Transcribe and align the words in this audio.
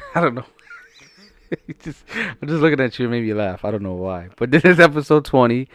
I 0.14 0.20
don't 0.20 0.34
know. 0.34 0.44
just, 1.80 2.04
I'm 2.14 2.48
just 2.48 2.60
looking 2.60 2.80
at 2.80 2.98
you. 2.98 3.06
It 3.06 3.10
made 3.10 3.24
me 3.24 3.34
laugh. 3.34 3.64
I 3.64 3.70
don't 3.70 3.82
know 3.82 3.94
why. 3.94 4.28
But 4.36 4.50
this 4.50 4.64
is 4.64 4.80
episode 4.80 5.24
20, 5.24 5.68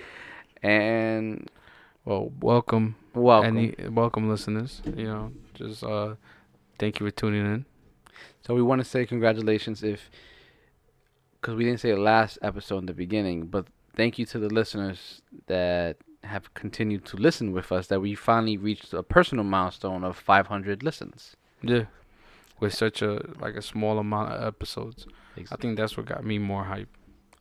and 0.63 1.49
well, 2.05 2.31
welcome, 2.39 2.95
welcome. 3.13 3.57
any 3.57 3.75
welcome 3.89 4.29
listeners. 4.29 4.81
You 4.85 5.05
know, 5.05 5.31
just 5.53 5.83
uh, 5.83 6.15
thank 6.79 6.99
you 6.99 7.05
for 7.05 7.11
tuning 7.11 7.45
in. 7.45 7.65
So 8.45 8.55
we 8.55 8.61
want 8.61 8.79
to 8.79 8.85
say 8.85 9.05
congratulations 9.05 9.83
if, 9.83 10.09
because 11.39 11.55
we 11.55 11.65
didn't 11.65 11.81
say 11.81 11.91
the 11.91 11.97
last 11.97 12.39
episode 12.41 12.79
in 12.79 12.85
the 12.85 12.93
beginning, 12.93 13.47
but 13.47 13.67
thank 13.95 14.17
you 14.17 14.25
to 14.27 14.39
the 14.39 14.49
listeners 14.49 15.21
that 15.47 15.97
have 16.23 16.53
continued 16.53 17.05
to 17.05 17.17
listen 17.17 17.51
with 17.51 17.71
us. 17.71 17.87
That 17.87 17.99
we 17.99 18.15
finally 18.15 18.57
reached 18.57 18.93
a 18.93 19.03
personal 19.03 19.43
milestone 19.43 20.03
of 20.03 20.17
500 20.17 20.81
listens. 20.81 21.35
Yeah, 21.61 21.85
with 22.59 22.73
such 22.73 23.01
a 23.01 23.21
like 23.39 23.55
a 23.55 23.61
small 23.61 23.99
amount 23.99 24.31
of 24.31 24.43
episodes. 24.43 25.05
I 25.51 25.55
think 25.55 25.77
that's 25.77 25.95
what 25.95 26.05
got 26.05 26.23
me 26.25 26.39
more 26.39 26.63
hype. 26.63 26.89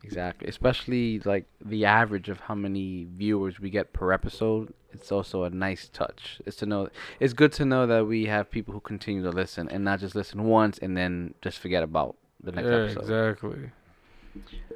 Exactly. 0.03 0.49
Especially 0.49 1.21
like 1.21 1.47
the 1.65 1.85
average 1.85 2.29
of 2.29 2.41
how 2.41 2.55
many 2.55 3.09
viewers 3.17 3.59
we 3.59 3.71
get 3.71 3.93
per 3.93 4.13
episode. 4.13 4.73
It's 4.93 5.11
also 5.11 5.43
a 5.43 5.51
nice 5.51 5.89
touch. 5.89 6.41
It's 6.47 6.57
to 6.59 6.67
know 6.67 6.89
it's 7.19 7.33
good 7.33 7.53
to 7.55 7.65
know 7.65 7.87
that 7.87 8.07
we 8.07 8.27
have 8.27 8.51
people 8.51 8.73
who 8.73 8.81
continue 8.81 9.23
to 9.23 9.31
listen 9.31 9.69
and 9.69 9.85
not 9.85 10.01
just 10.01 10.15
listen 10.15 10.45
once 10.45 10.79
and 10.79 10.97
then 10.97 11.35
just 11.43 11.59
forget 11.59 11.83
about 11.83 12.17
the 12.43 12.53
next 12.53 12.69
yeah, 12.69 12.77
episode. 12.77 13.01
exactly. 13.01 13.71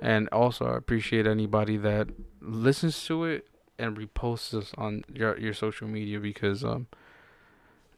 And 0.01 0.29
also, 0.31 0.67
I 0.67 0.77
appreciate 0.77 1.27
anybody 1.27 1.77
that 1.77 2.09
listens 2.41 3.05
to 3.07 3.25
it 3.25 3.47
and 3.79 3.97
reposts 3.97 4.55
us 4.55 4.73
on 4.77 5.05
your 5.13 5.39
your 5.39 5.55
social 5.55 5.87
media 5.87 6.19
because 6.19 6.65
um, 6.65 6.87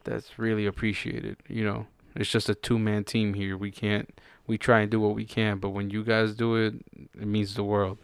that's 0.03 0.37
really 0.37 0.65
appreciated. 0.65 1.37
You 1.47 1.63
know, 1.63 1.87
it's 2.15 2.29
just 2.29 2.49
a 2.49 2.55
two 2.55 2.79
man 2.79 3.03
team 3.03 3.33
here. 3.33 3.57
We 3.57 3.71
can't. 3.71 4.09
We 4.45 4.57
try 4.57 4.81
and 4.81 4.91
do 4.91 4.99
what 4.99 5.15
we 5.15 5.25
can, 5.25 5.59
but 5.59 5.69
when 5.69 5.89
you 5.89 6.03
guys 6.03 6.35
do 6.35 6.55
it, 6.55 6.73
it 7.13 7.25
means 7.27 7.55
the 7.55 7.63
world. 7.63 7.97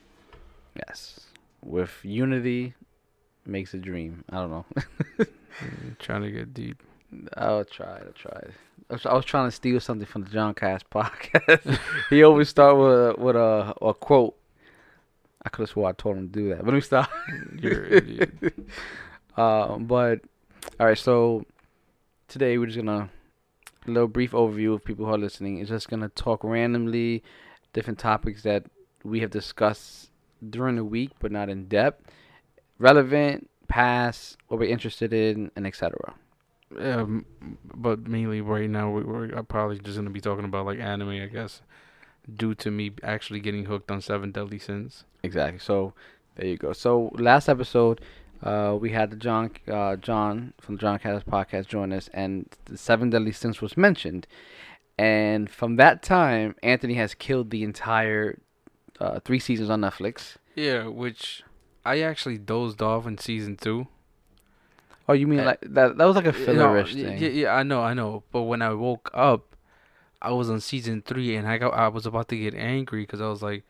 Yes. 0.76 1.20
With 1.64 2.00
unity 2.04 2.76
makes 3.46 3.74
a 3.74 3.78
dream. 3.78 4.24
I 4.30 4.38
don't 4.38 4.52
know. 4.52 4.66
Mm, 5.62 5.98
trying 6.00 6.22
to 6.22 6.32
get 6.32 6.54
deep. 6.54 6.82
I'll 7.36 7.66
try. 7.66 8.00
I'll 8.00 8.14
try. 8.14 8.42
I 8.90 8.94
was, 8.94 9.06
I 9.06 9.14
was 9.14 9.26
trying 9.26 9.48
to 9.48 9.52
steal 9.52 9.80
something 9.80 10.06
from 10.06 10.24
the 10.24 10.30
John 10.30 10.54
Cast 10.54 10.90
podcast. 10.90 11.80
he 12.10 12.24
always 12.24 12.50
start 12.50 12.78
with 12.78 12.88
a, 12.88 13.16
with 13.18 13.36
a, 13.36 13.74
a 13.82 13.94
quote. 13.94 14.36
I 15.44 15.50
could 15.50 15.64
have 15.64 15.70
swore 15.70 15.90
I 15.90 15.92
told 15.94 16.18
him 16.18 16.30
to 16.30 16.34
do 16.34 16.50
that. 16.50 16.60
But 16.60 16.68
let 16.68 16.74
me 16.74 16.82
stop. 16.82 17.10
You're 17.60 17.84
an 17.84 17.94
idiot. 17.94 18.54
Um, 19.38 19.86
but 19.88 20.22
all 20.80 20.88
right, 20.88 20.98
so 20.98 21.46
today 22.28 22.58
we're 22.58 22.66
just 22.66 22.78
gonna 22.78 23.10
little 23.86 24.08
brief 24.08 24.32
overview 24.32 24.74
of 24.74 24.84
people 24.84 25.06
who 25.06 25.14
are 25.14 25.18
listening. 25.18 25.60
Is 25.60 25.70
just 25.70 25.90
gonna 25.90 26.10
talk 26.10 26.44
randomly 26.44 27.24
different 27.74 28.00
topics 28.00 28.44
that 28.44 28.66
we 29.04 29.20
have 29.22 29.32
discussed 29.32 30.12
during 30.48 30.76
the 30.76 30.84
week, 30.84 31.12
but 31.20 31.32
not 31.32 31.50
in 31.50 31.68
depth, 31.68 32.10
relevant, 32.78 33.50
past, 33.68 34.38
what 34.48 34.60
we're 34.60 34.70
interested 34.70 35.14
in, 35.14 35.52
and 35.56 35.66
etc. 35.66 36.16
Um, 36.78 37.26
but 37.74 38.08
mainly 38.08 38.42
right 38.42 38.70
now 38.70 38.92
we, 38.92 39.04
we're 39.04 39.36
uh, 39.36 39.44
probably 39.44 39.80
just 39.80 39.98
gonna 39.98 40.10
be 40.10 40.22
talking 40.22 40.46
about 40.46 40.66
like 40.66 40.80
anime, 40.80 41.10
I 41.10 41.28
guess, 41.28 41.62
due 42.36 42.54
to 42.56 42.72
me 42.72 42.92
actually 43.04 43.40
getting 43.40 43.66
hooked 43.66 43.90
on 43.90 44.02
Seven 44.02 44.32
Deadly 44.32 44.60
Sins. 44.60 45.06
Exactly. 45.24 45.60
So 45.60 45.94
there 46.36 46.48
you 46.48 46.58
go. 46.58 46.74
So 46.74 47.12
last 47.14 47.50
episode, 47.50 48.02
uh, 48.44 48.78
we 48.80 48.92
had 48.92 49.12
the 49.12 49.16
John 49.18 49.52
uh, 49.68 49.96
John 49.98 50.54
from 50.62 50.76
the 50.76 50.82
John 50.82 51.00
Cast 51.00 51.26
podcast 51.26 51.68
join 51.68 51.92
us, 51.94 52.10
and 52.14 52.48
the 52.66 52.78
Seven 52.78 53.10
Deadly 53.10 53.32
Sins 53.32 53.62
was 53.62 53.76
mentioned. 53.78 54.28
And 54.98 55.50
from 55.50 55.78
that 55.78 56.04
time, 56.04 56.56
Anthony 56.62 56.96
has 56.96 57.14
killed 57.14 57.52
the 57.52 57.64
entire 57.64 58.40
uh, 59.00 59.20
three 59.22 59.40
seasons 59.40 59.70
on 59.70 59.82
Netflix. 59.82 60.36
Yeah, 60.56 60.88
which 60.88 61.44
I 61.86 62.02
actually 62.02 62.38
dozed 62.38 62.82
off 62.82 63.08
in 63.08 63.18
season 63.18 63.56
two. 63.56 63.88
Oh, 65.08 65.14
you 65.14 65.26
mean 65.26 65.40
Uh, 65.40 65.46
like 65.46 65.62
that? 65.62 65.98
That 65.98 66.06
was 66.06 66.16
like 66.16 66.26
a 66.28 66.38
You 66.38 66.54
know, 66.54 66.66
fillerish 66.68 66.94
thing. 66.94 67.18
Yeah, 67.18 67.30
yeah, 67.30 67.56
I 67.56 67.64
know, 67.64 67.82
I 67.82 67.94
know. 67.94 68.24
But 68.32 68.44
when 68.44 68.62
I 68.62 68.74
woke 68.74 69.10
up, 69.14 69.56
I 70.22 70.32
was 70.32 70.50
on 70.50 70.60
season 70.60 71.02
three, 71.02 71.36
and 71.36 71.48
I 71.48 71.58
got 71.58 71.74
I 71.74 71.88
was 71.88 72.06
about 72.06 72.28
to 72.30 72.38
get 72.38 72.54
angry 72.54 73.04
because 73.04 73.22
I 73.22 73.28
was 73.30 73.42
like, 73.42 73.64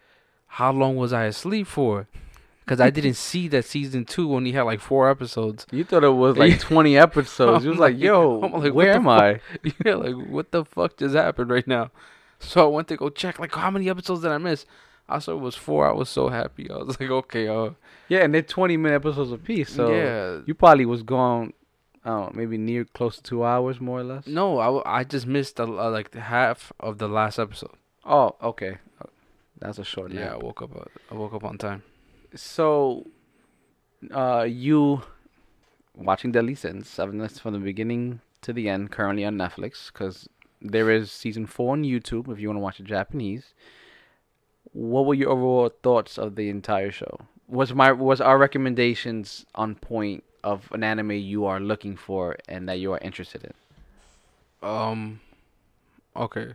"How 0.47 0.71
long 0.71 0.95
was 0.95 1.13
I 1.13 1.25
asleep 1.25 1.67
for?" 1.67 2.07
Because 2.69 2.81
I 2.81 2.91
didn't 2.91 3.15
see 3.15 3.47
that 3.47 3.65
season 3.65 4.05
two 4.05 4.35
only 4.35 4.51
had 4.51 4.61
like 4.61 4.79
four 4.79 5.09
episodes. 5.09 5.65
You 5.71 5.83
thought 5.83 6.03
it 6.03 6.09
was 6.09 6.37
like 6.37 6.59
20 6.59 6.99
episodes. 6.99 7.65
You 7.65 7.71
was 7.71 7.79
like, 7.79 7.97
yo, 7.97 8.37
like, 8.37 8.75
where 8.75 8.93
am? 8.93 9.07
I? 9.07 9.41
yeah, 9.83 9.95
like 9.95 10.13
what 10.27 10.51
the 10.51 10.63
fuck 10.65 10.95
just 10.95 11.15
happened 11.15 11.49
right 11.49 11.65
now? 11.65 11.89
So 12.37 12.65
I 12.65 12.67
went 12.67 12.87
to 12.89 12.95
go 12.95 13.09
check, 13.09 13.39
like 13.39 13.55
how 13.55 13.71
many 13.71 13.89
episodes 13.89 14.21
did 14.21 14.29
I 14.29 14.37
miss? 14.37 14.67
I 15.07 15.17
saw 15.17 15.31
it 15.31 15.39
was 15.39 15.55
four. 15.55 15.89
I 15.89 15.93
was 15.93 16.09
so 16.09 16.29
happy. 16.29 16.69
I 16.69 16.77
was 16.77 16.89
like, 16.99 17.09
okay, 17.09 17.47
uh, 17.47 17.71
Yeah, 18.07 18.19
and 18.19 18.35
they're 18.35 18.43
20 18.43 18.77
minute 18.77 18.97
episodes 18.97 19.31
apiece. 19.31 19.73
So 19.73 19.91
yeah. 19.91 20.41
you 20.45 20.53
probably 20.53 20.85
was 20.85 21.01
gone, 21.01 21.53
I 22.05 22.09
don't 22.09 22.35
know, 22.35 22.39
maybe 22.39 22.59
near 22.59 22.85
close 22.85 23.15
to 23.15 23.23
two 23.23 23.43
hours, 23.43 23.81
more 23.81 24.01
or 24.01 24.03
less. 24.03 24.27
No, 24.27 24.59
I, 24.59 24.99
I 24.99 25.03
just 25.05 25.25
missed 25.25 25.55
the, 25.55 25.63
uh, 25.63 25.89
like 25.89 26.13
half 26.13 26.71
of 26.79 26.99
the 26.99 27.07
last 27.07 27.39
episode. 27.39 27.73
Oh, 28.05 28.35
okay. 28.43 28.77
That's 29.57 29.79
a 29.79 29.83
short 29.83 30.11
Yeah, 30.11 30.35
I 30.35 30.37
woke 30.37 30.61
up. 30.61 30.75
Uh, 30.75 30.83
I 31.09 31.15
woke 31.15 31.33
up 31.33 31.43
on 31.43 31.57
time. 31.57 31.81
So, 32.35 33.07
uh, 34.11 34.45
you 34.47 35.01
watching 35.95 36.31
Deadly 36.31 36.55
Sins, 36.55 36.87
seven 36.87 37.27
from 37.27 37.53
the 37.53 37.59
beginning 37.59 38.21
to 38.41 38.53
the 38.53 38.69
end, 38.69 38.91
currently 38.91 39.25
on 39.25 39.35
Netflix, 39.37 39.91
because 39.91 40.29
there 40.61 40.89
is 40.89 41.11
season 41.11 41.45
four 41.45 41.73
on 41.73 41.83
YouTube 41.83 42.31
if 42.31 42.39
you 42.39 42.47
want 42.47 42.57
to 42.57 42.61
watch 42.61 42.79
it 42.79 42.85
Japanese. 42.85 43.53
What 44.71 45.05
were 45.05 45.13
your 45.13 45.29
overall 45.29 45.69
thoughts 45.81 46.17
of 46.17 46.35
the 46.35 46.49
entire 46.49 46.91
show? 46.91 47.19
Was 47.47 47.73
my 47.73 47.91
was 47.91 48.21
our 48.21 48.37
recommendations 48.37 49.45
on 49.55 49.75
point 49.75 50.23
of 50.43 50.71
an 50.71 50.83
anime 50.83 51.11
you 51.11 51.45
are 51.45 51.59
looking 51.59 51.97
for 51.97 52.37
and 52.47 52.69
that 52.69 52.79
you 52.79 52.93
are 52.93 52.99
interested 52.99 53.43
in? 53.43 53.53
Um, 54.61 55.19
okay. 56.15 56.53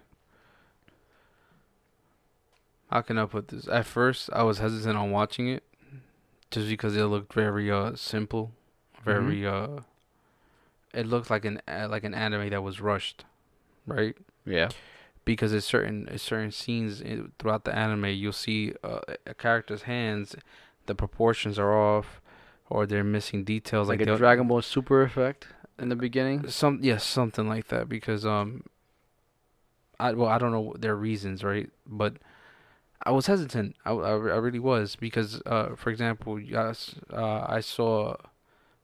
How 2.90 3.00
can 3.00 3.18
I 3.18 3.26
put 3.26 3.48
this? 3.48 3.66
At 3.68 3.86
first, 3.86 4.30
I 4.32 4.42
was 4.44 4.58
hesitant 4.58 4.96
on 4.96 5.10
watching 5.10 5.48
it, 5.48 5.64
just 6.50 6.68
because 6.68 6.96
it 6.96 7.04
looked 7.04 7.32
very 7.32 7.70
uh 7.70 7.94
simple, 7.96 8.52
very 9.04 9.46
uh. 9.46 9.80
It 10.92 11.06
looked 11.06 11.28
like 11.28 11.44
an 11.44 11.60
uh, 11.66 11.88
like 11.90 12.04
an 12.04 12.14
anime 12.14 12.50
that 12.50 12.62
was 12.62 12.80
rushed, 12.80 13.24
right? 13.86 14.16
Yeah. 14.46 14.68
because 15.24 15.52
it's 15.52 15.66
certain 15.66 16.06
it's 16.10 16.22
certain 16.22 16.52
scenes 16.52 17.00
in, 17.00 17.32
throughout 17.38 17.64
the 17.64 17.74
anime 17.74 18.04
you'll 18.06 18.32
see 18.32 18.74
uh, 18.84 19.00
a 19.26 19.32
character's 19.34 19.82
hands 19.82 20.36
the 20.86 20.94
proportions 20.94 21.58
are 21.58 21.72
off, 21.72 22.20
or 22.68 22.84
they're 22.86 23.02
missing 23.02 23.42
details. 23.42 23.88
like, 23.88 24.00
Like, 24.00 24.08
a 24.08 24.16
Dragon 24.18 24.46
Ball 24.46 24.60
Super 24.60 25.02
effect 25.02 25.46
in 25.78 25.88
the 25.88 25.96
beginning. 25.96 26.46
some 26.50 26.78
yes 26.82 27.02
something 27.04 27.48
like 27.48 27.68
that 27.68 27.88
because 27.88 28.24
um 28.26 28.62
i 29.98 30.12
well 30.12 30.28
i 30.28 30.38
don't 30.38 30.52
know 30.52 30.74
their 30.78 30.94
reasons 30.94 31.42
right 31.42 31.70
but 31.86 32.14
i 33.04 33.10
was 33.10 33.26
hesitant 33.26 33.76
i, 33.84 33.90
I, 33.92 34.10
I 34.10 34.14
really 34.46 34.58
was 34.58 34.96
because 34.96 35.40
uh 35.46 35.74
for 35.76 35.90
example 35.90 36.38
yes 36.40 36.94
uh 37.12 37.44
i 37.48 37.60
saw 37.60 38.16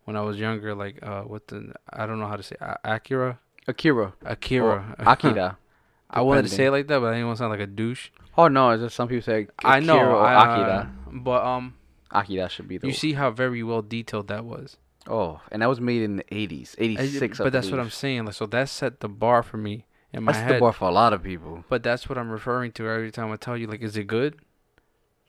when 0.05 0.17
i 0.17 0.21
was 0.23 0.39
younger 0.39 0.75
like 0.75 0.99
uh 1.03 1.23
what 1.23 1.49
the 1.49 1.73
i 1.93 2.07
don't 2.07 2.19
know 2.21 2.27
how 2.27 2.37
to 2.37 2.43
say 2.43 2.57
A- 2.61 2.79
akira 2.85 3.39
Akira. 3.69 4.15
akira 4.25 4.65
Or 4.67 4.85
Akira. 4.99 5.59
i 6.11 6.21
wanted 6.21 6.43
to 6.43 6.49
say 6.49 6.67
it 6.67 6.71
like 6.71 6.87
that 6.89 6.99
but 7.01 7.07
i 7.09 7.13
didn't 7.15 7.27
want 7.27 7.37
to 7.37 7.43
sound 7.43 7.51
like 7.53 7.61
a 7.61 7.67
douche 7.67 8.11
Oh 8.39 8.47
no, 8.49 8.71
it's 8.71 8.83
just 8.83 8.95
some 8.97 9.09
people 9.09 9.23
say 9.23 9.49
i 9.59 9.81
know 9.81 9.97
Akira 9.99 10.15
or 10.15 10.27
I, 10.27 10.35
uh, 10.35 10.45
Akira. 10.55 10.93
but 11.13 11.45
um 11.45 11.75
Akira 12.11 12.49
should 12.49 12.69
be 12.69 12.79
the 12.79 12.87
you 12.87 12.93
see 12.93 13.13
how 13.15 13.31
very 13.31 13.63
well 13.63 13.83
detailed 13.83 14.29
that 14.29 14.45
was 14.45 14.77
Oh, 15.09 15.41
and 15.51 15.63
that 15.63 15.69
was 15.69 15.81
made 15.81 16.03
in 16.03 16.17
the 16.17 16.25
80s, 16.25 16.75
I- 16.79 16.83
86. 16.83 17.39
but 17.39 17.53
that's 17.53 17.71
what 17.71 17.81
i'm 17.81 17.91
saying 17.91 18.27
like 18.27 18.35
so 18.35 18.47
that 18.47 18.69
set 18.69 19.01
the 19.01 19.09
bar 19.09 19.43
for 19.43 19.57
me 19.57 19.87
in 20.13 20.25
my 20.25 20.33
That's 20.33 20.45
head 20.45 20.57
the 20.57 20.61
bar 20.61 20.73
for 20.73 20.89
a 20.89 20.93
lot 20.93 21.13
of 21.13 21.23
people. 21.23 21.65
But 21.69 21.83
that's 21.83 22.09
what 22.09 22.19
I'm 22.19 22.31
referring 22.31 22.73
to 22.73 22.89
every 22.89 23.11
time 23.11 23.31
I 23.33 23.37
tell 23.37 23.57
you, 23.57 23.67
like, 23.67 23.83
is 23.83 23.97
it 23.97 24.07
good? 24.07 24.39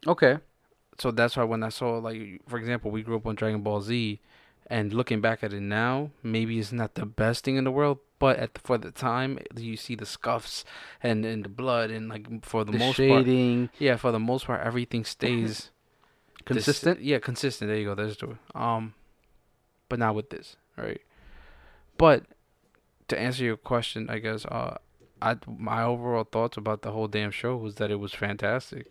Okay. 0.07 0.37
So 0.99 1.11
that's 1.11 1.37
why 1.37 1.43
when 1.43 1.63
I 1.63 1.69
saw, 1.69 1.97
like, 1.97 2.41
for 2.47 2.57
example, 2.57 2.91
we 2.91 3.01
grew 3.03 3.15
up 3.17 3.25
on 3.25 3.35
Dragon 3.35 3.61
Ball 3.61 3.81
Z, 3.81 4.19
and 4.67 4.93
looking 4.93 5.19
back 5.21 5.43
at 5.43 5.53
it 5.53 5.61
now, 5.61 6.11
maybe 6.23 6.57
it's 6.59 6.71
not 6.71 6.95
the 6.95 7.05
best 7.05 7.43
thing 7.43 7.57
in 7.57 7.63
the 7.63 7.71
world, 7.71 7.99
but 8.19 8.37
at 8.37 8.53
the, 8.53 8.59
for 8.61 8.77
the 8.77 8.91
time, 8.91 9.39
you 9.57 9.75
see 9.75 9.95
the 9.95 10.05
scuffs 10.05 10.63
and, 11.03 11.25
and 11.25 11.43
the 11.43 11.49
blood, 11.49 11.91
and 11.91 12.07
like 12.09 12.45
for 12.45 12.63
the, 12.63 12.71
The, 12.71 12.77
most 12.77 12.97
part, 12.97 13.25
shading, 13.25 13.69
yeah, 13.79 13.95
for 13.97 14.11
the 14.11 14.19
most 14.19 14.45
part, 14.45 14.65
everything 14.65 15.03
stays 15.03 15.41
dis- 15.47 15.69
consistent. 16.45 17.01
yeah, 17.01 17.19
consistent. 17.19 17.69
There 17.69 17.77
you 17.77 17.85
go. 17.85 17.95
There's 17.95 18.17
the 18.17 18.37
um, 18.55 18.93
but 19.89 19.99
not 19.99 20.15
with 20.15 20.29
this, 20.29 20.55
right? 20.77 21.01
But 21.97 22.23
to 23.11 23.19
answer 23.19 23.43
your 23.43 23.57
question, 23.57 24.09
I 24.09 24.19
guess 24.19 24.45
uh, 24.45 24.77
I 25.21 25.35
my 25.45 25.83
overall 25.83 26.23
thoughts 26.23 26.57
about 26.57 26.81
the 26.81 26.91
whole 26.91 27.07
damn 27.07 27.31
show 27.31 27.55
was 27.55 27.75
that 27.75 27.91
it 27.91 27.99
was 27.99 28.13
fantastic. 28.13 28.87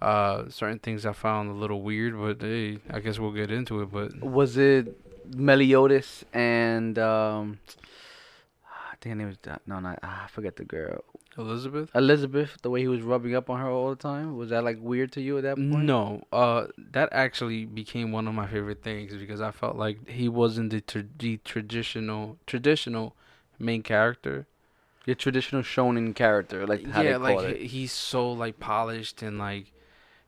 Uh, 0.00 0.48
certain 0.48 0.78
things 0.78 1.04
I 1.04 1.12
found 1.12 1.50
a 1.50 1.54
little 1.54 1.82
weird, 1.82 2.16
but 2.16 2.40
hey, 2.40 2.78
I 2.88 3.00
guess 3.00 3.18
we'll 3.18 3.32
get 3.32 3.50
into 3.50 3.82
it. 3.82 3.90
But 3.90 4.20
Was 4.22 4.56
it 4.56 4.84
Meliodas 5.34 6.24
and 6.32 6.98
um? 6.98 7.58
I 8.64 8.94
think 9.00 9.12
her 9.12 9.16
name 9.16 9.28
was 9.28 9.38
no, 9.66 9.80
not 9.80 9.98
I 10.02 10.26
forget 10.28 10.56
the 10.56 10.64
girl 10.64 11.04
Elizabeth, 11.38 11.90
Elizabeth. 11.94 12.58
The 12.62 12.70
way 12.70 12.80
he 12.80 12.88
was 12.88 13.00
rubbing 13.02 13.34
up 13.34 13.48
on 13.48 13.60
her 13.60 13.68
all 13.70 13.90
the 13.90 13.96
time 13.96 14.36
was 14.36 14.50
that 14.50 14.64
like 14.64 14.78
weird 14.80 15.12
to 15.12 15.20
you 15.20 15.38
at 15.38 15.44
that 15.44 15.56
point? 15.56 15.84
no, 15.84 16.22
uh, 16.32 16.66
that 16.92 17.08
actually 17.12 17.64
became 17.64 18.10
one 18.12 18.26
of 18.28 18.34
my 18.34 18.46
favorite 18.46 18.82
things 18.82 19.14
because 19.14 19.40
I 19.40 19.50
felt 19.52 19.76
like 19.76 20.08
he 20.08 20.28
wasn't 20.28 20.70
the, 20.70 20.80
tra- 20.80 21.04
the 21.18 21.38
traditional 21.38 22.38
traditional 22.46 23.14
main 23.58 23.82
character. 23.82 24.46
your 25.06 25.14
traditional 25.16 25.62
shonen 25.62 26.14
character, 26.14 26.66
like 26.66 26.82
yeah, 26.86 27.16
like 27.16 27.40
he- 27.56 27.66
he's 27.68 27.92
so 27.92 28.30
like 28.32 28.58
polished 28.60 29.22
and 29.22 29.38
like, 29.38 29.72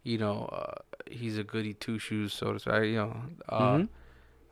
you 0.02 0.16
know, 0.16 0.44
uh, 0.52 0.74
he's 1.10 1.36
a 1.36 1.44
goody 1.44 1.74
two 1.74 1.98
shoes, 1.98 2.32
so 2.32 2.52
to 2.54 2.58
say. 2.58 2.90
You 2.90 2.96
know, 2.96 3.16
uh, 3.48 3.76
Mhm. 3.76 3.88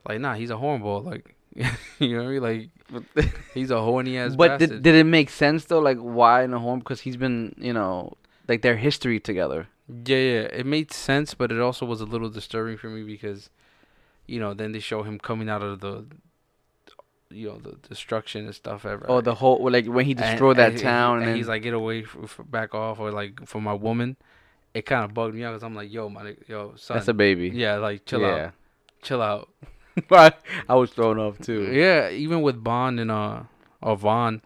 like 0.09 0.21
nah, 0.21 0.35
he's 0.35 0.51
a 0.51 0.55
hornball. 0.57 1.05
Like, 1.05 1.35
you 1.99 2.17
know 2.17 2.25
what 2.25 2.29
I 2.29 2.33
mean? 2.33 2.43
Like, 2.43 2.71
he's 3.55 3.71
a 3.71 3.81
horny 3.81 4.17
ass 4.19 4.35
But 4.37 4.59
bastard. 4.59 4.71
did, 4.71 4.83
did 4.83 4.95
it 4.95 5.05
make 5.05 5.31
sense 5.31 5.65
though? 5.67 5.81
Like 5.81 5.99
why 5.99 6.43
in 6.45 6.53
a 6.55 6.59
home? 6.59 6.79
Because 6.81 7.01
he's 7.01 7.17
been, 7.17 7.55
you 7.59 7.73
know, 7.73 8.15
like 8.49 8.63
their 8.63 8.77
history 8.77 9.21
together. 9.21 9.69
yeah, 10.07 10.17
yeah, 10.17 10.41
it 10.61 10.67
made 10.67 10.93
sense, 10.93 11.35
but 11.35 11.53
it 11.53 11.61
also 11.61 11.85
was 11.87 12.01
a 12.01 12.05
little 12.07 12.31
disturbing 12.31 12.77
for 12.79 12.89
me 12.89 13.03
because, 13.03 13.51
you 14.27 14.39
know, 14.41 14.55
then 14.55 14.73
they 14.73 14.81
show 14.81 15.03
him 15.03 15.19
coming 15.19 15.49
out 15.49 15.63
of 15.63 15.81
the, 15.81 16.05
you 17.31 17.49
know, 17.49 17.59
the 17.59 17.77
destruction 17.89 18.47
and 18.47 18.55
stuff. 18.55 18.87
Ever. 18.87 19.05
Oh, 19.09 19.21
the 19.21 19.35
whole 19.35 19.71
like 19.71 19.87
when 19.87 20.07
he 20.07 20.13
And- 20.13 20.21
destroyed 20.21 20.57
that 20.57 20.71
and 20.71 20.79
he- 20.79 20.83
town, 20.83 21.19
and, 21.19 21.29
and, 21.29 21.37
he's 21.37 21.49
like, 21.49 21.63
"Get 21.63 21.75
away, 21.75 22.05
f- 22.05 22.41
back 22.49 22.75
off," 22.75 22.99
or 23.01 23.11
like 23.11 23.47
for 23.47 23.61
my 23.61 23.75
woman. 23.75 24.17
It 24.75 24.85
kind 24.87 25.05
of 25.05 25.13
bugged 25.15 25.35
me 25.35 25.45
out 25.45 25.53
because 25.53 25.63
I'm 25.63 25.75
like, 25.75 25.93
"Yo, 25.93 26.09
my, 26.09 26.35
yo, 26.47 26.75
son, 26.77 26.97
that's 26.97 27.09
a 27.09 27.15
baby. 27.15 27.51
yeah, 27.55 27.77
like 27.77 28.05
chill 28.07 28.21
yeah. 28.21 28.47
out, 28.47 28.53
chill 29.03 29.21
out." 29.23 29.49
But 30.09 30.41
I 30.69 30.75
was 30.77 30.91
thrown 30.91 31.19
off 31.19 31.39
too. 31.39 31.73
Yeah, 31.73 32.11
even 32.11 32.43
with 32.43 32.63
Bond 32.63 33.01
and 33.01 33.11
uh, 33.11 33.43
or 33.83 33.97
Vaughn, 33.97 34.43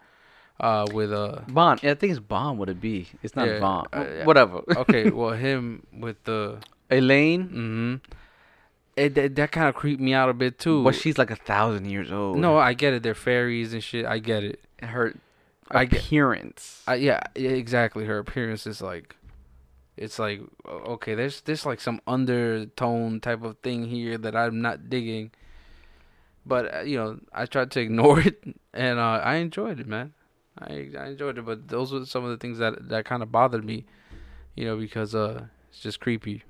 uh, 0.59 0.85
with 0.93 1.11
uh, 1.13 1.41
Bond. 1.47 1.81
Yeah, 1.83 1.91
I 1.91 1.95
think 1.95 2.11
it's 2.11 2.19
Bond. 2.19 2.57
Would 2.59 2.69
it 2.69 2.81
be? 2.81 3.07
It's 3.21 3.35
not 3.35 3.47
Yeah, 3.47 3.59
Bond. 3.59 3.87
uh, 3.93 4.05
yeah. 4.07 4.25
Whatever. 4.25 4.61
okay, 4.77 5.09
well 5.09 5.31
him 5.33 5.85
with 5.91 6.23
the, 6.23 6.59
Elaine. 6.89 7.43
mm-hmm, 7.43 7.95
it 8.95 9.15
that, 9.15 9.35
that 9.35 9.51
kind 9.51 9.67
of 9.69 9.75
creeped 9.75 10.01
me 10.01 10.13
out 10.13 10.29
a 10.29 10.33
bit 10.33 10.59
too. 10.59 10.83
But 10.83 10.95
she's 10.95 11.17
like 11.17 11.31
a 11.31 11.35
thousand 11.35 11.85
years 11.89 12.11
old. 12.11 12.37
no, 12.37 12.57
I 12.57 12.73
get 12.73 12.93
it. 12.93 13.03
They're 13.03 13.15
fairies 13.15 13.73
and 13.73 13.83
shit. 13.83 14.05
I 14.05 14.19
get 14.19 14.43
it. 14.43 14.59
her 14.83 15.15
I 15.71 15.85
get- 15.85 16.01
appearance. 16.01 16.83
I, 16.87 16.95
yeah, 16.95 17.21
yeah, 17.35 17.49
exactly. 17.51 18.05
Her 18.05 18.19
appearance 18.19 18.67
is 18.67 18.81
like, 18.81 19.15
it's 19.97 20.19
like 20.19 20.41
okay. 20.67 21.15
There's 21.15 21.41
there's 21.41 21.65
like 21.65 21.79
some 21.81 21.99
undertone 22.05 23.19
type 23.19 23.43
of 23.43 23.57
thing 23.59 23.85
here 23.85 24.17
that 24.19 24.35
I'm 24.35 24.61
not 24.61 24.89
digging. 24.89 25.31
But 26.45 26.75
uh, 26.75 26.81
you 26.81 26.97
know, 26.97 27.19
I 27.33 27.45
tried 27.45 27.71
to 27.71 27.79
ignore 27.85 28.19
it, 28.19 28.43
and 28.73 28.99
uh, 28.99 29.21
I 29.23 29.35
enjoyed 29.35 29.79
it, 29.79 29.87
man. 29.87 30.13
I 30.59 30.89
I 30.97 31.07
enjoyed 31.07 31.37
it, 31.37 31.45
but 31.45 31.67
those 31.67 31.91
were 31.91 32.05
some 32.05 32.23
of 32.23 32.29
the 32.29 32.37
things 32.37 32.57
that 32.59 32.89
that 32.89 33.05
kind 33.05 33.23
of 33.23 33.31
bothered 33.31 33.65
me, 33.65 33.85
you 34.55 34.65
know, 34.65 34.77
because 34.77 35.15
uh, 35.15 35.45
it's 35.69 35.79
just 35.79 35.99
creepy. 35.99 36.43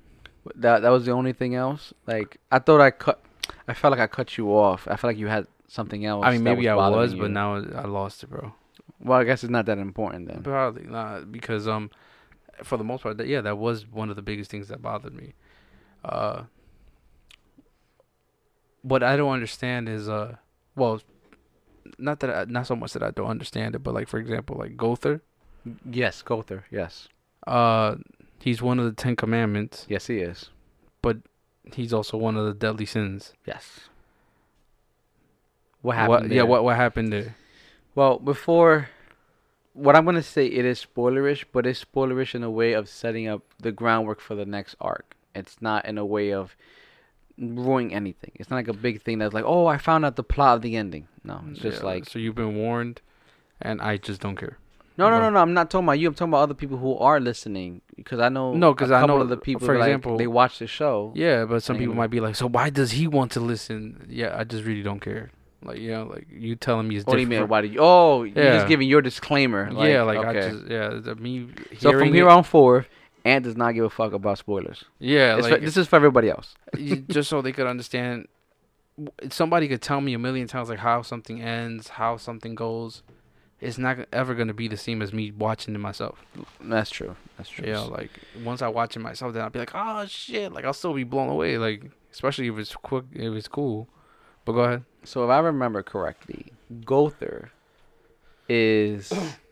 that 0.54 0.82
that 0.82 0.90
was 0.90 1.06
the 1.06 1.12
only 1.12 1.32
thing 1.32 1.54
else. 1.54 1.92
Like 2.06 2.38
I 2.50 2.58
thought 2.58 2.80
I 2.80 2.90
cut. 2.90 3.20
I 3.68 3.74
felt 3.74 3.92
like 3.92 4.00
I 4.00 4.06
cut 4.06 4.36
you 4.36 4.48
off. 4.48 4.86
I 4.88 4.96
felt 4.96 5.10
like 5.10 5.18
you 5.18 5.28
had 5.28 5.46
something 5.68 6.04
else. 6.04 6.24
I 6.24 6.32
mean, 6.32 6.42
maybe 6.42 6.68
I 6.68 6.74
was, 6.74 7.12
you. 7.12 7.20
but 7.20 7.30
now 7.30 7.56
I 7.56 7.86
lost 7.86 8.22
it, 8.22 8.30
bro. 8.30 8.54
Well, 9.00 9.18
I 9.18 9.24
guess 9.24 9.44
it's 9.44 9.50
not 9.50 9.66
that 9.66 9.78
important 9.78 10.28
then. 10.28 10.42
Probably 10.42 10.84
not 10.84 11.30
because 11.30 11.68
um, 11.68 11.90
for 12.62 12.76
the 12.76 12.84
most 12.84 13.02
part, 13.02 13.18
that, 13.18 13.26
yeah, 13.26 13.40
that 13.40 13.58
was 13.58 13.86
one 13.86 14.10
of 14.10 14.16
the 14.16 14.22
biggest 14.22 14.50
things 14.50 14.68
that 14.68 14.80
bothered 14.80 15.14
me. 15.14 15.34
Uh, 16.04 16.44
what 18.84 19.02
I 19.02 19.16
don't 19.16 19.32
understand 19.32 19.88
is 19.88 20.08
uh, 20.08 20.36
well, 20.76 21.00
not 21.98 22.20
that 22.20 22.30
I, 22.30 22.44
not 22.44 22.66
so 22.66 22.76
much 22.76 22.92
that 22.92 23.02
I 23.02 23.10
don't 23.10 23.28
understand 23.28 23.74
it, 23.74 23.82
but 23.82 23.94
like 23.94 24.08
for 24.08 24.18
example, 24.18 24.56
like 24.58 24.76
Gowther, 24.76 25.22
Yes, 25.90 26.20
Gowther. 26.22 26.64
Yes, 26.70 27.08
uh, 27.46 27.96
he's 28.38 28.60
one 28.60 28.78
of 28.78 28.84
the 28.84 28.92
Ten 28.92 29.16
Commandments. 29.16 29.86
yes, 29.88 30.06
he 30.06 30.18
is. 30.18 30.50
But 31.02 31.16
he's 31.72 31.92
also 31.92 32.16
one 32.18 32.36
of 32.36 32.44
the 32.44 32.54
deadly 32.54 32.86
sins. 32.86 33.32
Yes. 33.46 33.88
What 35.80 35.96
happened? 35.96 36.30
yeah, 36.30 36.42
there? 36.42 36.46
what 36.46 36.64
what 36.64 36.76
happened 36.76 37.12
there? 37.12 37.34
Well, 37.94 38.18
before 38.18 38.88
what 39.72 39.96
I'm 39.96 40.04
gonna 40.04 40.22
say, 40.22 40.46
it 40.46 40.64
is 40.64 40.84
spoilerish, 40.84 41.44
but 41.52 41.66
it's 41.66 41.84
spoilerish 41.84 42.34
in 42.34 42.42
a 42.42 42.50
way 42.50 42.74
of 42.74 42.88
setting 42.88 43.28
up 43.28 43.42
the 43.58 43.72
groundwork 43.72 44.20
for 44.20 44.34
the 44.34 44.46
next 44.46 44.76
arc. 44.80 45.16
It's 45.34 45.60
not 45.60 45.84
in 45.86 45.98
a 45.98 46.04
way 46.06 46.32
of 46.32 46.56
ruining 47.38 47.94
anything. 47.94 48.32
It's 48.36 48.50
not 48.50 48.56
like 48.56 48.68
a 48.68 48.72
big 48.72 49.02
thing 49.02 49.18
that's 49.18 49.34
like, 49.34 49.44
oh, 49.46 49.66
I 49.66 49.78
found 49.78 50.04
out 50.04 50.16
the 50.16 50.22
plot 50.22 50.56
of 50.56 50.62
the 50.62 50.76
ending. 50.76 51.08
No, 51.24 51.40
it's 51.50 51.60
just 51.60 51.80
Yeah, 51.80 51.86
like, 51.86 52.04
so 52.08 52.18
you've 52.18 52.34
been 52.34 52.56
warned, 52.56 53.00
and 53.60 53.80
I 53.80 53.96
just 53.96 54.20
don't 54.20 54.36
care. 54.36 54.58
no, 54.96 55.10
no, 55.10 55.18
no. 55.18 55.30
no. 55.30 55.40
I'm 55.40 55.54
not 55.54 55.70
talking 55.70 55.86
about 55.86 55.98
you. 55.98 56.08
I'm 56.08 56.14
talking 56.14 56.30
about 56.32 56.42
other 56.42 56.54
people 56.54 56.76
who 56.78 56.96
are 56.98 57.18
listening 57.18 57.80
because 57.96 58.20
I 58.20 58.28
know. 58.28 58.54
No, 58.54 58.72
because 58.74 58.90
I 58.90 59.04
know, 59.06 59.20
of 59.20 59.28
the 59.28 59.36
people, 59.36 59.66
for 59.66 59.76
like, 59.78 59.88
example- 59.88 60.16
they 60.18 60.26
watch 60.26 60.58
the 60.58 60.66
show. 60.66 61.12
Yeah, 61.16 61.44
but 61.44 61.62
some 61.62 61.78
people 61.78 61.94
might 61.94 62.10
be 62.10 62.20
like, 62.20 62.36
so 62.36 62.46
why 62.48 62.70
does 62.70 62.92
he 62.92 63.06
want 63.08 63.32
to 63.32 63.40
listen? 63.40 64.06
Yeah, 64.08 64.34
I 64.38 64.44
just 64.44 64.64
really 64.64 64.82
don't 64.82 65.00
care. 65.00 65.30
Like, 65.62 65.78
you 65.78 65.92
know, 65.92 66.04
like 66.04 66.26
you 66.30 66.56
telling 66.56 66.86
me 66.88 66.96
it's 66.96 67.06
What 67.06 67.14
do 67.14 67.20
you 67.22 67.26
mean? 67.26 67.48
Why 67.48 67.62
do 67.62 67.68
you? 67.68 67.78
Oh, 67.80 68.22
you're 68.22 68.34
just 68.52 68.68
giving 68.68 68.86
your 68.86 69.00
disclaimer. 69.00 69.70
Like, 69.72 69.88
yeah, 69.88 70.02
like 70.02 70.18
okay. 70.18 70.28
I 70.28 70.50
just 70.50 70.66
yeah, 70.66 71.14
me. 71.14 71.48
so 71.78 71.90
from 71.98 72.12
here 72.12 72.28
it- 72.28 72.32
on 72.32 72.44
forth, 72.44 72.86
Ant 73.24 73.44
does 73.44 73.56
not 73.56 73.72
give 73.72 73.84
a 73.84 73.90
fuck 73.90 74.12
about 74.12 74.38
spoilers. 74.38 74.84
yeah, 74.98 75.34
like 75.36 75.54
for- 75.54 75.60
this 75.60 75.76
is 75.76 75.86
for 75.88 75.96
everybody 75.96 76.28
else. 76.28 76.54
just 77.08 77.28
so 77.30 77.40
they 77.42 77.52
could 77.52 77.66
understand. 77.66 78.28
Somebody 79.30 79.66
could 79.66 79.82
tell 79.82 80.00
me 80.00 80.14
a 80.14 80.18
million 80.18 80.46
times 80.46 80.68
like 80.68 80.78
how 80.78 81.02
something 81.02 81.40
ends, 81.42 81.88
how 81.88 82.16
something 82.16 82.54
goes. 82.54 83.02
It's 83.60 83.78
not 83.78 83.98
ever 84.12 84.34
gonna 84.34 84.52
be 84.52 84.68
the 84.68 84.76
same 84.76 85.00
as 85.00 85.12
me 85.12 85.30
watching 85.30 85.74
it 85.74 85.78
myself. 85.78 86.22
That's 86.60 86.90
true. 86.90 87.16
That's 87.38 87.48
true. 87.48 87.66
Yeah, 87.66 87.80
like 87.80 88.10
once 88.44 88.60
I 88.62 88.68
watch 88.68 88.94
it 88.94 89.00
myself, 89.00 89.32
then 89.32 89.42
I'll 89.42 89.50
be 89.50 89.58
like, 89.58 89.72
oh 89.74 90.04
shit, 90.06 90.52
like 90.52 90.64
I'll 90.64 90.72
still 90.74 90.92
be 90.92 91.04
blown 91.04 91.28
away. 91.28 91.56
Like 91.58 91.90
especially 92.12 92.48
if 92.48 92.58
it's 92.58 92.74
quick, 92.76 93.04
if 93.12 93.32
it's 93.34 93.48
cool. 93.48 93.88
But 94.44 94.52
go 94.52 94.60
ahead. 94.60 94.84
So 95.04 95.24
if 95.24 95.30
I 95.30 95.38
remember 95.38 95.82
correctly, 95.82 96.52
Gowther 96.84 97.50
is 98.48 99.10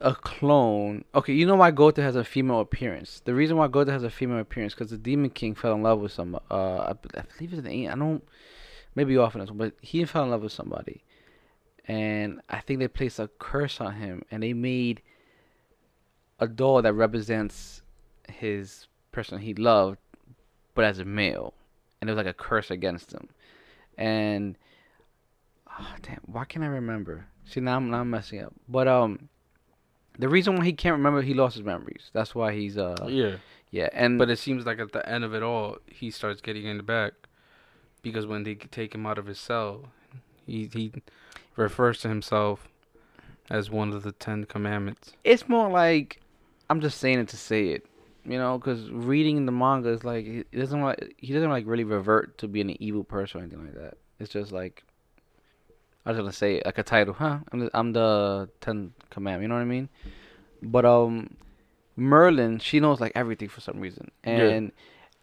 A 0.00 0.14
clone. 0.14 1.04
Okay, 1.14 1.32
you 1.34 1.46
know 1.46 1.56
why 1.56 1.70
Gowther 1.70 2.02
has 2.02 2.16
a 2.16 2.24
female 2.24 2.60
appearance? 2.60 3.20
The 3.24 3.34
reason 3.34 3.56
why 3.56 3.68
Gowther 3.68 3.92
has 3.92 4.02
a 4.02 4.10
female 4.10 4.38
appearance 4.38 4.74
because 4.74 4.90
the 4.90 4.96
Demon 4.96 5.30
King 5.30 5.54
fell 5.54 5.74
in 5.74 5.82
love 5.82 6.00
with 6.00 6.12
some. 6.12 6.34
Uh, 6.50 6.78
I, 6.78 6.90
I 6.90 7.22
believe 7.36 7.52
it's 7.52 7.62
the 7.62 7.88
I 7.88 7.94
don't. 7.94 8.22
Maybe 8.94 9.16
off 9.16 9.34
on 9.34 9.40
this 9.40 9.50
one, 9.50 9.58
but 9.58 9.74
he 9.80 10.04
fell 10.06 10.24
in 10.24 10.30
love 10.30 10.42
with 10.42 10.52
somebody, 10.52 11.04
and 11.86 12.40
I 12.48 12.60
think 12.60 12.80
they 12.80 12.88
placed 12.88 13.18
a 13.18 13.28
curse 13.38 13.80
on 13.80 13.94
him, 13.94 14.24
and 14.30 14.42
they 14.42 14.54
made 14.54 15.02
a 16.40 16.48
doll 16.48 16.82
that 16.82 16.94
represents 16.94 17.82
his 18.28 18.86
person 19.12 19.38
he 19.38 19.54
loved, 19.54 19.98
but 20.74 20.84
as 20.84 20.98
a 20.98 21.04
male, 21.04 21.54
and 22.00 22.08
it 22.08 22.12
was 22.12 22.16
like 22.16 22.26
a 22.26 22.32
curse 22.32 22.70
against 22.70 23.12
him. 23.12 23.28
And 23.96 24.56
ah, 25.68 25.96
damn, 26.02 26.20
why 26.26 26.44
can't 26.44 26.64
I 26.64 26.68
remember? 26.68 27.26
See 27.44 27.60
now 27.60 27.76
I'm 27.76 27.90
now 27.90 28.00
I'm 28.00 28.10
messing 28.10 28.42
up. 28.42 28.54
But 28.68 28.88
um, 28.88 29.28
the 30.18 30.28
reason 30.28 30.56
why 30.56 30.64
he 30.64 30.72
can't 30.72 30.96
remember, 30.96 31.22
he 31.22 31.34
lost 31.34 31.56
his 31.56 31.64
memories. 31.64 32.10
That's 32.12 32.34
why 32.34 32.52
he's 32.52 32.76
uh 32.76 33.06
yeah. 33.08 33.36
yeah. 33.70 33.88
And 33.92 34.18
But 34.18 34.30
it 34.30 34.38
seems 34.38 34.66
like 34.66 34.78
at 34.80 34.92
the 34.92 35.08
end 35.08 35.24
of 35.24 35.34
it 35.34 35.42
all, 35.42 35.78
he 35.86 36.10
starts 36.10 36.40
getting 36.40 36.64
in 36.64 36.76
the 36.76 36.82
back 36.82 37.12
because 38.02 38.26
when 38.26 38.42
they 38.42 38.54
take 38.54 38.94
him 38.94 39.06
out 39.06 39.18
of 39.18 39.26
his 39.26 39.38
cell, 39.38 39.86
he 40.46 40.68
he 40.72 40.92
refers 41.56 42.00
to 42.00 42.08
himself 42.08 42.68
as 43.50 43.70
one 43.70 43.92
of 43.92 44.02
the 44.02 44.12
Ten 44.12 44.44
Commandments. 44.44 45.12
it's 45.24 45.48
more 45.48 45.70
like 45.70 46.20
I'm 46.70 46.80
just 46.80 46.98
saying 46.98 47.18
it 47.18 47.28
to 47.28 47.36
say 47.36 47.68
it, 47.68 47.86
you 48.24 48.38
know, 48.38 48.58
because 48.58 48.90
reading 48.90 49.46
the 49.46 49.52
manga 49.52 49.88
is 49.88 50.04
like 50.04 50.24
he 50.24 50.44
he 50.50 50.58
doesn't 50.58 50.80
like 50.80 51.14
he 51.18 51.32
doesn't 51.32 51.50
like 51.50 51.66
really 51.66 51.84
revert 51.84 52.38
to 52.38 52.48
being 52.48 52.70
an 52.70 52.76
evil 52.80 53.04
person 53.04 53.40
or 53.40 53.44
anything 53.44 53.64
like 53.64 53.74
that. 53.74 53.94
It's 54.20 54.30
just 54.30 54.52
like 54.52 54.84
I 56.08 56.12
was 56.12 56.16
gonna 56.18 56.32
say 56.32 56.62
like 56.64 56.78
a 56.78 56.82
title, 56.82 57.12
huh? 57.12 57.40
I'm 57.52 57.58
the, 57.60 57.70
I'm 57.74 57.92
the 57.92 58.48
Ten 58.62 58.94
Commandment, 59.10 59.42
you 59.42 59.48
know 59.48 59.56
what 59.56 59.60
I 59.60 59.64
mean? 59.66 59.90
But 60.62 60.86
um, 60.86 61.36
Merlin, 61.96 62.58
she 62.60 62.80
knows 62.80 62.98
like 62.98 63.12
everything 63.14 63.48
for 63.50 63.60
some 63.60 63.78
reason, 63.78 64.10
Yeah. 64.24 64.44
and 64.48 64.72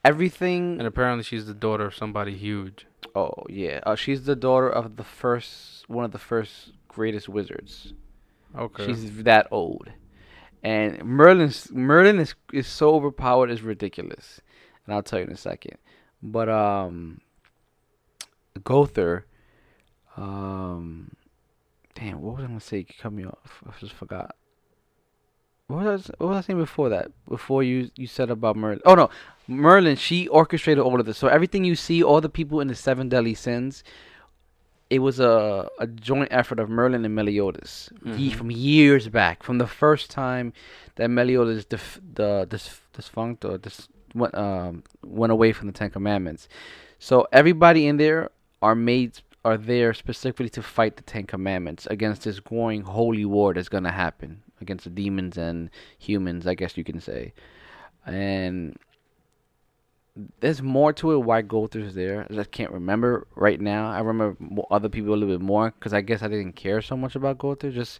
everything. 0.04 0.77
And 0.77 0.86
apparently, 0.88 1.24
she's 1.24 1.48
the 1.48 1.56
daughter 1.56 1.86
of 1.88 1.96
somebody 1.96 2.36
huge. 2.38 2.86
oh 3.15 3.34
yeah, 3.50 3.80
uh, 3.84 3.96
she's 3.96 4.25
the 4.25 4.36
daughter 4.36 4.70
of 4.70 4.96
the 4.96 5.04
first 5.04 5.89
one 5.89 6.06
of 6.06 6.12
the 6.12 6.20
first 6.20 6.74
greatest 6.88 7.27
wizards. 7.27 7.94
Okay. 8.56 8.86
She's 8.86 9.24
that 9.24 9.48
old, 9.50 9.89
and 10.63 11.04
Merlin's 11.04 11.72
Merlin 11.72 12.20
is 12.20 12.36
is 12.54 12.68
so 12.68 12.94
overpowered, 12.96 13.50
it's 13.50 13.62
ridiculous, 13.63 14.39
and 14.86 14.94
I'll 14.94 15.01
tell 15.04 15.18
you 15.20 15.25
in 15.25 15.32
a 15.32 15.38
second. 15.51 15.77
But 16.22 16.48
um, 16.48 17.22
Gowther, 18.63 19.25
um, 20.18 21.12
damn, 21.94 22.22
what 22.22 22.36
was 22.36 22.44
I 22.44 22.48
gonna 22.48 22.60
say? 22.60 22.84
Cut 22.84 23.14
me 23.14 23.26
off. 23.26 23.64
I 23.68 23.72
just 23.80 23.94
forgot. 23.94 24.36
What 25.68 25.84
was 25.86 26.12
what 26.20 26.28
was 26.30 26.38
I 26.38 26.42
saying 26.42 26.60
before 26.60 26.90
that? 26.90 27.12
Before 27.28 27.64
you 27.64 27.90
you 27.96 28.08
said 28.08 28.30
about 28.30 28.56
Merlin? 28.56 28.82
Oh 28.86 28.96
no, 28.96 29.10
Merlin. 29.48 29.96
She 29.96 30.28
orchestrated 30.28 30.84
all 30.84 31.00
of 31.00 31.06
this. 31.06 31.18
So 31.18 31.28
everything 31.28 31.64
you 31.66 31.76
see, 31.76 32.04
all 32.04 32.22
the 32.22 32.30
people 32.30 32.62
in 32.62 32.68
the 32.68 32.76
seven 32.76 33.10
deadly 33.10 33.34
sins, 33.34 33.84
it 34.92 35.00
was 35.00 35.20
a 35.20 35.68
a 35.80 35.88
joint 35.88 36.28
effort 36.32 36.60
of 36.60 36.70
Merlin 36.70 37.04
and 37.04 37.16
Meliodas 37.16 37.90
ye, 38.06 38.30
Mhm. 38.30 38.36
from 38.36 38.52
years 38.52 39.10
back, 39.10 39.42
from 39.42 39.58
the 39.58 39.66
first 39.68 40.12
time 40.12 40.54
that 40.96 41.10
Meliodas 41.10 41.66
def, 41.66 42.00
the 42.14 42.46
dis, 42.48 42.80
defunct 42.94 43.44
or 43.44 43.58
dis, 43.58 43.88
went 44.14 44.36
um 44.36 44.84
went 45.04 45.32
away 45.32 45.52
from 45.52 45.66
the 45.68 45.74
Ten 45.74 45.90
Commandments. 45.90 46.48
So 47.00 47.28
everybody 47.32 47.88
in 47.88 47.98
there 47.98 48.30
are 48.62 48.76
made 48.76 49.20
are 49.46 49.58
there 49.58 49.94
specifically 49.94 50.50
to 50.50 50.64
fight 50.64 50.98
the 50.98 51.04
Ten 51.04 51.25
Commandments 51.25 51.88
against 51.92 52.24
this 52.24 52.40
growing 52.40 52.82
holy 52.82 53.25
war 53.25 53.54
that's 53.54 53.70
gonna 53.70 53.92
happen 53.92 54.42
against 54.60 54.86
the 54.86 54.90
demons 54.90 55.38
and 55.38 55.70
humans, 56.00 56.48
I 56.48 56.56
guess 56.56 56.75
you 56.75 56.84
can 56.84 57.00
say. 57.00 57.32
And 58.08 58.75
there's 60.40 60.64
more 60.64 60.94
to 60.94 61.12
it 61.12 61.20
why 61.20 61.44
Gowther's 61.44 61.94
there. 61.94 62.25
I 62.28 62.34
just 62.34 62.50
can't 62.52 62.72
remember 62.72 63.28
right 63.36 63.62
now. 63.62 63.92
I 63.92 64.00
remember 64.00 64.64
other 64.72 64.90
people 64.90 65.14
a 65.14 65.16
little 65.16 65.38
bit 65.38 65.46
more 65.46 65.72
because 65.72 65.94
I 65.94 66.02
guess 66.02 66.24
I 66.24 66.28
didn't 66.28 66.54
care 66.54 66.82
so 66.82 66.98
much 66.98 67.16
about 67.16 67.38
Gowther. 67.38 67.72
Just 67.72 68.00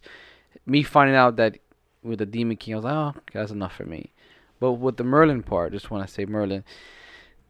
me 0.66 0.82
finding 0.82 1.14
out 1.14 1.36
that 1.36 1.58
with 2.02 2.18
the 2.18 2.26
Demon 2.26 2.56
King, 2.56 2.74
I 2.74 2.76
was 2.78 2.84
like, 2.84 2.94
oh, 2.94 3.08
okay, 3.08 3.38
that's 3.38 3.52
enough 3.52 3.76
for 3.76 3.84
me. 3.84 4.12
But 4.58 4.72
with 4.72 4.96
the 4.96 5.04
Merlin 5.04 5.44
part, 5.44 5.72
just 5.72 5.92
want 5.92 6.08
to 6.08 6.12
say 6.12 6.24
Merlin. 6.24 6.64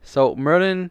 So 0.02 0.36
Merlin 0.36 0.90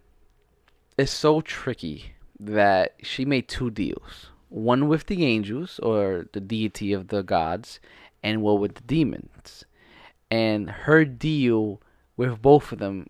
is 0.98 1.12
so 1.12 1.42
tricky 1.42 2.15
that 2.40 2.96
she 3.02 3.26
made 3.26 3.48
two 3.48 3.70
deals. 3.70 4.28
One 4.50 4.88
with 4.88 5.08
the 5.08 5.26
angels 5.26 5.80
or 5.80 6.28
the 6.32 6.40
deity 6.40 6.94
of 6.94 7.08
the 7.08 7.24
gods, 7.24 7.80
and 8.24 8.42
one 8.42 8.60
with 8.60 8.76
the 8.76 8.84
demons. 8.84 9.66
And 10.32 10.70
her 10.70 11.06
deal 11.06 11.82
with 12.18 12.42
both 12.42 12.72
of 12.72 12.80
them 12.80 13.10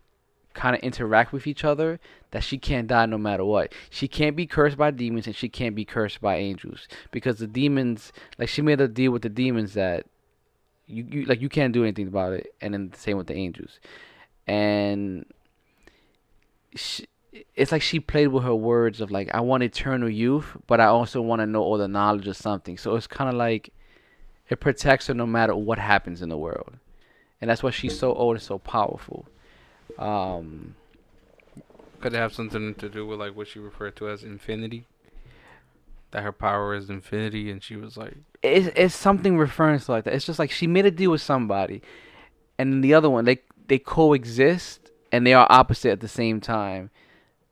kind 0.56 0.76
of 0.76 0.82
interact 0.82 1.32
with 1.34 1.46
each 1.46 1.64
other 1.64 2.00
that 2.32 2.44
she 2.44 2.58
can't 2.58 2.88
die 2.88 3.06
no 3.06 3.18
matter 3.18 3.46
what. 3.46 3.74
She 3.90 4.08
can't 4.08 4.36
be 4.36 4.48
cursed 4.48 4.78
by 4.78 4.92
demons 4.92 5.28
and 5.28 5.36
she 5.36 5.50
can't 5.50 5.76
be 5.76 5.86
cursed 5.86 6.22
by 6.22 6.38
angels 6.38 6.88
because 7.12 7.38
the 7.38 7.48
demons 7.48 8.12
like 8.40 8.50
she 8.50 8.62
made 8.62 8.82
a 8.82 8.88
deal 8.88 9.12
with 9.12 9.22
the 9.22 9.30
demons 9.30 9.74
that 9.74 10.06
you, 10.88 11.06
you 11.10 11.26
like 11.26 11.42
you 11.42 11.50
can't 11.50 11.74
do 11.74 11.84
anything 11.84 12.08
about 12.08 12.34
it 12.34 12.54
and 12.62 12.74
then 12.74 12.90
the 12.90 12.98
same 12.98 13.18
with 13.18 13.28
the 13.28 13.36
angels. 13.36 13.80
And 14.48 15.26
she, 16.76 17.06
it's 17.56 17.72
like 17.72 17.82
she 17.82 18.00
played 18.00 18.28
with 18.28 18.44
her 18.44 18.56
words 18.56 19.02
of 19.02 19.12
like 19.12 19.34
I 19.34 19.42
want 19.42 19.64
eternal 19.64 20.10
youth, 20.10 20.56
but 20.68 20.80
I 20.80 20.86
also 20.86 21.22
want 21.22 21.42
to 21.42 21.46
know 21.46 21.62
all 21.62 21.78
the 21.78 21.88
knowledge 21.88 22.28
of 22.28 22.38
something. 22.38 22.78
So 22.78 22.96
it's 22.96 23.08
kind 23.08 23.30
of 23.30 23.36
like 23.36 23.72
it 24.50 24.60
protects 24.60 25.08
her 25.08 25.14
no 25.14 25.26
matter 25.26 25.56
what 25.56 25.80
happens 25.80 26.22
in 26.22 26.30
the 26.30 26.38
world. 26.38 26.78
And 27.42 27.50
that's 27.50 27.64
why 27.64 27.72
she's 27.72 27.98
so 27.98 28.14
old 28.14 28.36
and 28.36 28.44
so 28.44 28.58
powerful. 28.58 29.26
Um 29.98 30.76
Could 32.00 32.14
it 32.14 32.18
have 32.18 32.34
something 32.34 32.76
to 32.76 32.90
do 32.90 33.06
with 33.06 33.20
like 33.20 33.36
what 33.36 33.48
she 33.48 33.60
referred 33.60 33.96
to 33.98 34.10
as 34.10 34.24
infinity? 34.24 34.86
That 36.12 36.24
her 36.24 36.32
power 36.32 36.74
is 36.76 36.90
infinity, 36.90 37.52
and 37.52 37.62
she 37.62 37.76
was 37.76 37.98
like, 37.98 38.14
it's 38.42 38.68
it's 38.76 38.96
something 38.96 39.38
referring 39.38 39.80
to 39.80 39.92
like 39.92 40.06
that. 40.06 40.14
It's 40.14 40.26
just 40.26 40.40
like 40.40 40.52
she 40.52 40.68
made 40.68 40.86
a 40.86 40.92
deal 40.92 41.12
with 41.12 41.22
somebody, 41.22 41.82
and 42.58 42.84
the 42.84 42.94
other 42.94 43.10
one 43.10 43.26
they 43.26 43.40
they 43.68 43.80
coexist 43.80 44.92
and 45.12 45.26
they 45.26 45.34
are 45.34 45.48
opposite 45.50 45.92
at 45.92 46.00
the 46.00 46.08
same 46.08 46.40
time. 46.40 46.90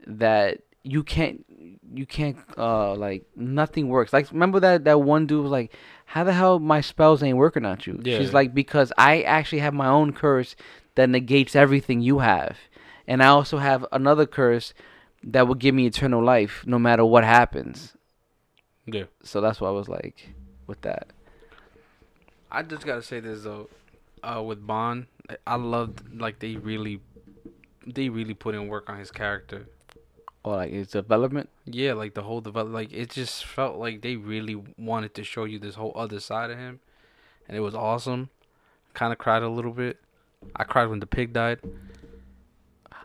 That 0.07 0.60
you 0.83 1.03
can't 1.03 1.45
you 1.93 2.05
can't 2.05 2.38
uh 2.57 2.93
like 2.95 3.24
nothing 3.36 3.88
works. 3.89 4.12
Like 4.13 4.31
remember 4.31 4.60
that 4.60 4.83
that 4.86 5.01
one 5.01 5.27
dude 5.27 5.43
was 5.43 5.51
like, 5.51 5.74
how 6.05 6.24
the 6.24 6.33
hell 6.33 6.60
my 6.60 6.81
spells 6.81 7.24
ain't 7.24 7.38
working 7.38 7.65
on 7.65 7.77
you? 7.86 8.00
Yeah. 8.03 8.17
She's 8.17 8.33
like 8.33 8.53
because 8.53 8.91
I 8.98 9.22
actually 9.22 9.60
have 9.60 9.74
my 9.74 9.88
own 9.88 10.13
curse 10.13 10.55
that 10.95 11.10
negates 11.10 11.55
everything 11.55 12.01
you 12.01 12.19
have, 12.19 12.57
and 13.07 13.24
I 13.24 13.27
also 13.27 13.57
have 13.57 13.86
another 13.91 14.25
curse 14.25 14.74
that 15.24 15.48
will 15.48 15.55
give 15.55 15.74
me 15.74 15.86
eternal 15.88 16.22
life 16.24 16.63
no 16.67 16.77
matter 16.77 17.05
what 17.05 17.24
happens. 17.24 17.95
"Yeah." 18.86 19.05
So 19.24 19.39
that's 19.41 19.62
why 19.62 19.69
I 19.69 19.72
was 19.72 19.88
like 19.88 20.29
with 20.67 20.81
that. 20.81 21.07
I 22.51 22.62
just 22.62 22.86
gotta 22.86 23.01
say 23.01 23.19
this 23.19 23.43
though, 23.43 23.69
uh, 24.22 24.41
with 24.43 24.65
Bond, 24.67 25.07
I- 25.29 25.38
I 25.48 25.55
loved 25.55 26.19
like 26.19 26.39
they 26.39 26.55
really, 26.57 27.01
they 27.88 28.10
really 28.10 28.33
put 28.33 28.53
in 28.53 28.67
work 28.67 28.89
on 28.89 29.00
his 29.00 29.10
character. 29.12 29.67
Or 30.43 30.57
like 30.57 30.71
its 30.73 30.91
development. 30.91 31.50
Yeah, 31.65 31.93
like 31.93 32.13
the 32.15 32.23
whole 32.23 32.41
develop, 32.41 32.73
like 32.73 32.91
it 32.91 33.09
just 33.09 33.45
felt 33.45 33.77
like 33.77 34.01
they 34.01 34.17
really 34.17 34.62
wanted 34.77 35.13
to 35.15 35.23
show 35.23 35.45
you 35.45 35.57
this 35.57 35.75
whole 35.75 35.93
other 35.95 36.19
side 36.19 36.50
of 36.51 36.57
him, 36.57 36.79
and 37.47 37.55
it 37.55 37.62
was 37.62 37.73
awesome. 37.75 38.29
Kind 38.93 39.13
of 39.13 39.19
cried 39.19 39.41
a 39.41 39.50
little 39.50 39.71
bit. 39.71 40.00
I 40.55 40.65
cried 40.65 40.88
when 40.88 41.00
the 41.00 41.07
pig 41.07 41.31
died. 41.33 41.59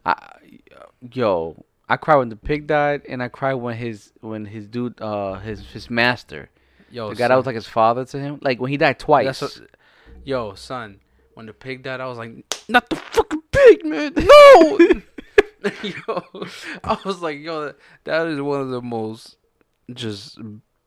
I, 0.04 0.30
yo, 1.12 1.64
I 1.88 1.97
cried 1.97 2.16
when 2.16 2.28
the 2.28 2.37
pig 2.37 2.66
died, 2.66 3.02
and 3.09 3.23
I 3.23 3.28
cried 3.28 3.54
when 3.54 3.76
his 3.76 4.12
when 4.21 4.45
his 4.47 4.66
dude, 4.66 5.00
uh, 5.00 5.35
his 5.35 5.61
his 5.68 5.88
master, 5.88 6.50
Yo, 6.90 7.11
the 7.11 7.14
guy 7.14 7.28
that 7.28 7.37
was 7.37 7.47
like 7.47 7.54
his 7.54 7.68
father 7.68 8.04
to 8.07 8.18
him, 8.18 8.38
like 8.42 8.61
when 8.61 8.71
he 8.71 8.76
died 8.76 8.99
twice. 8.99 9.61
yo, 10.25 10.54
son, 10.54 11.00
when 11.35 11.47
the 11.47 11.52
pig 11.52 11.83
died, 11.85 12.00
I 12.00 12.07
was 12.07 12.18
like, 12.18 12.33
not 12.68 12.90
the 12.90 12.97
fucking 12.97 13.42
pig, 13.52 13.85
man. 13.85 14.12
No. 14.16 15.02
yo, 15.83 16.23
I 16.85 16.99
was 17.05 17.21
like, 17.21 17.38
yo, 17.38 17.67
that, 17.67 17.77
that 18.05 18.27
is 18.29 18.41
one 18.41 18.61
of 18.61 18.71
the 18.71 18.83
most 18.83 19.37
just, 19.93 20.38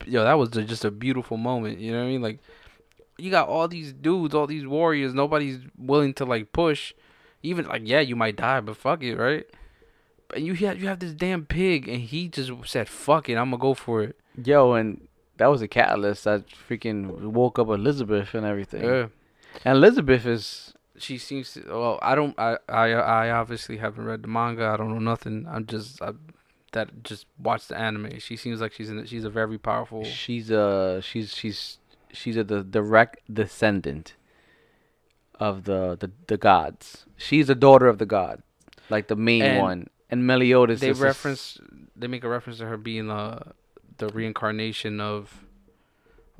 yo, 0.05 0.23
that 0.23 0.33
was 0.33 0.49
just 0.49 0.85
a 0.85 0.91
beautiful 0.91 1.37
moment. 1.37 1.79
You 1.79 1.91
know 1.91 1.99
what 1.99 2.05
I 2.05 2.09
mean? 2.09 2.21
Like, 2.21 2.39
you 3.17 3.31
got 3.31 3.47
all 3.47 3.67
these 3.67 3.93
dudes, 3.93 4.33
all 4.33 4.47
these 4.47 4.65
warriors. 4.65 5.13
Nobody's 5.13 5.59
willing 5.77 6.13
to 6.15 6.25
like 6.25 6.53
push. 6.53 6.93
Even 7.43 7.65
like, 7.65 7.83
yeah, 7.85 7.99
you 7.99 8.15
might 8.15 8.35
die, 8.35 8.61
but 8.61 8.77
fuck 8.77 9.03
it, 9.03 9.15
right? 9.15 9.45
And 10.33 10.45
you 10.45 10.53
have 10.53 10.81
you 10.81 10.87
have 10.87 10.99
this 10.99 11.13
damn 11.13 11.45
pig, 11.45 11.89
and 11.89 11.99
he 11.99 12.29
just 12.29 12.51
said, 12.65 12.87
"Fuck 12.87 13.27
it, 13.27 13.35
I'm 13.35 13.49
gonna 13.49 13.57
go 13.61 13.73
for 13.73 14.01
it." 14.01 14.15
yo, 14.41 14.73
and 14.73 15.07
that 15.37 15.47
was 15.47 15.61
a 15.61 15.67
catalyst 15.67 16.23
that 16.23 16.45
freaking 16.47 17.19
woke 17.19 17.59
up 17.59 17.67
Elizabeth 17.67 18.33
and 18.33 18.45
everything. 18.45 18.83
Yeah. 18.83 19.07
And 19.65 19.77
Elizabeth 19.77 20.25
is 20.25 20.73
she 21.01 21.17
seems 21.17 21.53
to. 21.53 21.63
Well, 21.67 21.99
I 22.01 22.15
don't. 22.15 22.37
I 22.39 22.57
I 22.69 22.91
I 22.93 23.29
obviously 23.31 23.77
haven't 23.77 24.05
read 24.05 24.21
the 24.23 24.27
manga. 24.27 24.65
I 24.67 24.77
don't 24.77 24.89
know 24.89 24.99
nothing. 24.99 25.45
I'm 25.49 25.65
just 25.65 26.01
I, 26.01 26.11
that 26.73 27.03
just 27.03 27.25
watched 27.37 27.69
the 27.69 27.77
anime. 27.77 28.19
She 28.19 28.35
seems 28.37 28.61
like 28.61 28.73
she's 28.73 28.89
in. 28.89 29.05
She's 29.05 29.23
a 29.23 29.29
very 29.29 29.57
powerful. 29.57 30.03
she's 30.03 30.49
a 30.51 31.01
she's 31.03 31.35
she's 31.35 31.77
she's 32.13 32.37
a 32.37 32.43
the 32.43 32.63
direct 32.63 33.19
descendant 33.33 34.15
of 35.39 35.63
the 35.65 35.97
the 35.99 36.11
the 36.27 36.37
gods. 36.37 37.05
She's 37.17 37.49
a 37.49 37.55
daughter 37.55 37.87
of 37.87 37.97
the 37.97 38.05
god, 38.05 38.41
like 38.89 39.07
the 39.07 39.15
main 39.15 39.41
And 39.43 39.59
one. 39.59 39.87
And 40.09 40.27
Meliodas. 40.27 40.81
They 40.81 40.89
is 40.89 40.99
a 41.01 41.05
s- 41.07 41.07
reference. 41.07 41.59
They 41.95 42.07
make 42.07 42.23
a 42.23 42.29
reference 42.29 42.59
to 42.59 42.65
her 42.65 42.77
being 42.77 43.09
uh 43.09 43.51
the 43.97 44.07
reincarnation 44.09 44.99
of 44.99 45.45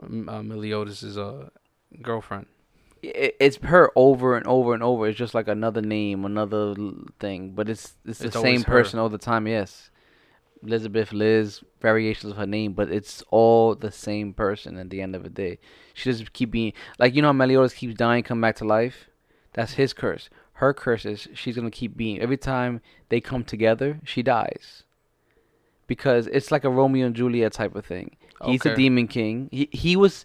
uh, 0.02 0.42
Meliodas' 0.42 1.18
uh 1.18 1.50
girlfriend. 2.02 2.48
It's 3.04 3.58
her 3.58 3.92
over 3.96 4.36
and 4.38 4.46
over 4.48 4.74
and 4.74 4.84
over. 4.84 5.08
It's 5.08 5.18
just 5.18 5.34
like 5.34 5.48
another 5.48 5.82
name, 5.82 6.26
another 6.26 6.76
thing, 7.20 7.52
but 7.52 7.70
it's 7.70 7.96
it's 8.06 8.20
the 8.20 8.28
It's 8.28 8.36
always 8.36 8.62
same 8.62 8.64
person 8.64 9.00
all 9.00 9.10
the 9.10 9.18
time. 9.18 9.48
Yes, 9.48 9.90
Elizabeth, 10.64 11.12
Liz, 11.12 11.62
variations 11.82 12.32
of 12.32 12.38
her 12.38 12.46
name, 12.46 12.74
but 12.74 12.92
it's 12.92 13.24
all 13.30 13.74
the 13.76 13.92
same 13.92 14.34
person 14.34 14.78
at 14.78 14.90
the 14.90 15.02
end 15.02 15.16
of 15.16 15.24
the 15.24 15.30
day. 15.30 15.58
She 15.94 16.12
just 16.12 16.34
keep 16.34 16.52
being 16.52 16.74
like 17.00 17.16
you 17.16 17.22
know 17.22 17.30
how 17.30 17.34
Meliodas 17.34 17.74
keeps 17.74 17.96
dying, 17.96 18.24
come 18.24 18.42
back 18.42 18.56
to 18.58 18.66
life. 18.66 19.10
That's 19.54 19.74
his 19.74 19.94
curse. 19.94 20.30
Her 20.54 20.74
curse 20.74 21.06
is 21.06 21.28
she's 21.34 21.56
gonna 21.56 21.72
keep 21.72 21.98
being 21.98 22.20
every 22.20 22.38
time 22.38 22.82
they 23.10 23.20
come 23.20 23.44
together, 23.44 24.00
she 24.04 24.22
dies. 24.22 24.84
Because 25.88 26.28
it's 26.28 26.52
like 26.52 26.64
a 26.64 26.70
Romeo 26.70 27.08
and 27.08 27.16
Juliet 27.16 27.52
type 27.54 27.76
of 27.76 27.86
thing. 27.86 28.16
He's 28.46 28.62
the 28.62 28.70
Okay. 28.70 28.76
demon 28.84 29.08
king. 29.08 29.50
He 29.52 29.68
he 29.72 29.96
was 29.96 30.24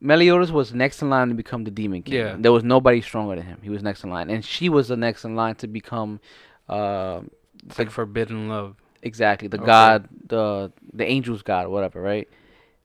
Meliodas 0.00 0.50
was 0.50 0.72
next 0.74 1.02
in 1.02 1.10
line 1.10 1.28
to 1.28 1.34
become 1.34 1.64
the 1.64 1.70
demon 1.70 2.02
king. 2.02 2.14
Yeah. 2.14 2.36
There 2.38 2.52
was 2.52 2.64
nobody 2.64 3.00
stronger 3.00 3.36
than 3.36 3.46
him. 3.46 3.58
He 3.62 3.70
was 3.70 3.82
next 3.82 4.04
in 4.04 4.10
line, 4.10 4.30
and 4.30 4.44
she 4.44 4.68
was 4.68 4.88
the 4.88 4.96
next 4.96 5.24
in 5.24 5.34
line 5.36 5.54
to 5.56 5.66
become, 5.66 6.20
uh, 6.68 7.20
It's 7.66 7.78
like 7.78 7.90
forbidden 7.90 8.48
love. 8.48 8.76
exactly 9.02 9.48
the 9.48 9.58
Okay. 9.58 9.66
god, 9.66 10.08
the 10.28 10.72
the 10.92 11.04
angels 11.06 11.42
god, 11.42 11.68
whatever, 11.68 12.00
right? 12.00 12.28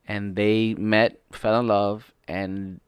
And 0.08 0.36
they 0.36 0.74
met, 0.76 1.20
fell 1.32 1.60
in 1.60 1.68
love, 1.68 2.14
and 2.28 2.80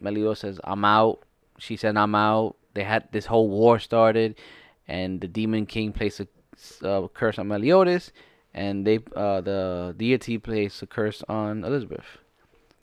Meliodas 0.00 0.40
says, 0.40 0.60
"I'm 0.64 0.84
out." 0.84 1.22
She 1.58 1.76
said, 1.76 1.96
"I'm 1.96 2.14
out." 2.14 2.56
They 2.74 2.84
had 2.84 3.08
this 3.12 3.26
whole 3.26 3.48
war 3.48 3.78
started, 3.78 4.36
and 4.88 5.20
the 5.20 5.28
demon 5.28 5.66
king 5.66 5.92
placed 5.92 6.20
a 6.20 6.28
uh, 6.86 7.08
curse 7.08 7.38
on 7.38 7.48
Meliodas, 7.48 8.12
and 8.54 8.86
they 8.86 8.98
uh, 9.16 9.40
the 9.40 9.94
deity 9.96 10.38
placed 10.38 10.82
a 10.82 10.86
curse 10.86 11.22
on 11.28 11.64
Elizabeth. 11.64 12.18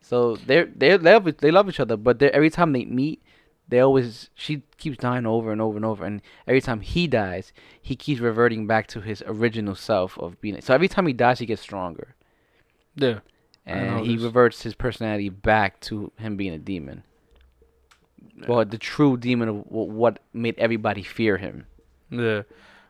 So 0.07 0.37
they're 0.37 0.67
they 0.73 0.95
they 0.95 1.11
love 1.15 1.37
they 1.39 1.51
love 1.51 1.67
each 1.67 1.81
other, 1.81 1.97
but 1.97 2.23
every 2.23 2.49
time 2.49 2.71
they 2.71 2.85
meet, 2.85 3.21
they 3.67 3.81
always 3.81 4.29
she 4.35 4.63
keeps 4.77 4.97
dying 4.97 5.25
over 5.25 5.51
and 5.51 5.59
over 5.59 5.75
and 5.75 5.83
over, 5.83 6.05
and 6.05 6.21
every 6.47 6.61
time 6.61 6.79
he 6.79 7.07
dies, 7.07 7.51
he 7.81 7.97
keeps 7.97 8.21
reverting 8.21 8.67
back 8.67 8.87
to 8.87 9.01
his 9.01 9.21
original 9.27 9.75
self 9.75 10.17
of 10.17 10.39
being. 10.39 10.61
So 10.61 10.73
every 10.73 10.87
time 10.87 11.07
he 11.07 11.13
dies, 11.13 11.39
he 11.39 11.45
gets 11.45 11.61
stronger, 11.61 12.15
Yeah. 12.95 13.19
And 13.65 14.05
he 14.05 14.15
reverts 14.15 14.61
his 14.61 14.75
personality 14.75 15.27
back 15.27 15.81
to 15.81 16.13
him 16.17 16.37
being 16.37 16.53
a 16.53 16.57
demon. 16.57 17.03
Well, 18.47 18.63
the 18.63 18.77
true 18.77 19.17
demon 19.17 19.49
of 19.49 19.65
what 19.67 20.19
made 20.31 20.57
everybody 20.57 21.03
fear 21.03 21.35
him. 21.35 21.65
Yeah. 22.09 22.43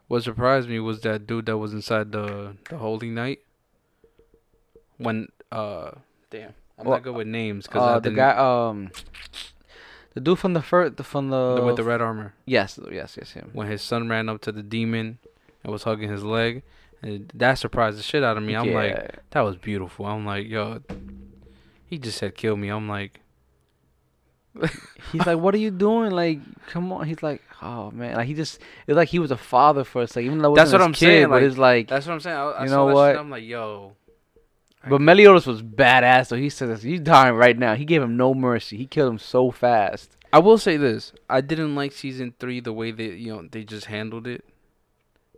What 0.07 0.21
surprised 0.21 0.69
me 0.69 0.79
was 0.79 1.01
that 1.01 1.25
dude 1.25 1.47
that 1.47 1.57
was 1.57 1.73
inside 1.73 2.11
the 2.11 2.57
the 2.69 2.77
holy 2.77 3.09
knight. 3.09 3.39
When 4.97 5.29
uh, 5.51 5.91
damn, 6.29 6.53
I'm 6.77 6.85
not 6.87 7.03
good 7.03 7.15
with 7.15 7.27
names 7.27 7.65
because 7.67 7.81
Uh, 7.97 7.99
the 7.99 8.11
guy, 8.11 8.31
um, 8.31 8.91
the 10.13 10.19
dude 10.21 10.37
from 10.39 10.53
the 10.53 10.61
first, 10.61 10.97
from 11.03 11.29
the, 11.29 11.55
the, 11.55 11.61
with 11.63 11.75
the 11.75 11.83
red 11.83 12.01
armor. 12.01 12.33
yes, 12.45 12.79
yes, 12.91 13.17
yes, 13.17 13.31
him. 13.31 13.49
When 13.53 13.67
his 13.67 13.81
son 13.81 14.07
ran 14.09 14.29
up 14.29 14.41
to 14.41 14.51
the 14.51 14.63
demon 14.63 15.17
and 15.63 15.71
was 15.73 15.83
hugging 15.83 16.09
his 16.09 16.23
leg, 16.23 16.63
and 17.01 17.31
that 17.35 17.55
surprised 17.59 17.97
the 17.97 18.03
shit 18.03 18.23
out 18.23 18.37
of 18.37 18.43
me. 18.43 18.55
I'm 18.55 18.73
like, 18.73 19.19
that 19.31 19.41
was 19.41 19.55
beautiful. 19.57 20.05
I'm 20.05 20.25
like, 20.25 20.47
yo, 20.47 20.81
he 21.85 21.97
just 21.97 22.17
said 22.17 22.35
kill 22.35 22.55
me. 22.57 22.69
I'm 22.69 22.87
like, 22.87 23.21
he's 25.11 25.25
like, 25.25 25.37
"What 25.37 25.53
are 25.53 25.59
you 25.59 25.69
doing? 25.71 26.11
Like, 26.11 26.39
come 26.67 26.91
on." 26.91 27.05
He's 27.05 27.21
like, 27.21 27.41
"Oh 27.61 27.91
man!" 27.91 28.15
Like 28.15 28.25
he 28.27 28.33
just, 28.33 28.59
it's 28.87 28.95
like 28.95 29.09
he 29.09 29.19
was 29.19 29.29
a 29.29 29.37
father 29.37 29.83
for 29.83 30.01
us. 30.01 30.15
Like 30.15 30.25
even 30.25 30.39
though 30.39 30.55
That's 30.55 30.71
what 30.71 30.81
I'm 30.81 30.95
saying, 30.95 31.23
kid, 31.25 31.29
but 31.29 31.35
like, 31.35 31.43
it's 31.43 31.57
like. 31.57 31.87
that's 31.89 32.07
what 32.07 32.13
I'm 32.13 32.19
saying. 32.19 32.35
I, 32.37 32.41
I 32.43 32.63
You 32.63 32.69
saw 32.69 32.75
know 32.75 32.93
what? 32.93 33.11
Shit, 33.11 33.19
I'm 33.19 33.29
like, 33.29 33.43
yo. 33.43 33.93
But 34.89 35.01
Meliodas 35.01 35.45
was 35.45 35.61
badass, 35.61 36.27
so 36.27 36.35
he 36.35 36.49
says, 36.49 36.83
he's 36.83 36.99
dying 37.01 37.35
right 37.35 37.57
now." 37.57 37.75
He 37.75 37.85
gave 37.85 38.01
him 38.01 38.17
no 38.17 38.33
mercy. 38.33 38.77
He 38.77 38.85
killed 38.85 39.11
him 39.11 39.19
so 39.19 39.51
fast. 39.51 40.15
I 40.33 40.39
will 40.39 40.57
say 40.57 40.77
this: 40.77 41.13
I 41.29 41.41
didn't 41.41 41.75
like 41.75 41.91
season 41.93 42.33
three 42.39 42.59
the 42.59 42.73
way 42.73 42.91
they, 42.91 43.11
you 43.11 43.33
know, 43.35 43.47
they 43.49 43.63
just 43.63 43.85
handled 43.87 44.27
it. 44.27 44.43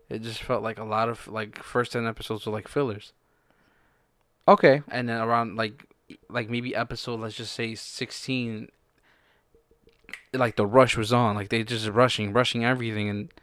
It 0.09 0.23
just 0.23 0.41
felt 0.41 0.63
like 0.63 0.79
a 0.79 0.83
lot 0.83 1.09
of 1.09 1.27
like 1.27 1.61
first 1.61 1.91
ten 1.91 2.07
episodes 2.07 2.45
were 2.45 2.51
like 2.51 2.67
fillers, 2.67 3.13
Okay. 4.47 4.81
and 4.89 5.07
then 5.07 5.21
around 5.21 5.55
like, 5.55 5.85
like 6.29 6.49
maybe 6.49 6.75
episode 6.75 7.19
let's 7.19 7.35
just 7.35 7.53
say 7.53 7.75
sixteen. 7.75 8.69
Like 10.33 10.55
the 10.55 10.65
rush 10.65 10.97
was 10.97 11.13
on, 11.13 11.35
like 11.35 11.49
they 11.49 11.63
just 11.63 11.87
rushing, 11.87 12.33
rushing 12.33 12.65
everything, 12.65 13.09
and 13.09 13.33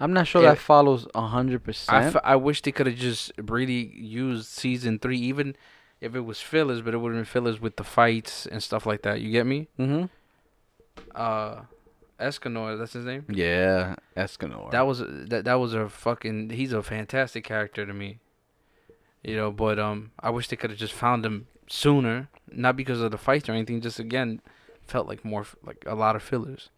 I'm 0.00 0.12
not 0.12 0.26
sure 0.26 0.42
Yeah. 0.42 0.50
that 0.50 0.58
follows 0.58 1.06
a 1.14 1.26
hundred 1.26 1.62
I, 1.62 1.64
percent. 1.64 2.16
f- 2.16 2.22
I 2.24 2.36
wish 2.36 2.62
they 2.62 2.72
could 2.72 2.86
have 2.86 2.96
just 2.96 3.32
really 3.38 3.96
used 3.96 4.46
season 4.46 4.98
three, 4.98 5.18
even 5.18 5.56
if 6.00 6.14
it 6.14 6.20
was 6.20 6.40
fillers, 6.40 6.80
but 6.82 6.94
it 6.94 6.98
would 6.98 7.12
have 7.12 7.18
been 7.18 7.24
fillers 7.24 7.60
with 7.60 7.76
the 7.76 7.84
fights 7.84 8.46
and 8.46 8.62
stuff 8.62 8.86
like 8.86 9.02
that. 9.02 9.20
You 9.20 9.32
get 9.32 9.46
me? 9.46 9.68
Mm-hmm. 9.78 10.04
Uh, 11.14 11.62
Escanor, 12.20 12.78
that's 12.78 12.92
his 12.94 13.04
name. 13.04 13.24
Yeah, 13.28 13.96
Escanor. 14.16 14.70
That 14.70 14.86
was 14.86 14.98
that 15.00 15.44
that 15.44 15.54
was 15.54 15.74
a 15.74 15.88
fucking. 15.88 16.50
He's 16.50 16.72
a 16.72 16.82
fantastic 16.82 17.44
character 17.44 17.86
to 17.86 17.92
me. 17.94 18.18
You 19.22 19.36
know, 19.36 19.50
but 19.50 19.78
um, 19.78 20.12
I 20.20 20.30
wish 20.30 20.48
they 20.48 20.56
could 20.56 20.70
have 20.70 20.78
just 20.78 20.92
found 20.94 21.24
him 21.26 21.46
sooner, 21.68 22.28
not 22.50 22.76
because 22.76 23.00
of 23.00 23.10
the 23.10 23.18
fights 23.18 23.48
or 23.48 23.52
anything. 23.52 23.80
Just 23.80 23.98
again, 23.98 24.40
felt 24.86 25.06
like 25.08 25.24
more 25.24 25.46
like 25.64 25.84
a 25.86 25.94
lot 25.94 26.16
of 26.16 26.22
fillers. 26.22 26.70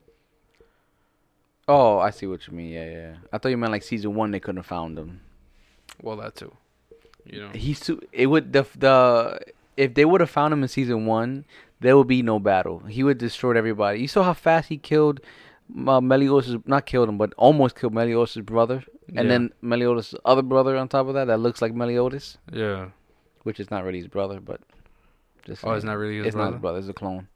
Oh, 1.68 1.98
I 1.98 2.10
see 2.10 2.26
what 2.26 2.46
you 2.46 2.52
mean. 2.54 2.70
Yeah, 2.70 2.90
yeah. 2.90 3.14
I 3.32 3.38
thought 3.38 3.48
you 3.50 3.56
meant 3.56 3.72
like 3.72 3.82
season 3.82 4.14
one. 4.14 4.30
They 4.30 4.40
couldn't 4.40 4.58
have 4.58 4.66
found 4.66 4.98
him. 4.98 5.20
Well, 6.02 6.16
that 6.16 6.34
too. 6.36 6.52
You 7.24 7.40
know. 7.42 7.48
He's 7.54 7.80
too. 7.80 8.00
It 8.12 8.26
would 8.26 8.52
the 8.52 8.66
the 8.76 9.40
if 9.76 9.94
they 9.94 10.04
would 10.04 10.20
have 10.20 10.30
found 10.30 10.52
him 10.52 10.62
in 10.62 10.68
season 10.68 11.06
one, 11.06 11.44
there 11.80 11.96
would 11.96 12.06
be 12.08 12.22
no 12.22 12.38
battle. 12.38 12.80
He 12.80 13.02
would 13.02 13.18
destroy 13.18 13.56
everybody. 13.56 14.00
You 14.00 14.08
saw 14.08 14.22
how 14.22 14.34
fast 14.34 14.68
he 14.68 14.78
killed 14.78 15.20
uh, 15.86 16.00
Meliodas. 16.00 16.56
Not 16.66 16.86
killed 16.86 17.08
him, 17.08 17.18
but 17.18 17.32
almost 17.36 17.76
killed 17.76 17.94
Meliodas' 17.94 18.38
brother, 18.38 18.82
and 19.08 19.16
Yeah. 19.16 19.22
then 19.24 19.52
Meliodas' 19.62 20.14
other 20.24 20.42
brother 20.42 20.76
on 20.76 20.88
top 20.88 21.06
of 21.08 21.14
that. 21.14 21.26
That 21.26 21.38
looks 21.38 21.60
like 21.62 21.74
Meliodas, 21.74 22.38
Yeah. 22.52 22.88
which 23.44 23.60
is 23.60 23.70
not 23.70 23.84
really 23.84 23.98
his 23.98 24.08
brother, 24.08 24.40
but 24.40 24.60
just 25.44 25.64
Oh, 25.64 25.72
it's 25.72 25.84
not 25.84 25.96
really 25.98 26.16
his 26.16 26.22
brother. 26.22 26.28
it's 26.28 26.36
not 26.36 26.52
his 26.54 26.60
brother. 26.60 26.78
It's 26.78 26.88
a 26.88 26.92
clone. 26.94 27.28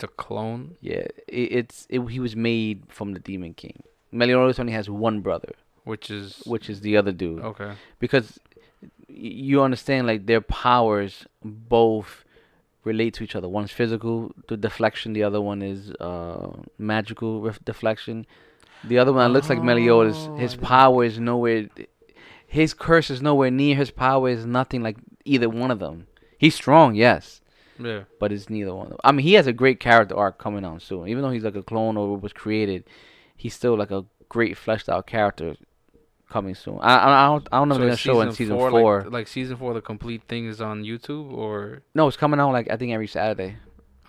It's 0.00 0.04
a 0.04 0.08
clone. 0.08 0.76
Yeah, 0.80 1.06
it, 1.28 1.48
it's 1.58 1.86
it, 1.90 2.00
he 2.08 2.20
was 2.20 2.34
made 2.34 2.84
from 2.88 3.12
the 3.12 3.20
Demon 3.20 3.52
King. 3.54 3.82
Meliodas 4.12 4.58
only 4.58 4.72
has 4.72 4.88
one 4.88 5.20
brother, 5.20 5.52
Which 5.84 6.10
is 6.10 6.42
which 6.46 6.70
is 6.70 6.80
the 6.80 6.96
other 6.96 7.12
dude. 7.12 7.42
okay. 7.44 7.72
because 7.98 8.40
you 9.08 9.62
understand 9.62 10.06
like 10.06 10.24
their 10.26 10.40
powers 10.40 11.26
both 11.44 12.24
relate 12.84 13.12
to 13.14 13.24
each 13.24 13.36
other. 13.36 13.48
One's 13.48 13.70
physical, 13.72 14.32
the 14.48 14.56
deflection. 14.56 15.12
The 15.12 15.22
other 15.22 15.40
one 15.40 15.60
is 15.62 15.90
uh, 16.00 16.52
magical 16.78 17.42
ref- 17.42 17.62
deflection. 17.64 18.26
The 18.84 18.96
other 18.98 19.12
one 19.12 19.22
that 19.26 19.34
looks 19.34 19.50
like 19.50 19.62
Meliodas. 19.62 20.16
Oh, 20.18 20.36
His 20.36 20.56
power 20.56 21.04
is 21.04 21.18
nowhere. 21.18 21.68
His 22.46 22.72
curse 22.72 23.10
is 23.10 23.20
nowhere 23.20 23.50
near. 23.50 23.76
His 23.76 23.90
power 23.90 24.30
is 24.30 24.46
nothing 24.46 24.82
like 24.82 24.96
either 25.26 25.48
one 25.50 25.70
of 25.70 25.78
them. 25.78 26.06
He's 26.38 26.54
strong, 26.54 26.94
yes, 26.94 27.39
Yeah. 27.82 28.02
but 28.18 28.32
it's 28.32 28.48
neither 28.50 28.74
one. 28.74 28.86
of 28.86 28.90
them. 28.90 28.98
I 29.04 29.12
mean, 29.12 29.24
he 29.24 29.34
has 29.34 29.46
a 29.46 29.52
great 29.52 29.80
character 29.80 30.16
arc 30.16 30.38
coming 30.38 30.64
out 30.64 30.82
soon. 30.82 31.08
Even 31.08 31.22
though 31.22 31.30
he's 31.30 31.44
like 31.44 31.56
a 31.56 31.62
clone 31.62 31.96
or 31.96 32.16
was 32.16 32.32
created, 32.32 32.84
he's 33.36 33.54
still 33.54 33.76
like 33.76 33.90
a 33.90 34.04
great 34.28 34.56
fleshed 34.56 34.88
out 34.88 35.06
character 35.06 35.54
coming 36.28 36.54
soon. 36.54 36.78
I 36.80 36.96
I, 36.96 37.24
I 37.24 37.26
don't 37.28 37.48
I 37.52 37.58
don't 37.58 37.68
know 37.68 37.74
if 37.74 37.78
So 37.78 37.80
they're 37.80 37.88
gonna 37.88 37.96
show 37.96 38.20
in 38.20 38.32
season 38.32 38.56
four, 38.56 38.70
four. 38.70 39.02
Like, 39.04 39.12
like 39.12 39.28
season 39.28 39.56
four, 39.56 39.74
the 39.74 39.80
complete 39.80 40.22
thing 40.28 40.46
is 40.46 40.60
on 40.60 40.84
YouTube 40.84 41.32
or 41.32 41.82
No, 41.94 42.06
it's 42.06 42.16
coming 42.16 42.38
out 42.38 42.52
like 42.52 42.70
I 42.70 42.76
think 42.76 42.92
every 42.92 43.08
Saturday. 43.08 43.56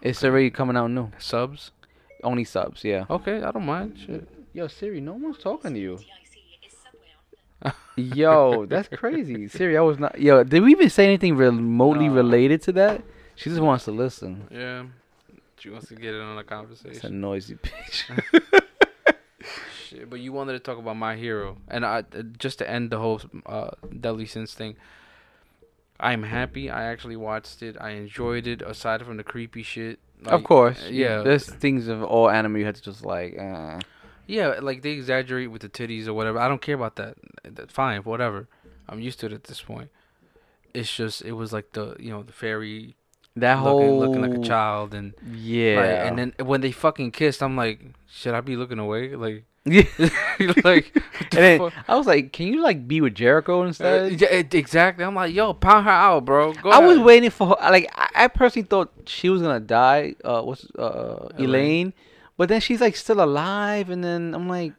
It's 0.02 0.20
Okay. 0.20 0.30
already 0.30 0.50
coming 0.52 0.78
out 0.78 0.88
new. 0.92 1.12
subs. 1.18 1.72
Only 2.24 2.44
subs, 2.44 2.84
yeah. 2.84 3.06
Okay, 3.10 3.42
I 3.42 3.52
don't 3.52 3.66
mind. 3.66 3.98
Shit. 4.06 4.28
Yo, 4.54 4.68
Siri, 4.68 5.02
no 5.02 5.14
one's 5.14 5.40
talking 5.40 5.74
to 5.74 5.80
you. 5.80 5.98
Yo, 7.96 8.66
that's 8.66 8.88
crazy. 8.88 9.48
Siri, 9.48 9.78
I 9.78 9.82
was 9.82 10.00
not. 10.00 10.20
Yo, 10.20 10.44
did 10.44 10.64
we 10.64 10.72
even 10.72 10.90
say 10.90 11.06
anything 11.06 11.36
remotely 11.36 12.08
No. 12.08 12.16
related 12.16 12.62
to 12.64 12.72
that? 12.74 13.02
She 13.42 13.50
just 13.50 13.62
wants 13.62 13.86
to 13.86 13.92
listen. 13.92 14.48
Yeah. 14.52 14.84
She 15.58 15.72
wants 15.72 15.88
to 15.88 15.96
get 15.96 16.14
in 16.14 16.22
on 16.22 16.38
a 16.38 16.44
conversation. 16.44 16.92
It's 16.92 17.04
a 17.04 17.10
noisy 17.10 17.56
bitch. 17.56 18.04
Shit, 19.88 20.10
but 20.12 20.20
you 20.20 20.32
wanted 20.32 20.54
to 20.54 20.60
talk 20.60 20.78
about 20.78 20.96
my 20.96 21.16
hero, 21.16 21.58
and 21.68 21.84
I 21.84 22.00
uh, 22.00 22.22
just 22.38 22.60
to 22.60 22.70
end 22.70 22.92
the 22.92 23.00
whole 23.00 23.20
uh, 23.48 23.72
Deadly 24.00 24.28
Sins 24.28 24.54
thing. 24.54 24.76
I'm 26.00 26.22
happy. 26.24 26.70
I 26.70 26.84
actually 26.84 27.16
watched 27.16 27.64
it. 27.64 27.78
I 27.82 27.92
enjoyed 27.92 28.46
it. 28.46 28.62
Aside 28.62 29.04
from 29.04 29.18
the 29.18 29.24
creepy 29.24 29.64
shit. 29.64 30.00
of 30.28 30.44
course, 30.44 30.88
yeah. 30.90 31.24
There's 31.24 31.46
things 31.48 31.88
of 31.88 32.04
all 32.04 32.30
anime 32.30 32.58
you 32.58 32.66
had 32.66 32.76
to 32.76 32.82
just 32.82 33.04
like. 33.04 33.38
Uh, 33.40 33.80
Yeah, 34.28 34.60
like 34.62 34.84
they 34.84 34.92
exaggerate 34.92 35.50
with 35.50 35.64
the 35.64 35.70
titties 35.70 36.08
or 36.08 36.14
whatever. 36.14 36.38
I 36.40 36.48
don't 36.48 36.62
care 36.62 36.76
about 36.76 36.96
that. 36.98 37.18
That 37.44 37.72
fine, 37.72 38.02
whatever. 38.04 38.48
I'm 38.88 39.00
used 39.00 39.20
to 39.22 39.26
it 39.26 39.34
at 39.34 39.46
this 39.46 39.62
point. 39.62 39.90
It's 40.76 40.96
just 40.96 41.24
it 41.24 41.34
was 41.34 41.52
like 41.52 41.72
the 41.74 41.96
you 42.00 42.12
know 42.12 42.22
the 42.24 42.34
fairy 42.34 42.96
that 43.38 43.56
looking, 43.64 43.88
whole 43.90 44.00
looking 44.00 44.22
like 44.22 44.36
a 44.36 44.40
child 44.40 44.94
and 44.94 45.14
Yeah, 45.34 45.80
like, 45.82 46.06
and 46.08 46.18
then 46.20 46.34
when 46.46 46.62
they 46.62 46.72
fucking 46.72 47.12
kissed, 47.12 47.42
I'm 47.42 47.56
like, 47.56 47.80
should 48.08 48.34
I 48.34 48.42
be 48.42 48.56
looking 48.56 48.80
away? 48.80 49.16
Like 49.16 49.46
Yeah. 49.64 49.84
like, 50.64 50.92
And 50.96 51.62
then 51.62 51.72
I 51.88 51.96
was 51.96 52.08
like, 52.08 52.34
can 52.34 52.48
you 52.48 52.62
like 52.62 52.88
be 52.88 53.00
with 53.00 53.14
Jericho 53.16 53.62
Uh, 53.64 53.68
instead? 53.68 54.20
yeah, 54.20 54.28
it- 54.30 54.54
exactly. 54.54 55.06
I'm 55.06 55.16
like, 55.16 55.34
yo, 55.34 55.54
pound 55.54 55.86
her 55.86 55.92
out, 55.92 56.26
bro. 56.26 56.54
Go 56.54 56.72
I 56.72 56.80
was 56.80 56.98
waiting 57.00 57.30
for 57.30 57.48
her. 57.50 57.56
Like 57.72 57.90
I, 57.96 58.26
I 58.26 58.28
personally 58.28 58.68
thought 58.68 58.92
she 59.06 59.30
was 59.30 59.42
gonna 59.42 59.60
die. 59.60 60.16
Uh, 60.26 60.42
what's 60.42 60.66
uh 60.78 61.30
Elaine. 61.38 61.46
Elaine. 61.50 61.94
But 62.38 62.50
then 62.50 62.60
she's 62.60 62.82
like 62.82 62.96
still 62.96 63.22
alive, 63.24 63.90
and 63.92 64.04
then 64.04 64.34
I'm 64.34 64.50
like, 64.50 64.74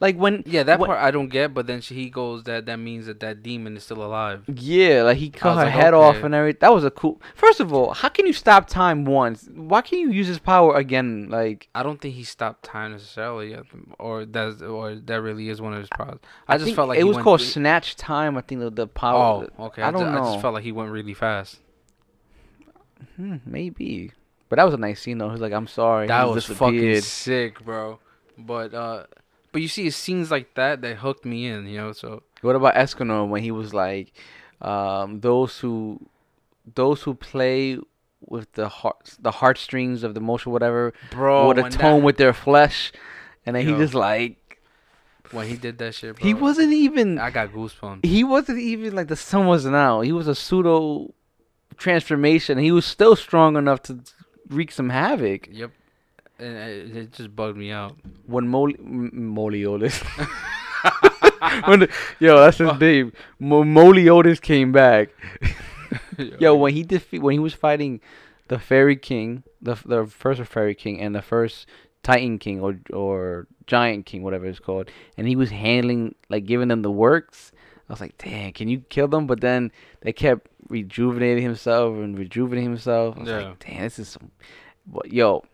like 0.00 0.16
when 0.16 0.42
Yeah, 0.46 0.62
that 0.64 0.78
when- 0.78 0.88
part 0.88 1.00
I 1.00 1.10
don't 1.10 1.28
get. 1.28 1.54
But 1.54 1.66
then 1.66 1.80
she, 1.80 1.94
he 1.94 2.10
goes 2.10 2.44
that 2.44 2.66
that 2.66 2.76
means 2.78 3.06
that 3.06 3.20
that 3.20 3.42
demon 3.42 3.76
is 3.76 3.84
still 3.84 4.02
alive. 4.02 4.44
Yeah, 4.52 5.02
like 5.02 5.18
he 5.18 5.30
cut 5.30 5.56
her 5.56 5.64
like, 5.64 5.72
head 5.72 5.94
off 5.94 6.22
and 6.22 6.34
everything. 6.34 6.58
That 6.60 6.72
was 6.74 6.84
a 6.84 6.90
cool. 6.90 7.20
First 7.34 7.60
of 7.60 7.72
all, 7.72 7.92
how 7.94 8.08
can 8.08 8.26
you 8.26 8.32
stop 8.32 8.68
time 8.68 9.04
once? 9.04 9.48
Why 9.54 9.80
can't 9.82 10.02
you 10.02 10.10
use 10.10 10.26
his 10.26 10.38
power 10.38 10.76
again? 10.76 11.28
Like 11.30 11.68
I 11.74 11.82
don't 11.82 12.00
think 12.00 12.14
he 12.14 12.24
stopped 12.24 12.64
time 12.64 12.92
necessarily, 12.92 13.56
or 13.98 14.24
that's 14.24 14.62
or 14.62 14.94
that 14.94 15.20
really 15.20 15.48
is 15.48 15.60
one 15.60 15.72
of 15.72 15.80
his 15.80 15.88
problems. 15.88 16.20
I 16.48 16.58
just 16.58 16.74
felt 16.74 16.88
like 16.88 16.98
it 16.98 17.04
was 17.04 17.16
called 17.18 17.40
through- 17.40 17.48
snatch 17.48 17.96
time. 17.96 18.36
I 18.36 18.40
think 18.42 18.60
the, 18.60 18.70
the 18.70 18.86
power. 18.86 19.46
Oh, 19.58 19.64
okay. 19.66 19.82
I 19.82 19.88
I, 19.88 19.90
don't 19.90 20.02
ju- 20.02 20.06
I 20.08 20.14
know. 20.16 20.24
just 20.32 20.40
felt 20.42 20.54
like 20.54 20.64
he 20.64 20.72
went 20.72 20.90
really 20.90 21.14
fast. 21.14 21.60
Hmm, 23.16 23.36
maybe. 23.44 24.12
But 24.48 24.56
that 24.56 24.64
was 24.64 24.74
a 24.74 24.78
nice 24.78 25.00
scene 25.00 25.18
though. 25.18 25.30
He's 25.30 25.40
like, 25.40 25.52
"I'm 25.52 25.66
sorry." 25.66 26.06
That 26.08 26.28
was 26.28 26.44
fucking 26.44 27.00
sick, 27.00 27.64
bro. 27.64 27.98
But 28.38 28.74
uh, 28.74 29.04
but 29.52 29.62
you 29.62 29.68
see, 29.68 29.86
it's 29.86 29.96
scenes 29.96 30.30
like 30.30 30.54
that 30.54 30.80
that 30.82 30.96
hooked 30.96 31.24
me 31.24 31.46
in, 31.46 31.66
you 31.66 31.76
know. 31.78 31.92
So 31.92 32.22
What 32.40 32.56
about 32.56 32.74
Escanor 32.74 33.28
when 33.28 33.42
he 33.42 33.50
was 33.50 33.72
like, 33.72 34.12
um, 34.60 35.20
"Those 35.20 35.58
who, 35.60 36.00
those 36.74 37.02
who 37.02 37.14
play 37.14 37.78
with 38.26 38.52
the 38.52 38.68
heart, 38.68 39.14
the 39.20 39.30
heartstrings 39.30 40.02
of 40.02 40.14
the 40.14 40.20
motion, 40.20 40.52
whatever, 40.52 40.92
bro, 41.10 41.46
would 41.48 41.58
atone 41.58 42.00
that- 42.00 42.04
with 42.04 42.16
their 42.16 42.32
flesh," 42.32 42.92
and 43.46 43.54
then 43.56 43.66
he 43.66 43.74
just 43.74 43.94
like 43.94 44.38
when 45.32 45.46
he 45.48 45.56
did 45.56 45.78
that 45.78 45.94
shit, 45.94 46.16
bro, 46.16 46.24
he 46.26 46.34
wasn't 46.34 46.72
even 46.72 47.18
I 47.18 47.30
got 47.30 47.52
goosebumps. 47.52 48.04
he 48.04 48.22
wasn't 48.24 48.58
even 48.58 48.94
like 48.94 49.08
the 49.08 49.16
sun 49.16 49.46
wasn't 49.46 49.74
out. 49.76 50.02
He 50.02 50.12
was 50.12 50.28
a 50.28 50.34
pseudo 50.34 51.12
transformation. 51.76 52.58
He 52.58 52.70
was 52.72 52.84
still 52.84 53.16
strong 53.16 53.56
enough 53.56 53.82
to 53.84 54.00
wreak 54.48 54.70
some 54.72 54.90
havoc. 54.90 55.48
Yep. 55.50 55.70
And 56.42 56.56
it, 56.56 56.96
it 56.96 57.12
just 57.12 57.34
bugged 57.36 57.56
me 57.56 57.70
out. 57.70 57.96
When 58.26 58.48
Moli 58.48 58.78
M- 58.78 59.34
Moliotis, 59.36 60.02
when 61.68 61.80
the, 61.80 61.88
yo, 62.18 62.38
that's 62.40 62.58
his 62.58 62.78
name. 62.80 63.12
Mo- 63.38 63.64
Moliotis 63.64 64.40
came 64.40 64.72
back. 64.72 65.10
Yo, 66.38 66.54
when 66.54 66.72
he 66.72 66.82
defeat 66.82 67.20
when 67.22 67.32
he 67.32 67.38
was 67.38 67.52
fighting 67.54 68.00
the 68.48 68.58
Fairy 68.58 68.96
King, 68.96 69.42
the 69.60 69.76
the 69.84 70.06
first 70.06 70.42
Fairy 70.44 70.74
King 70.74 71.00
and 71.00 71.14
the 71.14 71.22
first 71.22 71.66
Titan 72.02 72.38
King 72.38 72.60
or 72.60 72.78
or 72.92 73.46
Giant 73.66 74.06
King, 74.06 74.22
whatever 74.22 74.46
it's 74.46 74.58
called, 74.58 74.90
and 75.16 75.26
he 75.28 75.36
was 75.36 75.50
handling 75.50 76.14
like 76.28 76.46
giving 76.46 76.68
them 76.68 76.82
the 76.82 76.90
works. 76.90 77.52
I 77.88 77.92
was 77.92 78.00
like, 78.00 78.16
damn, 78.18 78.52
can 78.52 78.68
you 78.68 78.80
kill 78.88 79.08
them? 79.08 79.26
But 79.26 79.40
then 79.42 79.70
they 80.00 80.12
kept 80.12 80.48
rejuvenating 80.68 81.42
himself 81.42 81.94
and 81.96 82.18
rejuvenating 82.18 82.70
himself. 82.70 83.16
I 83.16 83.20
was 83.20 83.28
Yeah. 83.28 83.36
like, 83.48 83.58
damn, 83.58 83.82
this 83.82 83.98
is 83.98 84.08
some. 84.08 84.30
But 84.86 85.12
yo, 85.12 85.44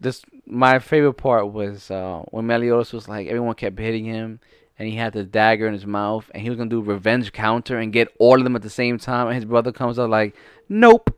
this 0.00 0.22
my 0.46 0.78
favorite 0.78 1.14
part 1.14 1.52
was 1.52 1.90
uh, 1.90 2.22
when 2.30 2.46
Meliodas 2.46 2.92
was 2.92 3.08
like, 3.08 3.26
everyone 3.28 3.54
kept 3.54 3.78
hitting 3.78 4.04
him, 4.04 4.40
and 4.78 4.88
he 4.88 4.96
had 4.96 5.12
the 5.12 5.24
dagger 5.24 5.66
in 5.66 5.74
his 5.74 5.86
mouth, 5.86 6.30
and 6.34 6.42
he 6.42 6.48
was 6.50 6.56
gonna 6.56 6.70
do 6.70 6.80
revenge 6.80 7.32
counter 7.32 7.78
and 7.78 7.92
get 7.92 8.08
all 8.18 8.38
of 8.38 8.44
them 8.44 8.56
at 8.56 8.62
the 8.62 8.70
same 8.70 8.98
time. 8.98 9.26
And 9.26 9.36
his 9.36 9.44
brother 9.44 9.72
comes 9.72 9.98
out 9.98 10.10
like, 10.10 10.34
nope, 10.68 11.14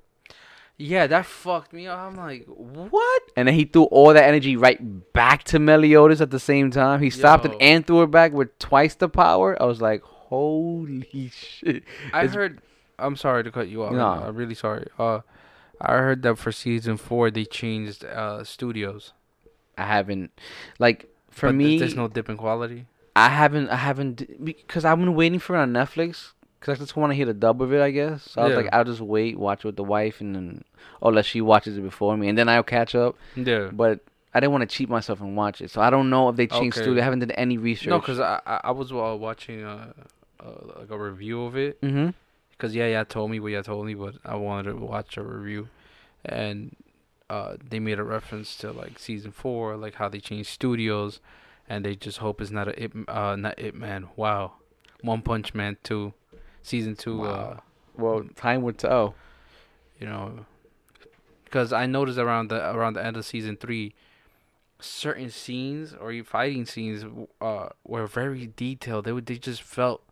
yeah, 0.79 1.07
that 1.07 1.27
fucked 1.27 1.73
me 1.73 1.87
up. 1.87 1.99
I'm 1.99 2.17
like, 2.17 2.45
what? 2.47 3.23
and 3.37 3.47
then 3.47 3.55
he 3.55 3.65
threw 3.65 3.85
all 3.85 4.13
that 4.15 4.25
energy 4.25 4.57
right 4.57 5.13
back 5.13 5.45
to 5.45 5.59
Meliodas 5.61 6.21
at 6.21 6.31
the 6.31 6.41
same 6.41 6.71
time. 6.73 7.01
He 7.01 7.11
stopped 7.11 7.45
Yo. 7.45 7.53
it 7.53 7.57
and 7.61 7.87
threw 7.87 8.03
it 8.03 8.11
back 8.11 8.33
with 8.33 8.59
twice 8.59 8.95
the 8.97 9.09
power. 9.09 9.61
I 9.63 9.67
was 9.67 9.81
like, 9.81 10.03
holy 10.03 11.29
shit! 11.33 11.85
I 12.13 12.21
It's- 12.25 12.35
heard. 12.35 12.61
I'm 12.99 13.17
sorry 13.17 13.43
to 13.43 13.51
cut 13.51 13.69
you 13.69 13.83
off. 13.83 13.93
No. 13.93 14.07
I'm 14.07 14.37
really 14.37 14.55
sorry. 14.55 14.87
Uh, 14.97 15.21
I 15.83 15.93
heard 15.99 16.23
that 16.23 16.37
for 16.39 16.53
season 16.53 16.97
four 16.97 17.31
they 17.31 17.45
changed 17.45 18.05
uh 18.05 18.45
studios. 18.45 19.13
I 19.77 19.85
haven't, 19.87 20.31
like, 20.79 21.09
for 21.31 21.49
but 21.49 21.55
me, 21.57 21.79
there's 21.79 21.97
no 21.97 22.07
dip 22.07 22.29
in 22.29 22.37
quality. 22.37 22.87
I 23.17 23.29
haven't, 23.31 23.69
I 23.69 23.77
haven't, 23.77 24.45
because 24.45 24.85
I've 24.85 24.99
been 24.99 25.15
waiting 25.15 25.39
for 25.39 25.57
it 25.57 25.61
on 25.61 25.73
Netflix. 25.73 26.33
Cause 26.61 26.77
I 26.77 26.79
just 26.79 26.95
want 26.95 27.11
to 27.11 27.17
hear 27.17 27.27
the 27.27 27.35
dub 27.35 27.61
of 27.61 27.73
it, 27.73 27.81
I 27.83 27.91
guess. 27.91 28.31
So 28.31 28.41
I 28.41 28.45
was 28.45 28.53
Yeah. 28.53 28.59
like, 28.59 28.69
I'll 28.73 28.85
just 28.85 29.01
wait, 29.01 29.37
watch 29.37 29.65
it 29.65 29.67
with 29.67 29.77
the 29.77 29.83
wife, 29.83 30.21
and 30.21 30.37
then, 30.37 30.65
unless 31.03 31.27
she 31.27 31.41
watches 31.41 31.77
it 31.77 31.81
before 31.81 32.17
me, 32.17 32.29
and 32.29 32.39
then 32.39 32.49
I'll 32.49 32.63
catch 32.63 32.95
up. 32.95 33.17
Yeah. 33.35 33.71
But 33.73 33.99
I 34.33 34.39
didn't 34.39 34.53
want 34.53 34.63
to 34.69 34.77
cheat 34.77 34.89
myself 34.89 35.21
and 35.21 35.37
watch 35.37 35.61
it, 35.61 35.71
so 35.73 35.81
I 35.81 35.91
don't 35.91 36.09
know 36.09 36.29
if 36.29 36.37
they 36.37 36.47
changed 36.47 36.77
Okay. 36.77 36.85
studio. 36.85 37.03
I 37.03 37.05
haven't 37.05 37.19
done 37.19 37.33
any 37.33 37.59
research. 37.59 37.89
No, 37.89 37.99
because 37.99 38.21
I, 38.21 38.41
I 38.47 38.61
I 38.65 38.71
was 38.71 38.93
uh, 38.93 39.17
watching 39.19 39.65
uh, 39.65 39.93
uh 40.39 40.51
like 40.79 40.91
a 40.91 40.99
review 40.99 41.43
of 41.45 41.57
it. 41.57 41.81
mm-hmm. 41.81 42.11
Cause 42.63 42.77
yeah, 42.77 42.87
yeah, 42.87 43.03
told 43.03 43.33
me 43.33 43.41
what 43.41 43.51
you 43.51 43.61
told 43.61 43.87
me, 43.87 43.95
but 43.95 44.15
I 44.25 44.37
wanted 44.37 44.71
to 44.75 44.77
watch 44.77 45.17
a 45.17 45.23
review, 45.25 45.69
and 46.25 46.77
uh, 47.29 47.57
they 47.69 47.81
made 47.81 47.99
a 47.99 48.05
reference 48.05 48.55
to 48.59 48.71
like 48.71 49.01
season 49.01 49.33
four, 49.33 49.77
like 49.77 49.95
how 49.97 50.09
they 50.09 50.21
changed 50.21 50.49
studios, 50.51 51.19
and 51.69 51.85
they 51.85 51.97
just 51.97 52.19
hope 52.19 52.41
it's 52.41 52.53
not 52.53 52.69
a 52.69 52.85
it, 52.85 52.93
uh, 53.09 53.35
not 53.35 53.59
it 53.59 53.75
man. 53.75 54.11
Wow, 54.15 54.53
One 55.01 55.23
Punch 55.23 55.55
Man 55.55 55.77
two, 55.83 56.13
season 56.63 56.95
two. 56.95 57.25
Uh, 57.25 57.59
Well, 57.97 58.27
time 58.37 58.63
would 58.63 58.79
tell. 58.79 59.17
you 59.99 60.07
know, 60.07 60.47
because 61.43 61.73
I 61.73 61.87
noticed 61.87 62.21
around 62.21 62.47
the 62.47 62.71
around 62.73 62.95
the 62.95 63.05
end 63.05 63.17
of 63.17 63.25
season 63.25 63.57
three, 63.57 63.93
certain 64.79 65.31
scenes 65.31 65.95
or 65.95 66.15
fighting 66.23 66.65
scenes 66.67 67.05
uh 67.41 67.71
were 67.85 68.07
very 68.07 68.53
detailed. 68.55 69.05
They 69.05 69.13
would 69.13 69.27
they 69.27 69.39
just 69.39 69.63
felt 69.63 70.05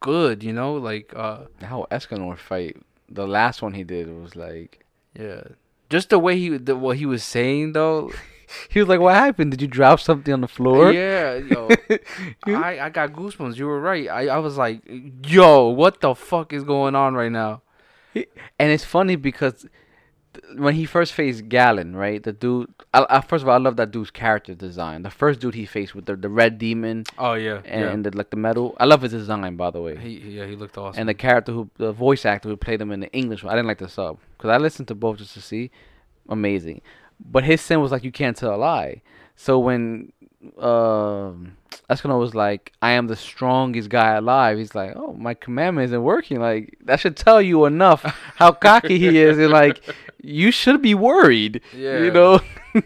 good, 0.00 0.42
you 0.42 0.52
know, 0.52 0.74
like 0.74 1.12
uh 1.14 1.44
How 1.62 1.86
Escanor 1.90 2.38
fight? 2.38 2.76
The 3.08 3.26
last 3.26 3.62
one 3.62 3.74
he 3.74 3.84
did 3.84 4.08
was 4.08 4.36
like 4.36 4.84
yeah, 5.18 5.42
just 5.88 6.10
the 6.10 6.18
way 6.18 6.38
he 6.38 6.56
the 6.56 6.76
what 6.76 6.96
he 6.96 7.06
was 7.06 7.22
saying 7.22 7.72
though. 7.72 8.12
he 8.68 8.80
was 8.80 8.88
like, 8.88 9.00
"What 9.00 9.14
happened? 9.14 9.50
Did 9.50 9.62
you 9.62 9.68
drop 9.68 10.00
something 10.00 10.32
on 10.32 10.40
the 10.40 10.48
floor?" 10.48 10.92
Yeah, 10.92 11.34
yo, 11.34 11.68
I 12.46 12.80
I 12.80 12.90
got 12.90 13.12
goosebumps. 13.12 13.56
You 13.56 13.66
were 13.66 13.80
right. 13.80 14.08
I 14.08 14.28
I 14.28 14.38
was 14.38 14.56
like, 14.56 14.82
yo, 15.24 15.68
what 15.68 16.00
the 16.00 16.14
fuck 16.14 16.52
is 16.52 16.64
going 16.64 16.94
on 16.94 17.14
right 17.14 17.32
now? 17.32 17.62
And 18.14 18.70
it's 18.72 18.84
funny 18.84 19.16
because 19.16 19.66
when 20.56 20.74
he 20.74 20.84
first 20.84 21.12
faced 21.12 21.48
Galen, 21.48 21.96
right? 21.96 22.22
The 22.22 22.32
dude. 22.32 22.72
I, 22.92 23.06
I, 23.08 23.20
first 23.20 23.42
of 23.42 23.48
all, 23.48 23.54
I 23.54 23.58
love 23.58 23.76
that 23.76 23.90
dude's 23.90 24.10
character 24.10 24.54
design. 24.54 25.02
The 25.02 25.10
first 25.10 25.40
dude 25.40 25.54
he 25.54 25.66
faced 25.66 25.94
with 25.94 26.06
the, 26.06 26.16
the 26.16 26.28
red 26.28 26.58
demon 26.58 27.04
Oh 27.18 27.34
yeah, 27.34 27.60
and, 27.64 27.80
yeah. 27.80 27.90
and 27.90 28.04
the, 28.04 28.16
like 28.16 28.30
the 28.30 28.36
metal. 28.36 28.76
I 28.78 28.84
love 28.84 29.02
his 29.02 29.12
design, 29.12 29.56
by 29.56 29.70
the 29.70 29.80
way. 29.80 29.96
He, 29.96 30.18
yeah, 30.36 30.46
he 30.46 30.56
looked 30.56 30.76
awesome. 30.76 31.00
and 31.00 31.08
the 31.08 31.14
character 31.14 31.52
who, 31.52 31.70
the 31.76 31.92
voice 31.92 32.24
actor 32.24 32.48
who 32.48 32.56
played 32.56 32.80
him 32.80 32.90
in 32.92 33.00
the 33.00 33.12
English 33.12 33.44
one. 33.44 33.52
I 33.52 33.56
didn't 33.56 33.68
like 33.68 33.78
the 33.78 33.88
sub 33.88 34.18
because 34.36 34.50
I 34.50 34.56
listened 34.56 34.88
to 34.88 34.94
both 34.94 35.18
just 35.18 35.34
to 35.34 35.40
see. 35.40 35.70
Amazing, 36.28 36.80
but 37.18 37.44
his 37.44 37.60
sin 37.60 37.80
was 37.80 37.90
like 37.90 38.04
you 38.04 38.12
can't 38.12 38.36
tell 38.36 38.54
a 38.54 38.56
lie. 38.56 39.02
So 39.36 39.58
when 39.58 40.12
um 40.58 41.56
Escanor 41.88 42.18
was 42.18 42.34
like, 42.34 42.72
"I 42.80 42.92
am 42.92 43.08
the 43.08 43.16
strongest 43.16 43.88
guy 43.90 44.14
alive," 44.14 44.58
he's 44.58 44.74
like, 44.74 44.92
"Oh, 44.96 45.12
my 45.12 45.34
commandment 45.34 45.86
isn't 45.86 46.02
working." 46.02 46.40
Like 46.40 46.78
that 46.84 47.00
should 47.00 47.16
tell 47.16 47.42
you 47.42 47.64
enough 47.64 48.02
how 48.36 48.52
cocky 48.68 48.98
he 48.98 49.18
is, 49.18 49.38
and 49.38 49.50
like 49.50 49.82
you 50.22 50.50
should 50.50 50.80
be 50.82 50.94
worried. 50.94 51.60
yeah, 51.76 51.98
You 51.98 52.10
know. 52.12 52.40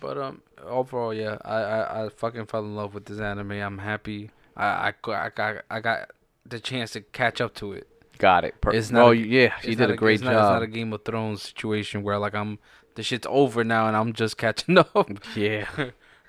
But 0.00 0.18
um, 0.18 0.42
overall, 0.64 1.12
yeah, 1.12 1.38
I, 1.44 1.56
I, 1.56 2.04
I 2.04 2.08
fucking 2.10 2.46
fell 2.46 2.60
in 2.60 2.76
love 2.76 2.94
with 2.94 3.06
this 3.06 3.18
anime. 3.18 3.52
I'm 3.52 3.78
happy. 3.78 4.30
I 4.56 4.66
I, 4.88 4.94
got- 5.02 5.24
I 5.24 5.30
got 5.30 5.64
I 5.70 5.80
got 5.80 6.10
the 6.44 6.60
chance 6.60 6.92
to 6.92 7.00
catch 7.00 7.40
up 7.40 7.54
to 7.56 7.72
it. 7.72 7.88
Got 8.18 8.44
it. 8.44 8.60
Per- 8.60 8.72
It's 8.72 8.90
not 8.90 9.02
oh, 9.02 9.10
a- 9.10 9.14
yeah, 9.14 9.54
you 9.62 9.70
did 9.70 9.80
not 9.80 9.90
a 9.90 9.96
great 9.96 10.14
it's 10.16 10.22
Not, 10.22 10.32
it's 10.34 10.40
not 10.40 10.62
a. 10.62 10.66
Game 10.66 10.92
of 10.92 11.04
Thrones 11.04 11.42
situation 11.42 12.02
where 12.02 12.18
like 12.18 12.34
I'm 12.34 12.58
the 12.94 13.02
shit's 13.02 13.26
over 13.28 13.64
now 13.64 13.88
and 13.88 13.96
I'm 13.96 14.12
just 14.12 14.36
catching 14.36 14.78
up. 14.94 15.08
yeah. 15.34 15.66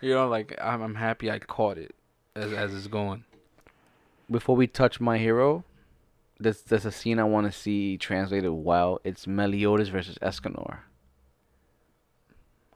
You 0.02 0.14
know, 0.14 0.28
like 0.28 0.58
I'm 0.62 0.82
I'm 0.82 0.96
happy 0.96 1.30
I 1.32 1.40
caught 1.40 1.78
it 1.78 1.94
as 2.36 2.52
as 2.54 2.74
it's 2.74 2.88
going. 2.88 3.24
before 4.30 4.56
we 4.56 4.68
touch 4.68 5.00
my 5.00 5.18
hero, 5.18 5.64
there's 6.40 6.62
there's 6.64 6.86
a 6.86 6.92
scene 6.92 7.20
I 7.20 7.24
want 7.24 7.46
to 7.48 7.52
see 7.58 7.98
translated 7.98 8.52
well. 8.52 9.00
It's 9.04 9.26
Meliodas 9.28 9.90
versus 9.90 10.18
Escanor. 10.22 10.80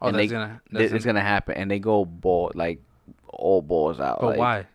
Oh, 0.02 0.08
And 0.08 0.16
that's 0.18 0.28
they- 0.30 0.34
gonna. 0.34 0.62
Th- 0.72 0.82
That's 0.82 0.94
it's 0.94 1.06
gonna 1.06 1.22
happen, 1.22 1.56
and 1.58 1.70
they 1.70 1.80
go 1.80 2.06
ball 2.06 2.52
like 2.56 2.82
all 3.28 3.62
balls 3.62 4.00
out. 4.00 4.20
But 4.22 4.38
like, 4.38 4.40
why? 4.40 4.68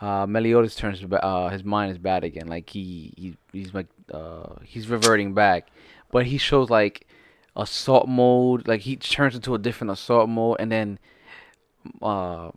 Uh, 0.00 0.26
Meliodas 0.26 0.74
turns 0.76 1.02
uh 1.10 1.48
his 1.48 1.64
mind 1.64 1.90
is 1.92 1.98
bad 1.98 2.22
again. 2.24 2.46
Like 2.48 2.70
he, 2.70 3.12
he 3.16 3.36
he's 3.52 3.74
like 3.74 3.86
uh 4.12 4.54
he's 4.62 4.88
reverting 4.88 5.34
back, 5.34 5.68
but 6.10 6.26
he 6.26 6.38
shows 6.38 6.70
like 6.70 7.06
assault 7.56 8.08
mode. 8.08 8.66
Like 8.68 8.80
he 8.82 8.96
turns 8.96 9.34
into 9.34 9.54
a 9.54 9.58
different 9.58 9.90
assault 9.92 10.28
mode, 10.28 10.56
and 10.60 10.70
then 10.72 10.98
uh, 12.02 12.50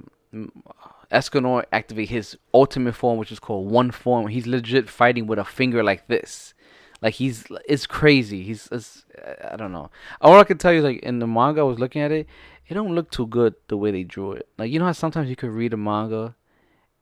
Escanor 1.11 1.65
activate 1.71 2.09
his 2.09 2.37
ultimate 2.53 2.93
form, 2.95 3.17
which 3.17 3.31
is 3.31 3.39
called 3.39 3.69
One 3.69 3.91
Form. 3.91 4.27
He's 4.27 4.47
legit 4.47 4.89
fighting 4.89 5.27
with 5.27 5.39
a 5.39 5.45
finger 5.45 5.83
like 5.83 6.07
this. 6.07 6.53
Like 7.01 7.15
he's 7.15 7.45
it's 7.67 7.87
crazy. 7.87 8.43
He's 8.43 8.67
it's, 8.71 9.05
I 9.51 9.55
don't 9.55 9.71
know. 9.71 9.89
All 10.21 10.39
I 10.39 10.43
can 10.43 10.57
tell 10.57 10.71
you 10.71 10.79
is 10.79 10.83
like 10.83 10.99
in 10.99 11.19
the 11.19 11.27
manga 11.27 11.61
I 11.61 11.63
was 11.63 11.79
looking 11.79 12.01
at 12.01 12.11
it, 12.11 12.27
it 12.67 12.73
don't 12.75 12.93
look 12.93 13.09
too 13.09 13.27
good 13.27 13.55
the 13.67 13.77
way 13.77 13.91
they 13.91 14.03
drew 14.03 14.33
it. 14.33 14.47
Like 14.57 14.71
you 14.71 14.79
know 14.79 14.85
how 14.85 14.91
sometimes 14.91 15.29
you 15.29 15.35
could 15.35 15.49
read 15.49 15.73
a 15.73 15.77
manga, 15.77 16.35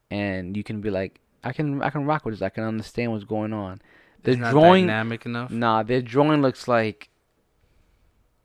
and 0.09 0.55
you 0.55 0.63
can 0.63 0.79
be 0.79 0.89
like, 0.89 1.19
I 1.43 1.51
can 1.51 1.81
I 1.81 1.89
can 1.89 2.05
rock 2.05 2.25
with 2.25 2.33
this. 2.33 2.41
I 2.41 2.49
can 2.49 2.63
understand 2.63 3.11
what's 3.11 3.25
going 3.25 3.51
on. 3.51 3.81
The 4.23 4.31
It's 4.31 4.39
not 4.39 4.51
drawing, 4.51 4.87
dynamic 4.87 5.25
enough. 5.25 5.51
nah, 5.51 5.83
their 5.83 6.01
drawing 6.01 6.41
looks 6.41 6.67
like 6.67 7.09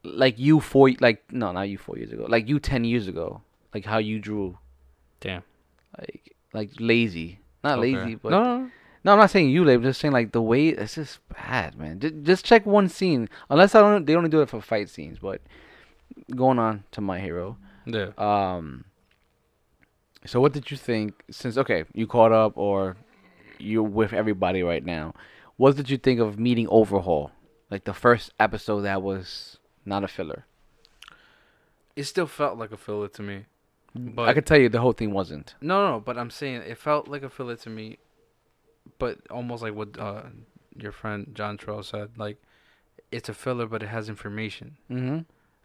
like 0.03 0.39
you 0.39 0.61
four 0.61 0.91
like 1.01 1.33
no 1.33 1.53
not 1.53 1.63
you 1.63 1.79
four 1.79 1.97
years 1.97 2.13
ago 2.13 2.27
like 2.29 2.47
you 2.47 2.59
ten 2.59 2.85
years 2.85 3.09
ago 3.09 3.41
like 3.75 3.85
how 3.85 3.99
you 3.99 4.19
drew 4.21 4.57
Damn. 5.21 5.43
like 5.99 6.35
like 6.53 6.71
lazy 6.79 7.41
not 7.63 7.79
Okay. 7.79 7.95
lazy 7.97 8.15
but 8.15 8.31
no, 8.31 8.71
no, 9.05 9.13
I'm 9.13 9.19
not 9.19 9.31
saying 9.31 9.51
you, 9.51 9.65
Lab. 9.65 9.77
I'm 9.81 9.83
just 9.83 10.01
saying 10.01 10.13
like 10.13 10.33
the 10.33 10.41
way 10.41 10.69
it's 10.69 10.95
just 10.95 11.19
bad, 11.29 11.79
man. 11.79 12.01
Just, 12.01 12.15
just 12.23 12.45
check 12.47 12.65
one 12.65 12.89
scene, 12.89 13.29
unless 13.51 13.75
I 13.75 13.81
don't. 13.83 14.07
They 14.07 14.15
only 14.17 14.31
do 14.31 14.41
it 14.41 14.49
for 14.49 14.63
fight 14.63 14.89
scenes. 14.89 15.19
But 15.19 15.43
going 16.35 16.59
on 16.59 16.85
to 16.93 17.03
my 17.03 17.21
hero. 17.21 17.59
yeah. 17.85 18.13
Um. 18.17 18.85
So 20.25 20.41
what 20.41 20.55
did 20.55 20.71
you 20.71 20.79
think? 20.79 21.23
Since 21.31 21.59
okay, 21.59 21.85
you 21.93 22.07
caught 22.07 22.33
up 22.33 22.57
or 22.57 22.97
you're 23.59 23.83
with 23.83 24.15
everybody 24.15 24.63
right 24.63 24.83
now. 24.85 25.13
What 25.59 25.77
did 25.77 25.91
you 25.91 25.99
think 25.99 26.19
of 26.19 26.39
meeting 26.39 26.67
Overhaul? 26.71 27.31
Like 27.71 27.85
the 27.85 27.93
first 27.95 28.33
episode 28.41 28.83
that 28.83 29.03
was 29.03 29.59
not 29.85 30.03
a 30.03 30.09
filler. 30.09 30.47
It 31.95 32.05
still 32.05 32.27
felt 32.27 32.59
like 32.59 32.73
a 32.73 32.79
filler 32.79 33.09
to 33.09 33.23
me. 33.23 33.45
But 33.95 34.29
I 34.29 34.35
could 34.35 34.47
tell 34.47 34.59
you 34.59 34.69
the 34.69 34.81
whole 34.81 34.93
thing 34.93 35.13
wasn't. 35.13 35.55
No, 35.61 35.93
no, 35.93 36.01
but 36.01 36.19
I'm 36.19 36.31
saying 36.31 36.63
it 36.63 36.79
felt 36.79 37.07
like 37.09 37.23
a 37.23 37.31
filler 37.31 37.57
to 37.57 37.71
me, 37.71 37.99
but 38.99 39.19
almost 39.31 39.63
like 39.63 39.75
what 39.75 39.97
uh, 39.99 40.23
your 40.77 40.91
friend 40.93 41.31
John 41.35 41.57
Terrell 41.59 41.83
said. 41.85 42.11
Like, 42.17 42.39
it's 43.13 43.29
a 43.29 43.35
filler, 43.35 43.67
but 43.67 43.83
it 43.83 43.87
has 43.89 44.09
information, 44.09 44.77
Mm-hmm. 44.91 45.19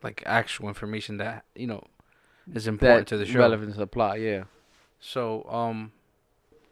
like 0.03 0.21
actual 0.27 0.67
information 0.67 1.17
that 1.17 1.45
you 1.55 1.65
know 1.67 1.83
is 2.53 2.67
important 2.67 3.07
That 3.07 3.15
to 3.15 3.17
the 3.17 3.25
show. 3.25 3.39
relevant 3.39 3.73
to 3.73 3.79
the 3.79 3.87
plot. 3.87 4.19
Yeah. 4.19 4.43
So, 4.99 5.43
um, 5.49 5.91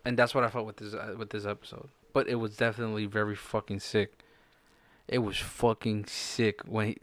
and 0.05 0.17
that's 0.17 0.35
what 0.35 0.43
I 0.43 0.49
felt 0.49 0.65
with 0.67 0.77
this 0.77 0.93
uh, 0.93 1.15
with 1.17 1.31
this 1.31 1.45
episode. 1.45 1.89
But 2.13 2.27
it 2.27 2.35
was 2.35 2.55
definitely 2.55 3.05
very 3.07 3.35
fucking 3.35 3.79
sick. 3.79 4.13
It 5.07 5.19
was 5.19 5.37
fucking 5.37 6.05
sick 6.05 6.61
when 6.67 6.87
he, 6.89 6.97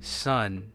son. 0.00 0.72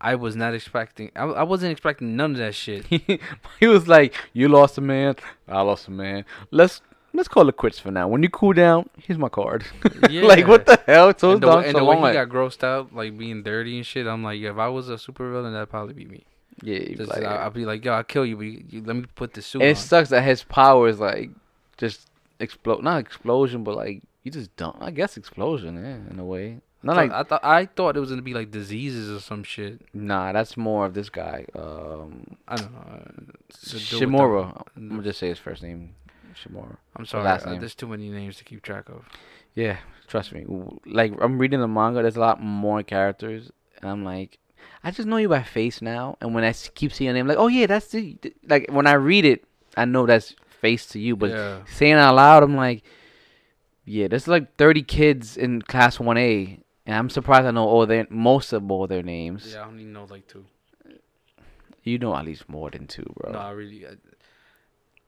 I 0.00 0.14
was 0.14 0.34
not 0.34 0.54
expecting. 0.54 1.10
I, 1.14 1.24
I 1.24 1.42
wasn't 1.42 1.72
expecting 1.72 2.16
none 2.16 2.32
of 2.32 2.36
that 2.38 2.54
shit. 2.54 2.86
he 3.60 3.66
was 3.66 3.86
like, 3.86 4.14
"You 4.32 4.48
lost 4.48 4.78
a 4.78 4.80
man. 4.80 5.16
I 5.46 5.60
lost 5.60 5.88
a 5.88 5.90
man. 5.90 6.24
Let's 6.50 6.80
let's 7.12 7.28
call 7.28 7.48
it 7.48 7.56
quits 7.56 7.78
for 7.78 7.90
now. 7.90 8.08
When 8.08 8.22
you 8.22 8.30
cool 8.30 8.52
down, 8.52 8.88
here's 8.96 9.18
my 9.18 9.28
card. 9.28 9.64
like 10.10 10.46
what 10.46 10.66
the 10.66 10.80
hell? 10.86 11.12
So 11.16 11.32
and 11.32 11.42
the, 11.42 11.58
and 11.58 11.72
so 11.72 11.78
the 11.78 11.84
way 11.84 11.96
he 11.96 12.12
got 12.14 12.28
grossed 12.28 12.64
out, 12.64 12.94
like 12.94 13.16
being 13.16 13.42
dirty 13.42 13.76
and 13.76 13.86
shit. 13.86 14.06
I'm 14.06 14.22
like, 14.22 14.40
if 14.40 14.56
I 14.56 14.68
was 14.68 14.88
a 14.88 14.94
supervillain, 14.94 15.52
that'd 15.52 15.70
probably 15.70 15.94
be 15.94 16.06
me. 16.06 16.24
yeah, 16.62 16.94
Just, 16.94 17.10
like, 17.10 17.24
I, 17.24 17.46
I'd 17.46 17.54
be 17.54 17.64
like, 17.64 17.84
yo, 17.84 17.92
I'll 17.92 18.04
kill 18.04 18.24
you, 18.24 18.36
but 18.36 18.44
you, 18.44 18.64
you, 18.68 18.82
let 18.82 18.96
me 18.96 19.04
put 19.14 19.34
the 19.34 19.42
suit 19.42 19.60
and 19.60 19.68
on. 19.68 19.72
it 19.72 19.78
sucks 19.78 20.10
that 20.10 20.22
his 20.22 20.42
power 20.42 20.88
is 20.88 21.00
like 21.00 21.30
just 21.76 22.08
explode. 22.38 22.82
Not 22.82 23.00
explosion, 23.00 23.64
but 23.64 23.76
like 23.76 24.02
you 24.22 24.30
just 24.30 24.54
don't. 24.56 24.76
I 24.80 24.90
guess 24.90 25.16
explosion, 25.16 25.76
yeah, 25.76 26.12
in 26.12 26.18
a 26.18 26.24
way. 26.24 26.60
Not 26.82 26.94
So 26.96 27.00
like 27.02 27.12
I 27.12 27.22
thought 27.24 27.44
I 27.44 27.66
thought 27.66 27.96
it 27.96 28.00
was 28.00 28.10
gonna 28.10 28.22
be 28.22 28.34
like 28.34 28.50
diseases 28.50 29.10
or 29.10 29.20
some 29.20 29.42
shit. 29.42 29.82
nah. 29.92 30.32
That's 30.32 30.56
more 30.56 30.86
of 30.86 30.94
this 30.94 31.10
guy. 31.10 31.44
Um, 31.54 32.36
I 32.48 32.56
don't 32.56 32.72
know. 32.72 32.78
uh, 32.78 32.94
to 32.96 33.70
do 33.70 33.76
with 33.76 33.90
the- 33.90 33.96
Shimura. 34.06 34.62
I'm 34.76 34.88
gonna 34.88 35.02
just 35.02 35.18
say 35.18 35.28
his 35.28 35.38
first 35.38 35.62
name. 35.62 35.94
Shimura. 36.34 36.76
I'm 36.96 37.04
sorry. 37.06 37.24
last 37.24 37.46
uh, 37.46 37.50
name. 37.50 37.60
there's 37.60 37.74
too 37.74 37.86
many 37.88 38.08
names 38.08 38.36
to 38.38 38.44
keep 38.44 38.62
track 38.62 38.88
of. 38.88 39.04
Yeah, 39.54 39.78
trust 40.06 40.32
me. 40.32 40.46
Like 40.86 41.12
I'm 41.20 41.38
reading 41.38 41.60
the 41.60 41.68
manga, 41.68 42.02
there's 42.02 42.16
a 42.16 42.20
lot 42.20 42.40
more 42.42 42.82
characters, 42.82 43.50
and 43.82 43.90
I'm 43.90 44.04
like, 44.04 44.38
I 44.82 44.90
just 44.90 45.06
know 45.08 45.16
you 45.16 45.28
by 45.28 45.42
face 45.42 45.82
now. 45.82 46.16
And 46.20 46.34
when 46.34 46.44
I 46.44 46.52
keep 46.52 46.92
seeing 46.92 47.06
your 47.06 47.14
name, 47.14 47.26
like, 47.26 47.36
oh 47.36 47.48
yeah, 47.48 47.66
that's 47.66 47.88
the 47.88 48.14
th- 48.14 48.34
like 48.48 48.70
when 48.70 48.86
I 48.86 48.92
read 48.92 49.24
it, 49.24 49.44
I 49.76 49.84
know 49.84 50.06
that's 50.06 50.34
face 50.60 50.86
to 50.88 50.98
you. 51.00 51.16
But 51.16 51.30
yeah. 51.30 51.58
saying 51.66 51.94
it 51.94 51.98
out 51.98 52.14
loud, 52.14 52.42
I'm 52.42 52.56
like, 52.56 52.84
yeah, 53.84 54.08
there's 54.08 54.28
like 54.28 54.56
30 54.56 54.82
kids 54.82 55.36
in 55.36 55.62
class 55.62 55.98
1A, 55.98 56.60
and 56.86 56.96
I'm 56.96 57.10
surprised 57.10 57.46
I 57.46 57.50
know 57.50 57.66
all 57.66 57.86
their 57.86 58.06
most 58.10 58.52
of 58.52 58.70
all 58.70 58.86
their 58.86 59.02
names. 59.02 59.52
Yeah, 59.52 59.62
I 59.62 59.66
only 59.66 59.84
know 59.84 60.04
like 60.10 60.26
two. 60.26 60.44
You 61.82 61.98
know 61.98 62.14
at 62.14 62.24
least 62.26 62.48
more 62.48 62.70
than 62.70 62.86
two, 62.86 63.10
bro. 63.16 63.32
No, 63.32 63.38
I 63.38 63.50
really. 63.52 63.86
I, 63.86 63.90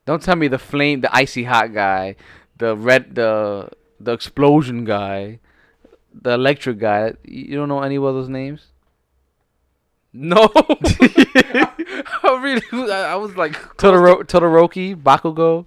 Don't 0.07 0.23
tell 0.23 0.37
me 0.37 0.49
the 0.49 0.59
flame, 0.59 1.01
the 1.03 1.15
icy 1.15 1.45
hot 1.45 1.73
guy, 1.75 2.17
the 2.57 2.77
red, 2.77 3.15
the 3.15 3.69
the 4.01 4.13
explosion 4.13 4.85
guy, 4.85 5.41
the 6.15 6.31
electric 6.33 6.79
guy. 6.79 7.13
You 7.25 7.57
don't 7.57 7.69
know 7.69 7.83
any 7.83 7.97
of 7.97 8.03
those 8.03 8.29
names? 8.31 8.69
no. 10.13 10.51
I 10.55 12.41
really. 12.43 12.91
I, 12.93 13.13
I 13.13 13.15
was 13.17 13.37
like. 13.37 13.53
Todoro- 13.77 14.25
Todoroki, 14.25 14.97
Bakugo, 14.97 15.67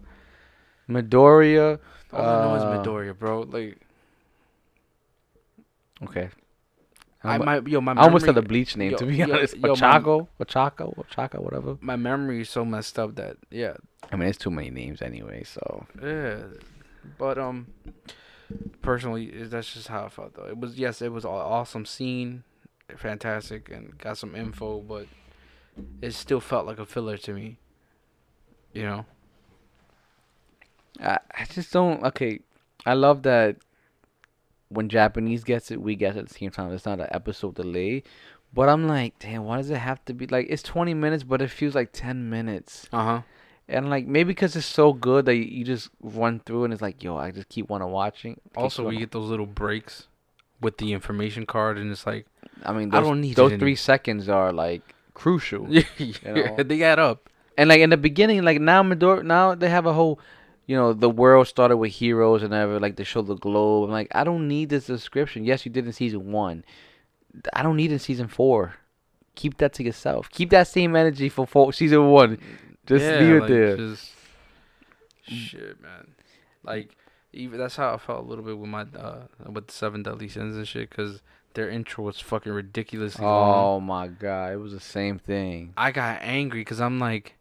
Midoriya. 0.89 1.79
All 2.13 2.21
I 2.25 2.45
know 2.45 2.55
is 2.55 2.63
uh, 2.63 2.83
Midoriya, 2.83 3.17
bro. 3.17 3.41
Like 3.41 3.77
Okay. 6.03 6.29
I 7.23 7.37
might. 7.39 7.67
Yo, 7.67 7.81
my. 7.81 7.93
I 7.93 8.03
almost 8.03 8.25
said 8.25 8.35
memory- 8.35 8.41
the 8.43 8.47
bleach 8.49 8.77
name 8.77 8.91
yo, 8.91 8.97
to 8.97 9.05
be 9.07 9.15
yo, 9.15 9.23
honest. 9.25 9.55
yo, 9.57 9.69
my- 9.69 9.99
Ochako, 9.99 10.27
Ochaka, 10.39 11.41
whatever. 11.41 11.77
My 11.81 11.95
memory 11.95 12.41
is 12.41 12.49
so 12.49 12.63
messed 12.63 12.99
up 12.99 13.15
that 13.15 13.37
yeah, 13.49 13.77
I 14.11 14.15
mean, 14.15 14.29
it's 14.29 14.37
too 14.37 14.51
many 14.51 14.69
names 14.69 15.01
anyway. 15.01 15.43
So 15.43 15.87
Yeah, 16.03 16.43
but 17.17 17.39
um, 17.39 17.67
personally, 18.83 19.31
that's 19.45 19.73
just 19.73 19.87
how 19.87 20.05
I 20.05 20.09
felt 20.09 20.35
though. 20.35 20.45
It 20.45 20.57
was 20.59 20.77
yes, 20.77 21.01
it 21.01 21.11
was 21.11 21.23
an 21.25 21.31
awesome 21.31 21.85
scene, 21.85 22.43
fantastic, 22.95 23.71
and 23.71 23.97
got 23.97 24.19
some 24.19 24.35
info, 24.35 24.81
but 24.81 25.07
it 26.03 26.11
still 26.13 26.39
felt 26.39 26.67
like 26.67 26.77
a 26.77 26.85
filler 26.85 27.17
to 27.17 27.33
me. 27.33 27.57
You 28.73 28.83
know, 28.83 29.05
I, 31.01 31.17
I 31.33 31.45
just 31.45 31.71
don't. 31.73 32.03
Okay, 32.03 32.41
I 32.85 32.93
love 32.93 33.23
that 33.23 33.55
when 34.69 34.89
Japanese 34.89 35.43
gets 35.43 35.71
it, 35.71 35.81
we 35.81 35.95
get 35.95 36.15
it 36.15 36.19
at 36.19 36.27
the 36.27 36.33
same 36.33 36.51
time. 36.51 36.71
It's 36.73 36.85
not 36.85 36.99
an 36.99 37.07
episode 37.11 37.55
delay. 37.55 38.03
But 38.53 38.69
I'm 38.69 38.87
like, 38.87 39.19
damn, 39.19 39.43
why 39.43 39.57
does 39.57 39.69
it 39.69 39.77
have 39.77 40.03
to 40.05 40.13
be 40.13 40.27
like? 40.27 40.47
It's 40.49 40.63
20 40.63 40.93
minutes, 40.93 41.23
but 41.23 41.41
it 41.41 41.49
feels 41.49 41.75
like 41.75 41.91
10 41.91 42.29
minutes. 42.29 42.87
uh 42.93 43.03
huh. 43.03 43.21
And 43.67 43.89
like 43.89 44.05
maybe 44.05 44.27
because 44.27 44.55
it's 44.55 44.65
so 44.65 44.93
good 44.93 45.25
that 45.25 45.35
you, 45.35 45.43
you 45.43 45.63
just 45.65 45.89
run 45.99 46.39
through 46.45 46.65
and 46.65 46.73
it's 46.73 46.83
like, 46.83 47.03
yo, 47.03 47.17
I 47.17 47.31
just 47.31 47.49
keep 47.49 47.67
wanting 47.67 47.89
watching. 47.89 48.39
Also, 48.55 48.87
we 48.87 48.97
get 48.97 49.11
those 49.11 49.27
little 49.29 49.47
breaks 49.47 50.07
with 50.61 50.77
the 50.77 50.93
information 50.93 51.47
card, 51.47 51.77
and 51.79 51.91
it's 51.91 52.05
like 52.05 52.27
I 52.63 52.71
mean, 52.73 52.93
I 52.93 52.99
those, 52.99 53.07
don't 53.07 53.21
need 53.21 53.35
those 53.35 53.53
three 53.53 53.71
any- 53.71 53.75
seconds 53.75 54.29
are 54.29 54.53
like 54.53 54.81
crucial. 55.15 55.67
yeah, 55.97 56.11
know? 56.23 56.55
they 56.63 56.83
add 56.83 56.99
up. 56.99 57.27
And 57.57 57.69
like 57.69 57.79
in 57.79 57.89
the 57.89 57.97
beginning, 57.97 58.43
like 58.43 58.61
now 58.61 58.83
Midor 58.83 59.23
now 59.23 59.55
they 59.55 59.69
have 59.69 59.87
a 59.87 59.93
whole 59.93 60.19
you 60.65 60.75
know, 60.75 60.93
the 60.93 61.09
world 61.09 61.47
started 61.47 61.77
with 61.77 61.91
heroes 61.93 62.43
and 62.43 62.53
ever 62.53 62.79
like 62.79 62.95
they 62.95 63.03
show 63.03 63.21
the 63.21 63.35
globe. 63.35 63.85
I'm 63.85 63.91
like, 63.91 64.07
I 64.15 64.23
don't 64.23 64.47
need 64.47 64.69
this 64.69 64.87
description. 64.87 65.45
Yes, 65.45 65.65
you 65.65 65.71
did 65.71 65.85
in 65.85 65.93
season 65.93 66.31
one. 66.31 66.63
I 67.53 67.63
don't 67.63 67.75
need 67.75 67.91
it 67.91 67.95
in 67.95 67.99
season 67.99 68.27
four. 68.27 68.75
Keep 69.35 69.57
that 69.57 69.73
to 69.73 69.83
yourself. 69.83 70.29
Keep 70.29 70.49
that 70.51 70.67
same 70.67 70.95
energy 70.95 71.29
for 71.29 71.45
four, 71.45 71.73
season 71.73 72.09
one. 72.09 72.39
Just 72.85 73.03
Yeah, 73.03 73.19
leave 73.19 73.35
it 73.35 73.39
like, 73.41 73.49
there. 73.49 73.77
Just 73.77 74.11
shit, 75.27 75.81
man. 75.81 76.15
Like 76.63 76.95
even 77.33 77.59
that's 77.59 77.75
how 77.75 77.93
I 77.93 77.97
felt 77.97 78.25
a 78.25 78.27
little 78.27 78.43
bit 78.43 78.57
with 78.57 78.69
my 78.69 78.85
uh 78.97 79.23
with 79.51 79.67
the 79.67 79.73
seven 79.73 80.03
deadly 80.03 80.29
sins 80.29 80.55
and 80.55 80.67
shit, 80.67 80.89
cause 80.89 81.21
their 81.53 81.69
intro 81.69 82.03
was 82.03 82.19
fucking 82.19 82.51
ridiculously 82.51 83.25
long. 83.25 83.65
Oh 83.65 83.79
my 83.79 84.07
god, 84.07 84.53
it 84.53 84.57
was 84.57 84.71
the 84.71 84.79
same 84.79 85.19
thing. 85.19 85.73
I 85.77 85.91
got 85.91 86.19
angry 86.21 86.61
because 86.61 86.81
I'm 86.81 86.99
like, 86.99 87.35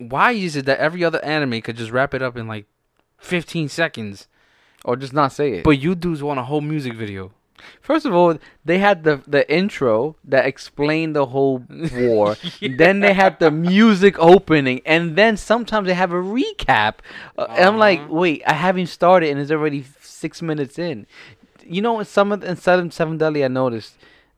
why 0.00 0.32
is 0.32 0.56
it 0.56 0.64
that 0.66 0.78
every 0.78 1.04
other 1.04 1.22
anime 1.24 1.60
could 1.60 1.76
just 1.76 1.90
wrap 1.92 2.14
it 2.14 2.22
up 2.22 2.36
in 2.36 2.46
like 2.48 2.66
15 3.18 3.68
seconds, 3.68 4.28
Or 4.84 4.96
just 4.96 5.12
not 5.12 5.32
say 5.32 5.52
it. 5.58 5.64
but 5.64 5.78
you 5.78 5.94
dudes 5.94 6.22
want 6.22 6.40
a 6.40 6.44
whole 6.44 6.62
music 6.62 6.94
video? 6.94 7.32
First 7.82 8.06
of 8.06 8.14
all, 8.14 8.38
they 8.64 8.78
had 8.78 9.04
the 9.04 9.20
the 9.26 9.44
intro 9.52 10.16
that 10.24 10.46
explained 10.46 11.14
the 11.14 11.26
whole 11.26 11.66
war. 11.92 12.38
Then 12.62 13.00
they 13.00 13.12
had 13.12 13.38
the 13.38 13.50
music 13.50 14.16
opening, 14.18 14.80
and 14.86 15.14
then 15.14 15.36
sometimes 15.36 15.86
they 15.86 15.92
have 15.92 16.12
a 16.12 16.22
recap. 16.38 16.94
Uh, 17.36 17.46
And 17.50 17.64
I'm 17.68 17.76
like, 17.78 17.98
Uh-huh. 18.00 18.14
wait, 18.14 18.42
I 18.46 18.54
haven't 18.54 18.86
started, 18.86 19.28
and 19.28 19.38
it's 19.38 19.50
already 19.50 19.84
six 20.00 20.40
minutes 20.40 20.78
in. 20.78 21.06
You 21.62 21.82
know, 21.82 21.98
in 22.00 22.06
some 22.06 22.32
of 22.32 22.42
in 22.42 22.56
Seven 22.56 22.90
Seven 22.90 23.18
Deadly, 23.18 23.44
I 23.44 23.48
noticed 23.48 23.92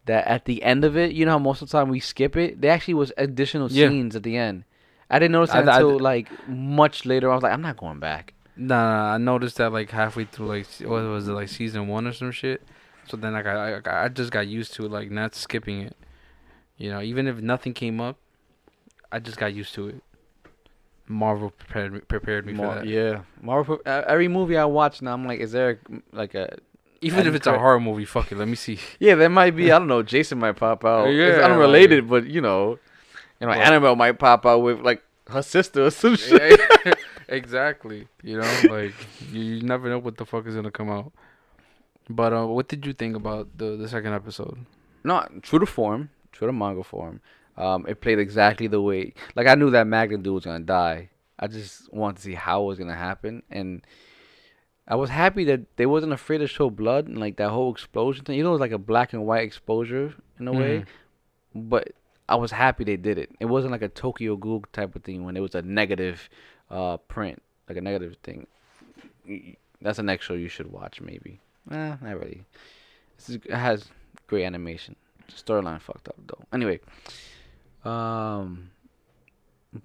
that 0.06 0.26
at 0.26 0.44
the 0.46 0.60
end 0.64 0.82
of 0.84 0.96
it, 0.96 1.12
you 1.12 1.24
know 1.24 1.32
how 1.38 1.38
most 1.38 1.62
of 1.62 1.68
the 1.70 1.78
time 1.78 1.88
we 1.90 2.00
skip 2.00 2.34
it. 2.36 2.60
There 2.60 2.72
actually 2.72 2.94
was 2.94 3.12
additional 3.16 3.70
Yeah. 3.70 3.88
scenes 3.88 4.16
at 4.16 4.24
the 4.24 4.36
end. 4.36 4.64
I 5.12 5.18
didn't 5.18 5.32
notice 5.32 5.52
that 5.52 5.68
I- 5.68 5.76
until 5.76 5.98
like 6.00 6.28
much 6.48 7.04
later. 7.06 7.30
I 7.30 7.34
was 7.34 7.42
like, 7.42 7.52
I'm 7.52 7.62
not 7.62 7.76
going 7.76 8.00
back. 8.00 8.34
Nah, 8.56 9.14
I 9.14 9.18
noticed 9.18 9.56
that 9.58 9.72
like 9.72 9.90
halfway 9.90 10.24
through 10.24 10.46
like 10.46 10.66
what 10.80 11.02
was 11.02 11.28
it 11.28 11.32
like 11.32 11.48
season 11.48 11.86
one 11.88 12.06
or 12.06 12.12
some 12.12 12.32
shit. 12.32 12.62
So 13.08 13.16
then 13.16 13.32
like 13.32 13.46
I 13.46 13.74
I, 13.78 14.04
I 14.04 14.08
just 14.08 14.30
got 14.30 14.46
used 14.46 14.74
to 14.74 14.82
like 14.88 15.10
not 15.10 15.34
skipping 15.34 15.80
it. 15.82 15.96
You 16.76 16.90
know, 16.90 17.00
even 17.00 17.26
if 17.28 17.36
nothing 17.40 17.72
came 17.74 18.00
up, 18.00 18.16
I 19.10 19.18
just 19.20 19.38
got 19.38 19.54
used 19.54 19.74
to 19.74 19.88
it. 19.88 20.02
Marvel 21.08 21.50
prepared 21.50 21.92
me, 21.92 22.00
prepared 22.00 22.46
me 22.46 22.52
Mar- 22.52 22.74
for 22.74 22.80
that. 22.80 22.86
yeah, 22.86 23.20
Marvel. 23.40 23.80
Every 23.84 24.28
movie 24.28 24.56
I 24.56 24.64
watch 24.64 25.02
now, 25.02 25.12
I'm 25.12 25.26
like, 25.26 25.40
is 25.40 25.52
there 25.52 25.80
like 26.12 26.34
a 26.34 26.56
Even 27.00 27.26
if 27.26 27.34
it's 27.34 27.46
a 27.46 27.58
horror 27.58 27.80
movie, 27.80 28.04
fuck 28.04 28.30
it. 28.32 28.38
Let 28.38 28.48
me 28.48 28.54
see. 28.54 28.78
Yeah, 29.00 29.16
there 29.16 29.28
might 29.28 29.56
be. 29.56 29.70
I 29.72 29.78
don't 29.78 29.88
know. 29.88 30.02
Jason 30.02 30.38
might 30.38 30.52
pop 30.56 30.84
out. 30.84 31.06
Yeah, 31.06 31.26
it's 31.26 31.44
unrelated, 31.44 32.08
but 32.08 32.26
you 32.26 32.40
know, 32.40 32.78
you 33.42 33.48
know, 33.48 33.54
But- 33.54 33.66
Annabelle 33.66 33.96
might 33.96 34.18
pop 34.18 34.46
out 34.46 34.60
with 34.60 34.80
like 34.80 35.02
her 35.28 35.42
sister 35.42 35.86
or 35.86 35.90
some 35.90 36.16
shit. 36.16 36.60
exactly. 37.28 38.06
You 38.22 38.38
know, 38.38 38.60
like 38.70 38.94
you, 39.32 39.40
you 39.40 39.62
never 39.62 39.88
know 39.88 39.98
what 39.98 40.16
the 40.16 40.24
fuck 40.24 40.46
is 40.46 40.54
gonna 40.54 40.70
come 40.70 40.88
out. 40.88 41.12
But 42.08 42.32
uh, 42.32 42.46
what 42.46 42.68
did 42.68 42.86
you 42.86 42.92
think 42.92 43.16
about 43.16 43.58
the 43.58 43.76
the 43.76 43.88
second 43.88 44.12
episode? 44.12 44.58
Not 45.04 45.42
true 45.42 45.58
to 45.58 45.66
form, 45.66 46.10
true 46.30 46.46
to 46.46 46.52
manga 46.52 46.84
form. 46.84 47.20
Um, 47.56 47.84
it 47.88 48.00
played 48.00 48.18
exactly 48.20 48.68
the 48.68 48.80
way. 48.80 49.12
Like 49.34 49.48
I 49.48 49.56
knew 49.56 49.70
that 49.70 49.86
Magnum 49.86 50.22
dude 50.22 50.34
was 50.34 50.44
gonna 50.44 50.60
die. 50.60 51.10
I 51.38 51.48
just 51.48 51.92
wanted 51.92 52.16
to 52.16 52.22
see 52.22 52.34
how 52.34 52.62
it 52.62 52.66
was 52.66 52.78
gonna 52.78 52.94
happen, 52.94 53.42
and 53.50 53.84
I 54.86 54.94
was 54.94 55.10
happy 55.10 55.44
that 55.44 55.76
they 55.76 55.86
wasn't 55.86 56.12
afraid 56.12 56.38
to 56.38 56.46
show 56.46 56.70
blood 56.70 57.08
and 57.08 57.18
like 57.18 57.36
that 57.36 57.50
whole 57.50 57.72
explosion 57.72 58.24
thing. 58.24 58.36
You 58.36 58.44
know, 58.44 58.50
it 58.50 58.52
was 58.52 58.60
like 58.60 58.72
a 58.72 58.78
black 58.78 59.12
and 59.12 59.26
white 59.26 59.42
exposure 59.42 60.14
in 60.38 60.48
a 60.48 60.52
way, 60.52 60.84
but 61.54 61.92
I 62.32 62.36
was 62.36 62.50
happy 62.50 62.82
they 62.84 62.96
did 62.96 63.18
it. 63.18 63.30
It 63.40 63.44
wasn't 63.44 63.72
like 63.72 63.82
a 63.82 63.90
Tokyo 63.90 64.36
Ghoul 64.36 64.64
type 64.72 64.96
of 64.96 65.02
thing 65.04 65.26
when 65.26 65.36
it 65.36 65.40
was 65.40 65.54
a 65.54 65.60
negative 65.60 66.30
uh, 66.70 66.96
print, 66.96 67.42
like 67.68 67.76
a 67.76 67.82
negative 67.82 68.16
thing. 68.22 68.46
That's 69.82 69.98
the 69.98 70.02
next 70.02 70.24
show 70.24 70.32
you 70.32 70.48
should 70.48 70.72
watch, 70.72 71.02
maybe. 71.02 71.40
Eh, 71.70 71.94
not 72.00 72.18
really. 72.18 72.46
Is, 73.18 73.34
it 73.34 73.50
has 73.50 73.84
great 74.28 74.46
animation. 74.46 74.96
Storyline 75.28 75.78
fucked 75.82 76.08
up 76.08 76.16
though. 76.26 76.42
Anyway, 76.54 76.80
um, 77.84 78.70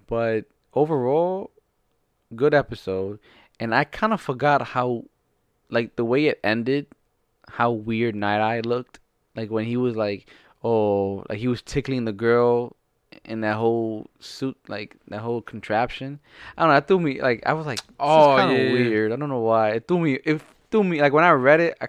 but 0.06 0.46
overall, 0.72 1.50
good 2.34 2.54
episode, 2.54 3.18
and 3.60 3.74
I 3.74 3.84
kind 3.84 4.14
of 4.14 4.22
forgot 4.22 4.62
how, 4.62 5.04
like 5.68 5.96
the 5.96 6.04
way 6.04 6.26
it 6.26 6.40
ended, 6.42 6.86
how 7.46 7.72
weird 7.72 8.14
Nighteye 8.14 8.64
looked. 8.64 9.00
Like 9.36 9.50
when 9.50 9.66
he 9.66 9.76
was 9.76 9.96
like, 9.96 10.26
oh, 10.62 11.24
like 11.28 11.38
he 11.38 11.48
was 11.48 11.62
tickling 11.62 12.04
the 12.04 12.12
girl 12.12 12.76
in 13.24 13.40
that 13.40 13.56
whole 13.56 14.08
suit, 14.20 14.56
like 14.68 14.96
that 15.08 15.20
whole 15.20 15.40
contraption. 15.40 16.20
I 16.56 16.62
don't 16.62 16.70
know. 16.70 16.76
It 16.76 16.86
threw 16.88 17.00
me 17.00 17.20
like 17.22 17.42
I 17.46 17.52
was 17.52 17.66
like, 17.66 17.80
oh, 18.00 18.36
kind 18.36 18.52
of 18.52 18.58
yeah, 18.58 18.64
yeah. 18.64 18.72
weird. 18.72 19.12
I 19.12 19.16
don't 19.16 19.28
know 19.28 19.40
why. 19.40 19.70
It 19.70 19.88
threw 19.88 19.98
me. 19.98 20.14
It 20.24 20.40
threw 20.70 20.84
me 20.84 21.00
like 21.00 21.12
when 21.12 21.24
I 21.24 21.30
read 21.30 21.60
it. 21.60 21.76
I, 21.80 21.88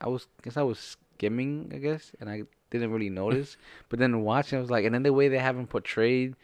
I 0.00 0.08
was 0.08 0.26
guess 0.42 0.56
I 0.56 0.62
was 0.62 0.78
skimming, 0.78 1.70
I 1.74 1.78
guess, 1.78 2.12
and 2.20 2.28
I 2.28 2.42
didn't 2.70 2.92
really 2.92 3.10
notice. 3.22 3.56
but 3.88 3.98
then 3.98 4.22
watching, 4.22 4.58
I 4.58 4.60
was 4.60 4.70
like, 4.70 4.84
and 4.84 4.94
then 4.94 5.02
the 5.02 5.12
way 5.12 5.28
they 5.28 5.38
have 5.38 5.56
him 5.56 5.66
portrayed, 5.66 6.34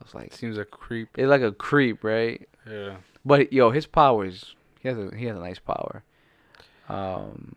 I 0.00 0.04
was 0.04 0.14
like, 0.14 0.32
Seems 0.32 0.58
a 0.58 0.64
creep. 0.64 1.08
it's 1.16 1.28
like 1.28 1.42
a 1.42 1.52
creep, 1.52 2.04
right? 2.04 2.48
Yeah. 2.68 2.96
But 3.24 3.52
yo, 3.52 3.70
his 3.70 3.86
powers, 3.86 4.54
he 4.80 4.88
has 4.88 4.98
a 4.98 5.10
he 5.16 5.26
has 5.26 5.36
a 5.36 5.40
nice 5.40 5.58
power. 5.58 6.02
Um, 6.88 7.54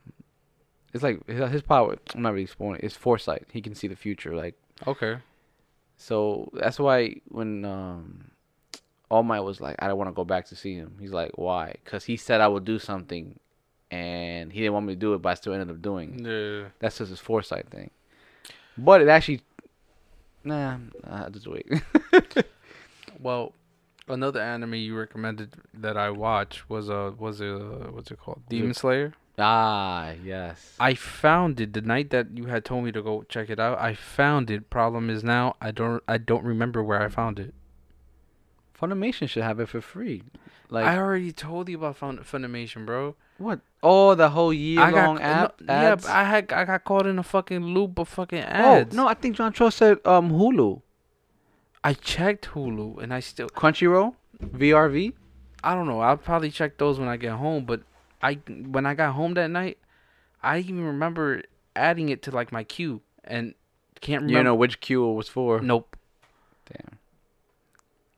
it's 0.95 1.03
like 1.03 1.25
his, 1.27 1.51
his 1.51 1.61
power. 1.61 1.97
I'm 2.15 2.21
not 2.23 2.33
really 2.33 2.47
spoiling. 2.47 2.79
It's 2.81 2.95
foresight. 2.95 3.45
He 3.51 3.61
can 3.61 3.75
see 3.75 3.87
the 3.87 3.95
future. 3.95 4.33
Like 4.35 4.55
Okay. 4.87 5.17
so, 5.97 6.49
that's 6.53 6.79
why 6.79 7.15
when 7.29 7.63
um, 7.65 8.31
All 9.11 9.23
Might 9.23 9.41
was 9.41 9.59
like, 9.61 9.75
I 9.79 9.87
don't 9.87 9.97
want 9.97 10.09
to 10.09 10.13
go 10.13 10.23
back 10.25 10.47
to 10.47 10.55
see 10.55 10.73
him. 10.75 10.95
He's 10.99 11.11
like, 11.11 11.31
why? 11.35 11.75
Because 11.83 12.05
he 12.05 12.17
said 12.17 12.41
I 12.41 12.47
would 12.47 12.65
do 12.65 12.79
something, 12.79 13.39
and 13.91 14.51
he 14.51 14.59
didn't 14.61 14.73
want 14.73 14.85
me 14.87 14.93
to 14.93 14.99
do 14.99 15.13
it, 15.13 15.21
but 15.21 15.29
I 15.29 15.33
still 15.35 15.53
ended 15.53 15.69
up 15.69 15.81
doing. 15.81 16.25
it. 16.25 16.29
Yeah. 16.29 16.69
That's 16.79 16.97
just 16.97 17.09
his 17.11 17.19
foresight 17.19 17.69
thing. 17.69 17.91
But 18.77 19.01
it 19.01 19.07
actually, 19.09 19.41
nah, 20.43 20.77
nah 21.05 21.29
just 21.29 21.47
wait. 21.47 21.67
Well, 23.19 23.53
another 24.07 24.41
anime 24.41 24.75
you 24.75 24.95
recommended 24.97 25.55
that 25.73 25.97
I 25.97 26.09
watch 26.09 26.67
was 26.69 26.89
uh 26.89 27.11
was 27.17 27.41
uh 27.41 27.87
what's 27.91 28.11
it 28.11 28.19
called? 28.19 28.41
Demon 28.49 28.73
Slayer. 28.73 29.13
ah, 29.37 30.11
yes. 30.23 30.75
I 30.79 30.93
found 30.95 31.59
it 31.59 31.73
the 31.73 31.81
night 31.81 32.09
that 32.11 32.37
you 32.37 32.45
had 32.45 32.63
told 32.65 32.83
me 32.85 32.91
to 32.91 33.01
go 33.01 33.23
check 33.29 33.49
it 33.49 33.59
out. 33.59 33.79
I 33.79 33.93
found 33.93 34.49
it. 34.51 34.69
Problem 34.69 35.09
is 35.09 35.23
now 35.23 35.55
I 35.61 35.71
don't 35.71 36.01
I 36.07 36.17
don't 36.17 36.43
remember 36.45 36.83
where 36.83 37.01
I 37.01 37.09
found 37.09 37.39
it. 37.39 37.53
Funimation 38.79 39.27
should 39.29 39.43
have 39.43 39.59
it 39.59 39.69
for 39.69 39.81
free. 39.81 40.23
Like 40.69 40.85
I 40.85 40.97
already 40.97 41.31
told 41.31 41.69
you 41.69 41.77
about 41.77 41.95
Fun- 41.97 42.19
Funimation, 42.19 42.85
bro. 42.85 43.15
what? 43.37 43.59
Oh, 43.83 44.15
the 44.15 44.29
whole 44.29 44.51
year 44.51 44.81
I 44.81 44.89
long 44.89 45.15
got 45.17 45.21
app 45.23 45.61
no, 45.61 45.73
yeah, 45.73 45.95
I 46.07 46.23
had 46.23 46.51
I 46.51 46.65
got 46.65 46.83
caught 46.83 47.05
in 47.05 47.19
a 47.19 47.23
fucking 47.23 47.63
loop 47.63 47.99
of 47.99 48.07
fucking 48.09 48.39
ads. 48.39 48.65
oh 48.65 48.75
ads. 48.81 48.95
no, 48.95 49.07
I 49.07 49.13
think 49.13 49.35
John 49.35 49.53
Cho 49.53 49.69
said 49.69 49.99
um 50.05 50.31
Hulu, 50.31 50.81
I 51.85 51.93
checked 51.93 52.49
Hulu 52.49 53.01
and 53.01 53.13
I 53.13 53.19
still 53.19 53.47
Crunchyroll, 53.49 54.15
VRV. 54.43 55.13
I 55.63 55.75
don't 55.75 55.87
know. 55.87 55.99
I'll 55.99 56.17
probably 56.17 56.49
check 56.51 56.77
those 56.77 56.99
when 56.99 57.07
I 57.07 57.17
get 57.17 57.33
home. 57.33 57.65
But 57.65 57.81
I 58.21 58.39
when 58.47 58.85
I 58.85 58.93
got 58.95 59.13
home 59.13 59.35
that 59.35 59.49
night, 59.51 59.77
I 60.41 60.59
even 60.59 60.83
remember 60.85 61.43
adding 61.75 62.09
it 62.09 62.21
to 62.23 62.31
like 62.31 62.51
my 62.51 62.63
queue 62.63 63.01
and 63.23 63.53
can't 64.01 64.21
remember. 64.23 64.37
You 64.39 64.43
know 64.43 64.55
which 64.55 64.79
queue 64.79 65.07
it 65.09 65.13
was 65.13 65.29
for. 65.29 65.61
nope. 65.61 65.95
Damn. 66.71 66.97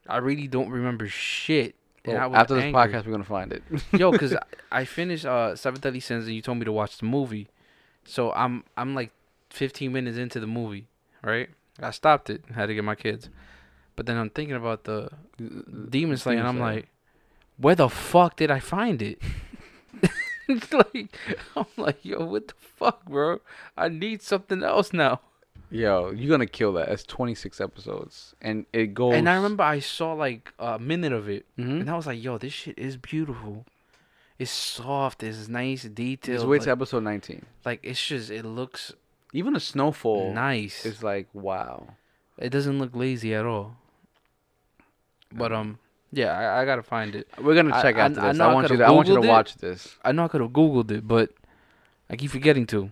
I 0.08 0.16
really 0.18 0.48
don't 0.48 0.70
remember 0.70 1.06
shit. 1.06 1.74
And 2.04 2.14
Well, 2.14 2.36
after 2.36 2.54
this 2.54 2.64
angry. 2.64 2.80
podcast, 2.80 3.04
we're 3.04 3.12
gonna 3.12 3.24
find 3.24 3.52
it. 3.52 3.62
yo, 3.92 4.12
cause 4.12 4.34
I, 4.72 4.80
I 4.80 4.84
finished 4.86 5.26
uh 5.26 5.54
Seven 5.56 5.80
Deadly 5.80 6.00
Sins 6.00 6.24
and 6.26 6.34
you 6.34 6.40
told 6.40 6.56
me 6.58 6.64
to 6.64 6.72
watch 6.72 6.96
the 6.98 7.04
movie, 7.04 7.48
so 8.04 8.32
I'm 8.32 8.64
I'm 8.78 8.94
like 8.94 9.10
15 9.50 9.92
minutes 9.92 10.16
into 10.16 10.40
the 10.40 10.46
movie, 10.46 10.86
right? 11.22 11.50
I 11.80 11.90
stopped 11.90 12.30
it, 12.30 12.42
had 12.54 12.66
to 12.66 12.74
get 12.74 12.84
my 12.84 12.94
kids, 12.94 13.28
but 13.98 14.06
then 14.06 14.16
I'm 14.16 14.30
thinking 14.30 14.54
about 14.54 14.84
the 14.84 15.10
Demon 15.90 16.16
Slayer, 16.16 16.38
and 16.38 16.46
I'm 16.46 16.60
like, 16.60 16.86
where 17.56 17.74
the 17.74 17.88
fuck 17.88 18.36
did 18.36 18.48
I 18.48 18.60
find 18.60 19.02
it? 19.02 19.18
it's 20.48 20.72
like 20.80 21.16
I'm 21.56 21.66
like, 21.76 22.04
yo, 22.04 22.24
what 22.24 22.46
the 22.46 22.54
fuck, 22.78 23.04
bro? 23.06 23.40
I 23.76 23.88
need 23.88 24.22
something 24.22 24.62
else 24.62 24.92
now. 24.92 25.20
Yo, 25.68 26.12
you're 26.12 26.30
gonna 26.30 26.46
kill 26.46 26.72
that. 26.74 26.88
It's 26.88 27.02
26 27.02 27.60
episodes, 27.60 28.34
and 28.40 28.64
it 28.72 28.94
goes. 28.94 29.14
And 29.14 29.28
I 29.28 29.34
remember 29.34 29.64
I 29.64 29.80
saw 29.80 30.12
like 30.14 30.52
a 30.60 30.78
minute 30.78 31.12
of 31.12 31.28
it, 31.28 31.44
Mhm. 31.58 31.80
and 31.80 31.90
I 31.90 31.96
was 31.96 32.06
like, 32.06 32.22
yo, 32.22 32.38
this 32.38 32.52
shit 32.52 32.78
is 32.78 32.96
beautiful. 32.96 33.66
It's 34.38 34.52
soft. 34.52 35.24
It's 35.24 35.48
nice, 35.48 35.82
detailed. 35.82 36.38
Just 36.38 36.46
wait 36.46 36.58
like, 36.60 36.66
to 36.66 36.70
episode 36.70 37.02
19. 37.02 37.44
like 37.64 37.80
it's 37.82 38.06
just 38.06 38.30
it 38.30 38.44
looks 38.44 38.94
Even 39.32 39.56
a 39.56 39.60
snowfall 39.60 40.32
nice. 40.32 40.86
It's 40.86 41.02
like 41.02 41.26
wow. 41.34 41.88
It 42.38 42.50
doesn't 42.50 42.78
look 42.78 42.94
lazy 42.94 43.34
at 43.34 43.44
all. 43.44 43.74
But 45.32 45.52
um, 45.52 45.78
yeah, 46.12 46.32
I, 46.36 46.62
I 46.62 46.64
gotta 46.64 46.82
find 46.82 47.14
it. 47.14 47.28
We're 47.40 47.54
gonna 47.54 47.80
check 47.82 47.96
I- 47.96 48.04
I 48.06 48.08
this. 48.08 48.36
know 48.36 48.48
I, 48.48 48.50
I 48.50 48.54
want 48.54 48.70
you 48.70 48.76
to. 48.78 48.84
I 48.84 48.90
want 48.90 49.08
you 49.08 49.14
to 49.16 49.22
it. 49.22 49.28
watch 49.28 49.56
this. 49.56 49.96
I 50.04 50.12
know 50.12 50.24
I 50.24 50.28
could 50.28 50.40
have 50.40 50.50
googled 50.50 50.90
it, 50.90 51.06
but 51.06 51.30
I 52.10 52.16
keep 52.16 52.30
forgetting 52.30 52.66
to. 52.68 52.90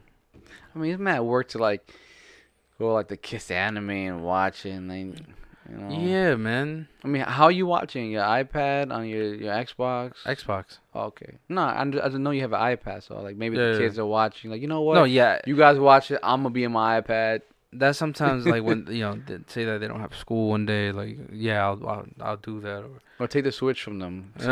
I 0.75 0.79
mean, 0.79 0.93
it's 0.93 1.01
mad 1.01 1.21
work 1.21 1.49
to 1.49 1.59
like 1.59 1.91
go 2.79 2.93
like 2.93 3.09
the 3.09 3.17
KissAnime 3.17 4.09
and 4.09 4.23
watch 4.23 4.67
it, 4.67 4.71
and 4.73 4.91
then 4.91 5.35
you 5.71 5.77
know. 5.79 5.89
Yeah, 5.99 6.35
man. 6.37 6.89
I 7.03 7.09
mean, 7.09 7.23
how 7.23 7.45
are 7.45 7.51
you 7.51 7.67
watching 7.67 8.11
your 8.11 8.23
iPad 8.23 8.93
on 8.93 9.07
your 9.09 9.35
your 9.35 9.55
Xbox? 9.55 10.13
Xbox. 10.27 10.79
Oh, 10.95 11.05
okay. 11.05 11.39
No, 11.49 11.63
I, 11.63 11.81
I 11.81 11.85
didn't 11.87 12.23
know 12.23 12.31
you 12.33 12.43
have 12.43 12.53
an 12.53 12.61
iPad, 12.61 13.03
so 13.03 13.19
like 13.23 13.37
maybe 13.37 13.57
Yeah, 13.57 13.69
the 13.69 13.73
yeah. 13.73 13.79
kids 13.79 13.99
are 13.99 14.05
watching. 14.07 14.51
Like, 14.51 14.61
you 14.61 14.69
know 14.69 14.83
what? 14.83 14.95
No, 14.95 15.05
yeah. 15.05 15.41
You 15.47 15.57
guys 15.57 15.79
watch 15.79 16.11
it. 16.11 16.21
I'm 16.23 16.41
gonna 16.43 16.51
be 16.53 16.65
in 16.65 16.73
my 16.73 17.01
iPad. 17.01 17.41
That's 17.73 17.99
sometimes 17.99 18.47
like 18.47 18.63
when 18.63 18.87
you 18.91 19.01
know 19.01 19.21
they 19.27 19.39
say 19.49 19.65
that 19.65 19.81
they 19.81 19.89
don't 19.89 20.01
have 20.01 20.15
school 20.17 20.51
one 20.51 20.67
day. 20.67 20.93
Like, 20.93 21.19
yeah, 21.33 21.65
I'll 21.65 21.87
I'll, 21.87 22.07
I'll 22.21 22.37
do 22.37 22.61
that. 22.61 22.85
Or, 22.85 23.01
Or 23.21 23.29
take 23.29 23.45
the 23.45 23.53
Switch 23.53 23.83
from 23.83 23.99
them. 23.99 24.33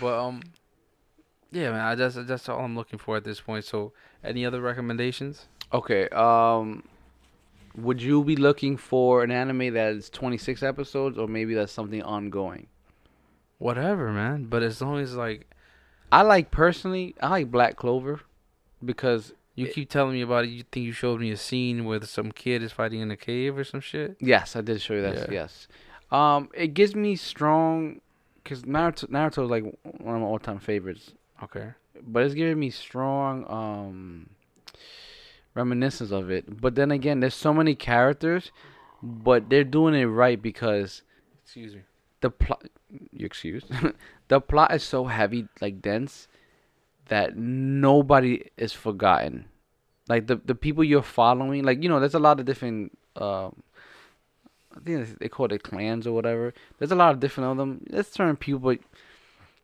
but 0.00 0.18
um, 0.18 0.42
yeah, 1.50 1.70
man. 1.70 1.80
I 1.80 1.94
just 1.94 2.26
that's 2.26 2.48
all 2.48 2.60
I'm 2.60 2.76
looking 2.76 2.98
for 2.98 3.16
at 3.16 3.24
this 3.24 3.40
point. 3.40 3.64
So, 3.64 3.92
any 4.22 4.44
other 4.44 4.60
recommendations? 4.60 5.46
Okay. 5.72 6.08
Um, 6.10 6.84
would 7.76 8.02
you 8.02 8.24
be 8.24 8.36
looking 8.36 8.76
for 8.76 9.22
an 9.22 9.30
anime 9.30 9.74
that 9.74 9.92
is 9.92 10.10
26 10.10 10.62
episodes, 10.62 11.18
or 11.18 11.28
maybe 11.28 11.54
that's 11.54 11.72
something 11.72 12.02
ongoing? 12.02 12.66
Whatever, 13.58 14.12
man. 14.12 14.44
But 14.44 14.62
as 14.62 14.80
long 14.80 15.00
as 15.00 15.14
like 15.16 15.46
I 16.10 16.22
like 16.22 16.50
personally, 16.50 17.14
I 17.20 17.28
like 17.28 17.50
Black 17.50 17.76
Clover 17.76 18.20
because 18.84 19.32
you 19.58 19.66
It- 19.66 19.74
keep 19.74 19.88
telling 19.90 20.12
me 20.14 20.22
about 20.22 20.44
it, 20.44 20.48
you 20.50 20.62
think 20.70 20.86
you 20.86 20.92
showed 20.92 21.20
me 21.20 21.30
a 21.30 21.36
scene 21.36 21.84
where 21.84 22.00
some 22.02 22.30
kid 22.32 22.62
is 22.62 22.72
fighting 22.72 23.00
in 23.00 23.10
a 23.10 23.16
cave 23.16 23.58
or 23.58 23.64
some 23.64 23.80
shit. 23.80 24.16
yes, 24.20 24.54
I 24.56 24.60
did 24.60 24.80
show 24.80 24.94
you 24.94 25.02
that. 25.02 25.16
Yeah. 25.16 25.40
Yes. 25.40 25.68
Um, 26.10 26.48
it 26.54 26.68
gives 26.74 26.94
me 26.94 27.16
strong 27.16 28.00
because 28.42 28.62
Naruto 28.62 29.04
Naruto 29.10 29.44
is 29.44 29.50
like 29.50 29.64
one 29.82 30.14
of 30.16 30.20
my 30.22 30.26
all-time 30.26 30.58
favorites. 30.60 31.12
Okay. 31.42 31.68
but 32.06 32.22
it's 32.24 32.34
giving 32.34 32.58
me 32.58 32.70
strong 32.70 33.44
um 33.50 34.30
reminiscence 35.54 36.10
of 36.12 36.30
it. 36.30 36.60
But 36.60 36.74
then 36.76 36.90
again, 36.90 37.20
there's 37.20 37.34
so 37.34 37.52
many 37.52 37.74
characters, 37.74 38.52
but 39.02 39.50
they're 39.50 39.64
doing 39.64 39.94
it 39.94 40.04
right 40.06 40.40
because 40.40 41.02
Excuse 41.44 41.74
me. 41.74 41.82
the 42.20 42.30
plot. 42.30 42.64
You 43.12 43.26
excuse? 43.26 43.64
the 44.28 44.40
plot 44.40 44.72
is 44.72 44.82
so 44.82 45.06
heavy, 45.06 45.48
like 45.60 45.82
dense, 45.82 46.27
that 47.08 47.36
nobody 47.36 48.50
is 48.56 48.72
forgotten. 48.72 49.46
Like 50.08 50.26
the 50.26 50.36
the 50.36 50.54
people 50.54 50.84
you're 50.84 51.02
following, 51.02 51.64
like 51.64 51.82
you 51.82 51.88
know, 51.88 52.00
there's 52.00 52.14
a 52.14 52.18
lot 52.18 52.40
of 52.40 52.46
different. 52.46 52.96
Um, 53.16 53.62
I 54.76 54.80
think 54.80 55.18
they 55.18 55.28
call 55.28 55.52
it 55.52 55.62
clans 55.62 56.06
or 56.06 56.12
whatever. 56.12 56.54
There's 56.78 56.92
a 56.92 56.96
lot 56.96 57.12
of 57.12 57.20
different 57.20 57.50
of 57.50 57.56
them. 57.56 57.84
There's 57.90 58.06
certain 58.06 58.36
people, 58.36 58.76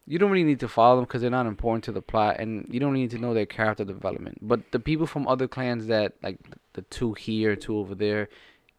you 0.06 0.18
don't 0.18 0.30
really 0.30 0.44
need 0.44 0.60
to 0.60 0.68
follow 0.68 0.96
them 0.96 1.04
because 1.04 1.22
they're 1.22 1.30
not 1.30 1.46
important 1.46 1.84
to 1.84 1.92
the 1.92 2.02
plot, 2.02 2.36
and 2.38 2.66
you 2.68 2.80
don't 2.80 2.94
need 2.94 3.10
to 3.12 3.18
know 3.18 3.32
their 3.32 3.46
character 3.46 3.84
development. 3.84 4.38
But 4.42 4.72
the 4.72 4.80
people 4.80 5.06
from 5.06 5.28
other 5.28 5.48
clans 5.48 5.86
that 5.86 6.14
like 6.22 6.38
the 6.72 6.82
two 6.82 7.14
here, 7.14 7.56
two 7.56 7.78
over 7.78 7.94
there, 7.94 8.28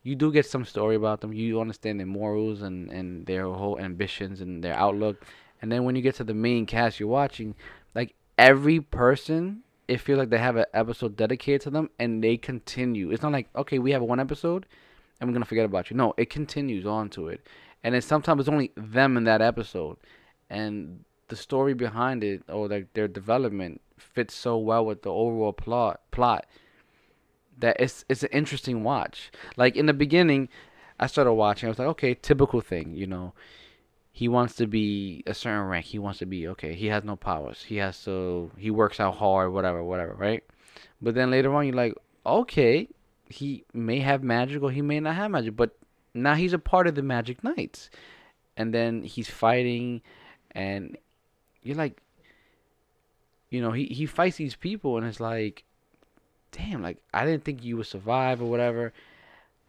you 0.04 0.16
do 0.16 0.32
get 0.32 0.46
some 0.46 0.66
story 0.66 0.96
about 0.96 1.22
them. 1.22 1.34
You 1.34 1.62
understand 1.62 2.00
their 2.00 2.08
morals 2.08 2.62
and 2.62 2.92
and 2.92 3.26
their 3.26 3.46
whole 3.46 3.80
ambitions 3.80 4.42
and 4.42 4.64
their 4.64 4.76
outlook. 4.76 5.26
And 5.62 5.72
then 5.72 5.84
when 5.84 5.96
you 5.96 6.02
get 6.02 6.16
to 6.16 6.24
the 6.24 6.34
main 6.34 6.66
cast 6.66 7.00
you're 7.00 7.10
watching, 7.10 7.56
like 7.96 8.14
every 8.38 8.80
person, 8.80 9.62
it 9.88 10.02
feels 10.02 10.20
like 10.20 10.30
they 10.30 10.38
have 10.38 10.56
an 10.56 10.66
episode 10.74 11.16
dedicated 11.16 11.62
to 11.62 11.70
them, 11.70 11.90
and 12.00 12.24
they 12.24 12.38
continue. 12.38 13.12
It's 13.12 13.24
not 13.24 13.32
like 13.32 13.50
okay, 13.56 13.80
we 13.80 13.92
have 13.92 14.02
one 14.02 14.20
episode, 14.20 14.66
and 15.20 15.30
we're 15.30 15.34
gonna 15.34 15.46
forget 15.46 15.66
about 15.66 15.90
you. 15.90 15.98
No, 15.98 16.14
it 16.18 16.30
continues 16.30 16.86
on 16.86 17.10
to 17.12 17.28
it, 17.28 17.46
and 17.84 17.94
then 17.94 18.02
sometimes 18.02 18.42
it's 18.42 18.50
only 18.50 18.72
them 18.76 19.18
in 19.18 19.24
that 19.26 19.42
episode, 19.42 19.98
and 20.50 21.04
the 21.28 21.36
story 21.36 21.74
behind 21.74 22.24
it 22.24 22.44
or 22.50 22.68
like 22.68 22.94
their 22.94 23.08
development 23.08 23.82
fits 23.98 24.36
so 24.36 24.58
well 24.58 24.86
with 24.86 25.02
the 25.02 25.10
overall 25.10 25.54
plot 25.54 26.02
plot 26.12 26.46
that 27.58 27.78
it's 27.80 28.06
it's 28.10 28.24
an 28.24 28.30
interesting 28.32 28.84
watch. 28.84 29.32
Like 29.56 29.76
in 29.76 29.86
the 29.86 29.94
beginning, 29.94 30.50
I 31.00 31.08
started 31.08 31.34
watching. 31.34 31.68
I 31.68 31.70
was 31.72 31.80
like, 31.80 31.88
okay, 31.90 32.14
typical 32.14 32.62
thing, 32.62 32.94
you 32.94 33.08
know. 33.08 33.34
He 34.16 34.30
wants 34.30 34.56
to 34.56 34.66
be 34.66 35.24
a 35.28 35.34
certain 35.34 35.68
rank. 35.68 35.88
He 35.88 36.00
wants 36.00 36.20
to 36.20 36.26
be 36.26 36.48
okay. 36.48 36.74
He 36.74 36.86
has 36.86 37.04
no 37.04 37.18
powers. 37.18 37.64
He 37.64 37.76
has 37.78 38.02
to. 38.06 38.50
He 38.58 38.72
works 38.72 39.02
out 39.02 39.18
hard. 39.18 39.52
Whatever, 39.52 39.84
whatever. 39.84 40.14
Right. 40.14 40.42
But 41.02 41.16
then 41.16 41.32
later 41.32 41.54
on, 41.54 41.66
you're 41.66 41.76
like, 41.76 41.96
okay, 42.26 42.88
he 43.30 43.66
may 43.74 44.00
have 44.00 44.24
magic 44.24 44.64
or 44.64 44.72
he 44.72 44.82
may 44.82 45.02
not 45.02 45.16
have 45.16 45.32
magic, 45.32 45.58
but 45.58 45.76
now 46.14 46.36
he's 46.36 46.54
a 46.54 46.60
part 46.60 46.88
of 46.88 46.96
the 46.96 47.02
Magic 47.02 47.44
Knights, 47.44 47.90
and 48.56 48.74
then 48.74 49.04
he's 49.04 49.30
fighting, 49.30 50.02
and 50.52 50.98
you're 51.62 51.76
like, 51.76 52.02
you 53.50 53.62
know, 53.62 53.74
he 53.74 53.88
he 53.88 54.06
fights 54.06 54.38
these 54.38 54.56
people, 54.56 54.98
and 54.98 55.06
it's 55.06 55.20
like, 55.20 55.66
damn, 56.54 56.82
like 56.82 57.00
I 57.14 57.26
didn't 57.26 57.44
think 57.44 57.66
you 57.66 57.76
would 57.76 57.88
survive 57.88 58.42
or 58.42 58.50
whatever, 58.50 58.94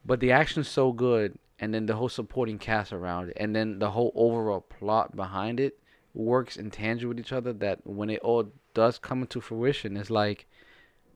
but 0.05 0.21
the 0.21 0.31
action's 0.31 0.69
so 0.69 0.93
good, 0.93 1.37
and 1.59 1.73
then 1.73 1.87
the 1.87 1.97
whole 1.97 2.09
supporting 2.09 2.59
cast 2.59 2.93
around 2.93 3.31
it, 3.31 3.37
and 3.39 3.55
then 3.55 3.79
the 3.79 3.91
whole 3.91 4.13
overall 4.15 4.61
plot 4.61 5.17
behind 5.17 5.59
it 5.61 5.79
works 6.15 6.57
in 6.57 6.71
tangent 6.71 7.09
with 7.09 7.19
each 7.21 7.33
other. 7.33 7.53
That 7.53 7.87
when 7.87 8.11
it 8.11 8.21
all 8.21 8.51
does 8.75 8.99
come 8.99 9.23
into 9.23 9.41
fruition, 9.41 9.97
it's 9.97 10.11
like 10.11 10.47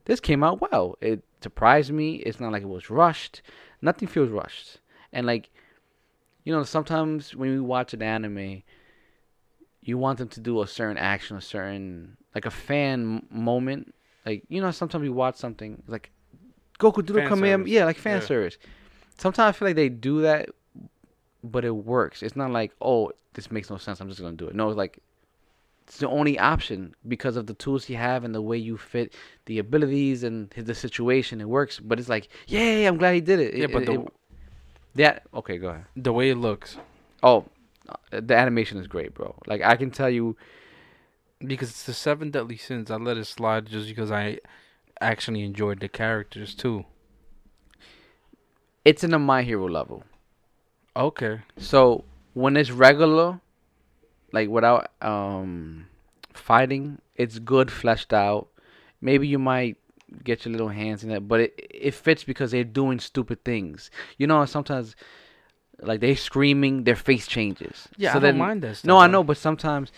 this 0.05 0.19
came 0.19 0.43
out 0.43 0.61
well. 0.71 0.97
It 1.01 1.23
surprised 1.41 1.91
me. 1.91 2.15
It's 2.15 2.39
not 2.39 2.51
like 2.51 2.63
it 2.63 2.69
was 2.69 2.89
rushed. 2.89 3.41
Nothing 3.81 4.07
feels 4.07 4.29
rushed. 4.29 4.79
And 5.13 5.27
like, 5.27 5.49
you 6.43 6.53
know, 6.53 6.63
sometimes 6.63 7.35
when 7.35 7.51
we 7.51 7.59
watch 7.59 7.93
an 7.93 8.01
anime, 8.01 8.63
you 9.81 9.97
want 9.97 10.19
them 10.19 10.29
to 10.29 10.39
do 10.39 10.61
a 10.61 10.67
certain 10.67 10.97
action, 10.97 11.37
a 11.37 11.41
certain 11.41 12.17
like 12.33 12.45
a 12.45 12.51
fan 12.51 13.25
moment. 13.29 13.93
Like 14.25 14.43
you 14.49 14.61
know, 14.61 14.71
sometimes 14.71 15.03
you 15.03 15.13
watch 15.13 15.35
something 15.35 15.83
like 15.87 16.11
Goku 16.79 17.05
do 17.05 17.13
the 17.13 17.21
Kamehameha, 17.21 17.69
yeah, 17.69 17.85
like 17.85 17.97
fan 17.97 18.19
Yeah. 18.21 18.27
service. 18.27 18.57
Sometimes 19.17 19.55
I 19.55 19.57
feel 19.57 19.67
like 19.67 19.75
they 19.75 19.89
do 19.89 20.21
that, 20.21 20.49
but 21.43 21.63
it 21.65 21.75
works. 21.75 22.23
It's 22.23 22.35
not 22.35 22.51
like 22.51 22.71
oh, 22.81 23.11
this 23.33 23.51
makes 23.51 23.69
no 23.69 23.77
sense. 23.77 23.99
I'm 24.01 24.09
just 24.09 24.21
gonna 24.21 24.35
do 24.35 24.47
it. 24.47 24.55
No, 24.55 24.69
it's 24.69 24.77
like 24.77 24.99
it's 25.87 25.97
the 25.97 26.07
only 26.07 26.39
option 26.39 26.95
because 27.07 27.35
of 27.35 27.47
the 27.47 27.53
tools 27.53 27.89
you 27.89 27.97
have 27.97 28.23
and 28.23 28.33
the 28.33 28.41
way 28.41 28.57
you 28.57 28.77
fit 28.77 29.13
the 29.45 29.59
abilities 29.59 30.23
and 30.23 30.49
the 30.51 30.75
situation. 30.75 31.41
It 31.41 31.49
works, 31.49 31.79
but 31.79 31.99
it's 31.99 32.07
like, 32.09 32.29
yay! 32.47 32.85
I'm 32.85 32.97
glad 32.97 33.15
he 33.15 33.21
did 33.21 33.39
it. 33.39 33.53
Yeah, 33.55 33.65
It- 33.65 33.73
but 33.73 33.85
the 33.85 33.93
it- 34.01 34.13
that 34.95 35.23
okay, 35.33 35.57
go 35.57 35.69
ahead. 35.69 35.85
the 35.95 36.11
way 36.13 36.29
it 36.29 36.35
looks, 36.35 36.77
Oh, 37.23 37.45
uh, 37.87 38.19
the 38.21 38.35
animation 38.35 38.77
is 38.77 38.87
great, 38.87 39.13
bro. 39.13 39.35
Like 39.47 39.61
I 39.61 39.75
can 39.75 39.91
tell 39.91 40.09
you, 40.09 40.35
because 41.39 41.69
it's 41.69 41.83
the 41.83 41.93
seven 41.93 42.29
deadly 42.31 42.57
sins. 42.57 42.91
I 42.91 42.95
let 42.97 43.17
it 43.17 43.25
slide 43.25 43.67
just 43.67 43.87
because 43.87 44.11
I 44.11 44.39
actually 44.99 45.43
enjoyed 45.43 45.79
the 45.79 45.87
characters 45.89 46.53
too. 46.53 46.85
It's 48.85 49.03
in 49.03 49.13
a 49.13 49.19
My 49.19 49.43
Hero 49.43 49.67
level. 49.67 50.03
Okay. 50.95 51.41
So 51.57 52.03
when 52.33 52.57
it's 52.57 52.71
regular, 52.71 53.39
like 54.31 54.49
without 54.49 54.91
um 55.01 55.87
fighting, 56.33 56.99
it's 57.15 57.39
good 57.39 57.71
fleshed 57.71 58.13
out. 58.13 58.47
Maybe 59.01 59.27
you 59.27 59.39
might 59.39 59.77
get 60.23 60.45
your 60.45 60.51
little 60.51 60.69
hands 60.69 61.03
in 61.03 61.11
it, 61.11 61.27
but 61.27 61.39
it 61.41 61.67
it 61.69 61.93
fits 61.93 62.23
because 62.23 62.51
they're 62.51 62.63
doing 62.63 62.99
stupid 62.99 63.43
things. 63.45 63.89
You 64.17 64.27
know, 64.27 64.43
sometimes 64.45 64.95
like 65.81 65.99
they're 66.01 66.15
screaming, 66.15 66.83
their 66.83 66.95
face 66.95 67.25
changes. 67.27 67.87
Yeah, 67.97 68.11
So 68.13 68.17
I 68.17 68.21
then- 68.21 68.33
don't 68.35 68.47
mind 68.47 68.61
that. 68.63 68.75
Stuff, 68.77 68.87
No, 68.87 68.97
I 68.97 69.07
know, 69.07 69.23
but 69.23 69.37
sometimes 69.37 69.91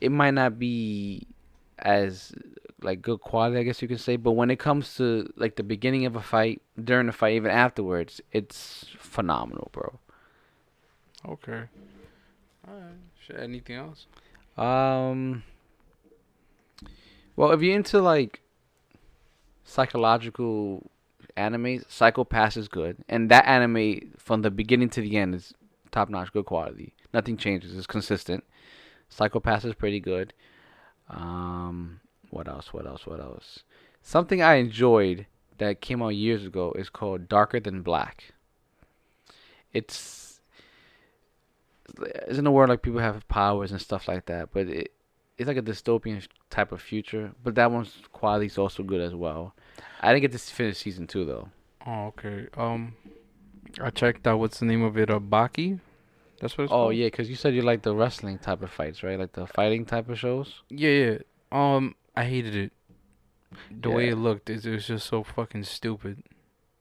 it 0.00 0.12
might 0.12 0.34
not 0.34 0.58
be 0.58 1.26
as 1.78 2.32
like 2.80 3.02
good 3.02 3.20
quality, 3.20 3.58
I 3.58 3.62
guess 3.62 3.82
you 3.82 3.88
can 3.88 3.98
say. 3.98 4.16
But 4.16 4.32
when 4.32 4.50
it 4.50 4.58
comes 4.58 4.96
to 4.96 5.32
like 5.36 5.56
the 5.56 5.62
beginning 5.62 6.06
of 6.06 6.16
a 6.16 6.22
fight, 6.22 6.62
during 6.82 7.06
the 7.06 7.12
fight, 7.12 7.34
even 7.34 7.50
afterwards, 7.50 8.20
it's 8.32 8.86
phenomenal, 8.98 9.70
bro. 9.72 9.98
Okay. 11.26 11.64
Alright. 12.66 12.94
Shit, 13.26 13.36
anything 13.40 13.76
else? 13.76 14.06
Um. 14.56 15.42
Well, 17.36 17.52
if 17.52 17.62
you're 17.62 17.76
into 17.76 18.00
like 18.00 18.40
psychological 19.64 20.90
anime, 21.36 21.84
Psycho 21.88 22.24
Pass 22.24 22.56
is 22.56 22.68
good, 22.68 22.96
and 23.08 23.30
that 23.30 23.46
anime 23.46 24.12
from 24.18 24.42
the 24.42 24.50
beginning 24.50 24.90
to 24.90 25.00
the 25.00 25.16
end 25.16 25.34
is 25.34 25.54
top 25.90 26.08
notch, 26.08 26.32
good 26.32 26.46
quality. 26.46 26.94
Nothing 27.14 27.36
changes; 27.36 27.76
it's 27.76 27.86
consistent. 27.86 28.44
Psycho 29.08 29.40
Pass 29.40 29.64
is 29.64 29.74
pretty 29.74 30.00
good. 30.00 30.32
Um, 31.08 32.00
what 32.30 32.48
else? 32.48 32.72
What 32.72 32.86
else? 32.86 33.06
What 33.06 33.20
else? 33.20 33.60
Something 34.02 34.42
I 34.42 34.54
enjoyed 34.54 35.26
that 35.58 35.80
came 35.80 36.02
out 36.02 36.08
years 36.10 36.44
ago 36.44 36.72
is 36.78 36.88
called 36.88 37.28
Darker 37.28 37.60
Than 37.60 37.82
Black. 37.82 38.32
It's 39.72 40.40
it's 42.00 42.38
in 42.38 42.46
a 42.46 42.52
world 42.52 42.68
like 42.70 42.82
people 42.82 43.00
have 43.00 43.26
powers 43.28 43.72
and 43.72 43.80
stuff 43.80 44.08
like 44.08 44.26
that, 44.26 44.50
but 44.52 44.66
it 44.68 44.92
it's 45.36 45.46
like 45.48 45.56
a 45.56 45.62
dystopian 45.62 46.26
type 46.50 46.72
of 46.72 46.80
future. 46.82 47.32
But 47.42 47.54
that 47.56 47.70
one's 47.70 47.94
quality 48.12 48.46
is 48.46 48.58
also 48.58 48.82
good 48.82 49.00
as 49.00 49.14
well. 49.14 49.54
I 50.00 50.12
didn't 50.12 50.22
get 50.22 50.32
to 50.32 50.38
finish 50.38 50.78
season 50.78 51.06
two 51.06 51.24
though. 51.24 51.48
Oh, 51.86 52.06
okay. 52.08 52.48
Um, 52.56 52.94
I 53.80 53.90
checked 53.90 54.26
out. 54.26 54.38
What's 54.38 54.58
the 54.58 54.66
name 54.66 54.82
of 54.82 54.96
it? 54.98 55.10
Uh, 55.10 55.18
Baki. 55.20 55.80
That's 56.40 56.56
what 56.56 56.64
it's 56.64 56.72
Oh 56.72 56.76
called. 56.86 56.94
yeah, 56.96 57.06
because 57.06 57.28
you 57.28 57.36
said 57.36 57.54
you 57.54 57.62
like 57.62 57.82
the 57.82 57.94
wrestling 57.94 58.38
type 58.38 58.62
of 58.62 58.70
fights, 58.70 59.02
right? 59.02 59.18
Like 59.18 59.32
the 59.32 59.46
fighting 59.46 59.84
type 59.84 60.08
of 60.08 60.18
shows. 60.18 60.62
Yeah, 60.70 60.90
yeah. 60.90 61.18
Um, 61.50 61.94
I 62.18 62.24
hated 62.24 62.54
it. 62.54 62.72
The 63.70 63.90
way 63.90 64.08
it 64.08 64.16
looked, 64.16 64.50
it, 64.50 64.64
it 64.66 64.70
was 64.72 64.86
just 64.86 65.06
so 65.06 65.22
fucking 65.22 65.64
stupid. 65.64 66.22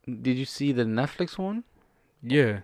Did 0.06 0.38
you 0.38 0.46
see 0.46 0.72
the 0.72 0.84
Netflix 0.84 1.38
one? 1.38 1.64
Yeah. 2.22 2.60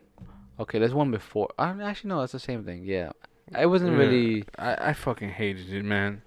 Okay, 0.60 0.80
there's 0.80 0.94
one 0.94 1.12
before. 1.12 1.50
I 1.58 1.70
actually 1.82 2.10
no, 2.10 2.20
that's 2.20 2.32
the 2.32 2.40
same 2.40 2.64
thing. 2.64 2.84
Yeah, 2.84 3.12
it 3.58 3.68
wasn't 3.68 3.92
Yeah. 3.94 3.98
really 4.04 4.44
I, 4.58 4.90
I 4.90 4.94
fucking 4.94 5.30
hated 5.30 5.72
it, 5.74 5.84
man. 5.86 6.22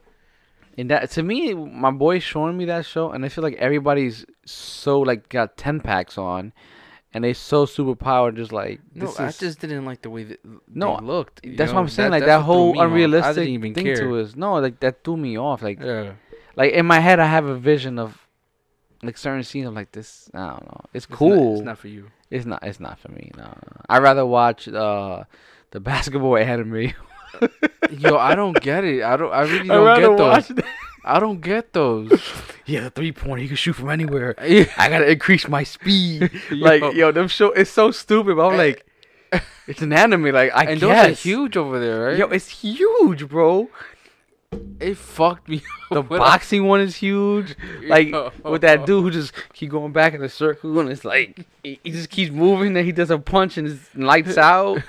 And 0.79 0.91
that. 0.91 1.11
To 1.13 1.23
me, 1.23 1.55
my 1.55 1.91
boy 1.91 2.19
showing 2.19 2.57
me 2.57 2.65
that 2.67 2.85
show, 2.87 3.11
and 3.11 3.25
I 3.25 3.29
feel 3.29 3.43
like 3.43 3.55
everybody's 3.55 4.25
so 4.45 5.01
like 5.01 5.29
got 5.29 5.57
ten 5.57 5.81
packs 5.81 6.19
on, 6.19 6.53
and 7.15 7.25
they 7.25 7.33
so 7.33 7.65
super 7.67 7.95
powered, 7.95 8.37
just 8.37 8.53
like 8.53 8.81
No, 8.95 9.07
this 9.07 9.19
I 9.21 9.31
just 9.33 9.61
didn't 9.61 9.85
like 9.85 10.03
the 10.03 10.11
way 10.11 10.25
that 10.25 10.41
No, 10.69 10.99
they 11.01 11.07
looked. 11.07 11.41
That's 11.57 11.73
what? 11.73 11.81
I'm 11.81 11.89
saying. 11.89 12.11
like 12.11 12.25
that 12.27 12.43
whole 12.43 12.73
me 12.75 12.79
off. 12.79 12.83
I 12.83 12.87
unrealistic 12.87 13.45
thing 13.63 13.75
care. 13.75 13.97
to 13.97 14.19
us. 14.19 14.37
No, 14.37 14.55
like 14.67 14.81
that 14.81 15.03
threw 15.03 15.17
me 15.17 15.39
off. 15.39 15.63
Like, 15.63 15.81
Yeah. 15.81 16.13
Like 16.57 16.73
in 16.73 16.87
my 16.87 16.99
head, 17.01 17.21
I 17.21 17.27
have 17.27 17.47
a 17.47 17.57
vision 17.57 17.99
of 17.99 18.19
like 19.03 19.17
certain 19.19 19.45
scenes. 19.45 19.67
I'm 19.69 19.75
like, 19.75 19.93
this. 19.93 20.29
I 20.35 20.39
don't 20.49 20.65
know. 20.65 20.81
It's 20.93 21.05
It's 21.05 21.11
not- 21.11 21.19
cool. 21.19 21.55
It's 21.57 21.65
not 21.65 21.79
for 21.79 21.89
you. 21.89 22.07
It's 22.31 22.45
not. 22.47 22.63
It's 22.65 22.81
not 22.81 22.99
for 22.99 23.11
me. 23.13 23.31
No, 23.37 23.45
no, 23.45 23.51
no. 23.75 23.81
I'd 23.89 24.03
rather 24.03 24.27
watch 24.27 24.67
uh 24.69 25.25
the 25.71 25.81
basketball 25.91 26.37
anime. 26.37 26.93
Yo, 27.99 28.17
I 28.17 28.35
don't 28.35 28.59
get 28.61 28.83
it. 28.85 29.03
I 29.03 29.17
don't. 29.17 29.33
I 29.33 29.43
really 29.43 29.69
don't 29.69 30.01
get 30.01 30.09
those. 30.09 30.19
watch 30.21 30.49
that. 30.49 30.65
I 31.05 31.21
don't 31.21 31.41
get 31.41 31.73
those. 31.73 32.11
Yeah, 32.65 32.81
the 32.81 32.91
three 32.91 33.13
pointer. 33.13 33.43
He 33.43 33.47
can 33.47 33.57
shoot 33.57 33.75
from 33.75 33.91
anywhere. 33.91 34.35
I 34.39 34.89
gotta 34.89 35.09
increase 35.09 35.47
my 35.47 35.63
speed. 35.63 36.31
like, 36.51 36.81
Yo. 36.81 36.91
yo, 36.91 37.13
them 37.13 37.29
show. 37.29 37.53
It's 37.53 37.71
so 37.71 37.93
stupid. 37.93 38.35
But 38.37 38.49
I'm 38.49 38.57
like, 38.57 38.85
it's 39.69 39.83
an 39.83 39.93
anime. 39.93 40.25
Like, 40.33 40.51
I 40.53 40.65
and 40.65 40.81
guess. 40.81 41.07
those 41.07 41.07
are 41.07 41.21
huge 41.23 41.57
over 41.57 41.79
there, 41.79 42.07
right? 42.07 42.17
Yo, 42.19 42.27
it's 42.27 42.49
huge, 42.49 43.29
bro. 43.29 43.69
It 44.81 44.97
fucked 44.97 45.49
me. 45.49 45.63
The 45.91 46.03
boxing 46.23 46.65
one 46.67 46.81
is 46.81 46.97
huge. 46.97 47.55
Like 47.87 48.09
Yo. 48.09 48.33
with 48.45 48.63
that 48.63 48.87
dude 48.87 49.05
who 49.05 49.11
just 49.13 49.33
keep 49.53 49.71
going 49.71 49.93
back 49.93 50.15
in 50.15 50.21
the 50.21 50.29
circle 50.29 50.81
and 50.81 50.91
it's 50.91 51.05
like 51.05 51.47
he, 51.63 51.79
he 51.85 51.93
just 51.93 52.11
keeps 52.11 52.33
moving 52.33 52.77
and 52.77 52.85
he 52.85 52.91
does 52.91 53.11
a 53.13 53.19
punch 53.19 53.57
and 53.57 53.69
it's 53.69 53.95
lights 53.95 54.37
out 54.37 54.83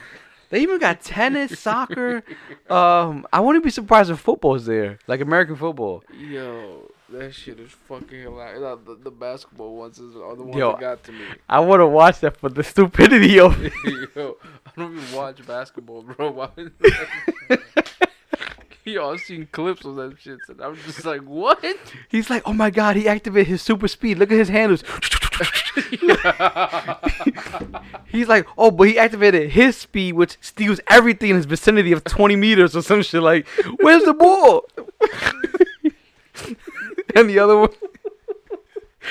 they 0.50 0.62
even 0.62 0.80
got 0.80 1.02
tennis 1.02 1.60
soccer 1.60 2.24
um 2.72 3.28
i 3.32 3.40
wouldn't 3.40 3.64
be 3.64 3.70
surprised 3.70 4.10
if 4.10 4.20
football's 4.20 4.66
there 4.66 4.98
like 5.06 5.22
american 5.22 5.56
football 5.56 6.04
Yo, 6.18 6.90
that 7.10 7.36
shit 7.36 7.60
is 7.60 7.72
fucking 7.72 8.22
hilarious. 8.24 8.80
The, 8.86 8.98
the 9.04 9.12
basketball 9.12 9.76
ones 9.76 10.00
is, 10.00 10.16
are 10.16 10.36
the 10.36 10.44
ones 10.44 10.56
Yo, 10.56 10.72
that 10.72 10.80
got 10.80 11.04
to 11.04 11.12
me. 11.12 11.26
i 11.48 11.60
want 11.60 11.82
to 11.82 11.88
watch 11.88 12.22
that 12.22 12.38
for 12.38 12.50
the 12.50 12.64
stupidity 12.64 13.40
of 13.40 13.62
it 13.64 13.74
Yo, 14.16 14.38
I 14.66 14.72
don't 14.76 14.98
even 14.98 15.16
watch 15.16 15.46
basketball, 15.46 16.02
bro. 16.02 16.32
Why 16.32 16.50
I've 18.96 19.20
seen 19.20 19.48
clips 19.52 19.86
of 19.86 19.96
that 19.98 20.16
shit, 20.20 20.40
and 20.48 20.62
I'm 20.62 20.76
just 20.78 21.06
like, 21.06 21.22
what? 21.22 21.64
He's 22.10 22.30
like, 22.30 22.44
oh 22.46 22.54
my 22.54 22.70
god, 22.70 22.96
he 22.96 23.08
activated 23.08 23.48
his 23.48 23.62
super 23.62 23.88
speed. 23.88 24.18
Look 24.18 24.32
at 24.32 24.38
his 24.38 24.50
handles. 24.50 24.84
He's 28.08 28.28
like, 28.28 28.48
oh, 28.58 28.72
but 28.72 28.88
he 28.88 28.98
activated 28.98 29.52
his 29.52 29.78
speed, 29.78 30.14
which 30.14 30.38
steals 30.42 30.80
everything 30.90 31.32
in 31.32 31.36
his 31.36 31.46
vicinity 31.46 31.92
of 31.92 32.04
20 32.04 32.36
meters 32.36 32.76
or 32.76 32.82
some 32.82 33.04
shit. 33.04 33.22
Like, 33.22 33.48
where's 33.80 34.04
the 34.04 34.14
ball? 34.14 34.66
and 37.16 37.30
the 37.30 37.40
other 37.40 37.58
one, 37.58 37.70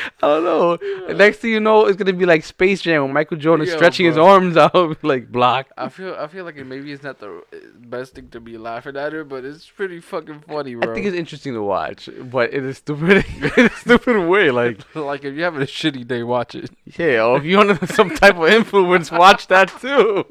I 0.23 0.27
don't 0.27 0.45
know. 0.45 0.79
And 1.09 1.19
Next 1.19 1.39
thing 1.39 1.51
you 1.51 1.61
know, 1.61 1.87
it's 1.87 1.97
gonna 1.97 2.13
be 2.13 2.27
like 2.27 2.45
Space 2.45 2.83
Jam 2.83 3.03
with 3.05 3.13
Michael 3.13 3.37
Jordan 3.37 3.67
Yo, 3.67 3.75
stretching 3.75 4.07
his 4.07 4.17
arms 4.19 4.57
out, 4.67 5.03
like 5.05 5.31
block. 5.33 5.67
I 5.77 5.89
feel 5.89 6.15
I 6.15 6.27
feel 6.27 6.45
like 6.45 6.57
it 6.57 6.65
maybe 6.65 6.93
it's 6.93 7.03
not 7.03 7.19
the 7.19 7.39
uh, 7.39 7.57
best 7.79 8.15
thing 8.15 8.29
to 8.31 8.41
be 8.41 8.59
laughing 8.59 8.97
at 8.97 9.13
her, 9.13 9.25
but 9.25 9.45
it's 9.45 9.69
pretty 9.69 10.01
fucking 10.01 10.41
funny, 10.49 10.75
bro. 10.75 10.91
I 10.91 10.95
think 10.95 11.07
it's 11.07 11.17
interesting 11.17 11.55
to 11.55 11.63
watch, 11.63 12.09
but 12.23 12.53
it 12.53 12.65
is 12.65 12.79
stupid 12.79 13.25
in 13.57 13.67
a 13.67 13.71
stupid 13.71 14.29
way. 14.29 14.51
Like, 14.51 14.81
like 14.95 15.25
if 15.25 15.35
you're 15.35 15.45
having 15.45 15.63
a 15.63 15.67
shitty 15.67 16.07
day, 16.07 16.23
watch 16.23 16.55
it. 16.55 16.71
yeah, 16.99 17.25
or 17.25 17.39
if 17.39 17.45
you're 17.45 17.61
under 17.61 17.87
some 17.87 18.11
type 18.11 18.37
of 18.37 18.49
influence, 18.49 19.11
watch 19.11 19.47
that 19.49 19.69
too. 19.81 20.25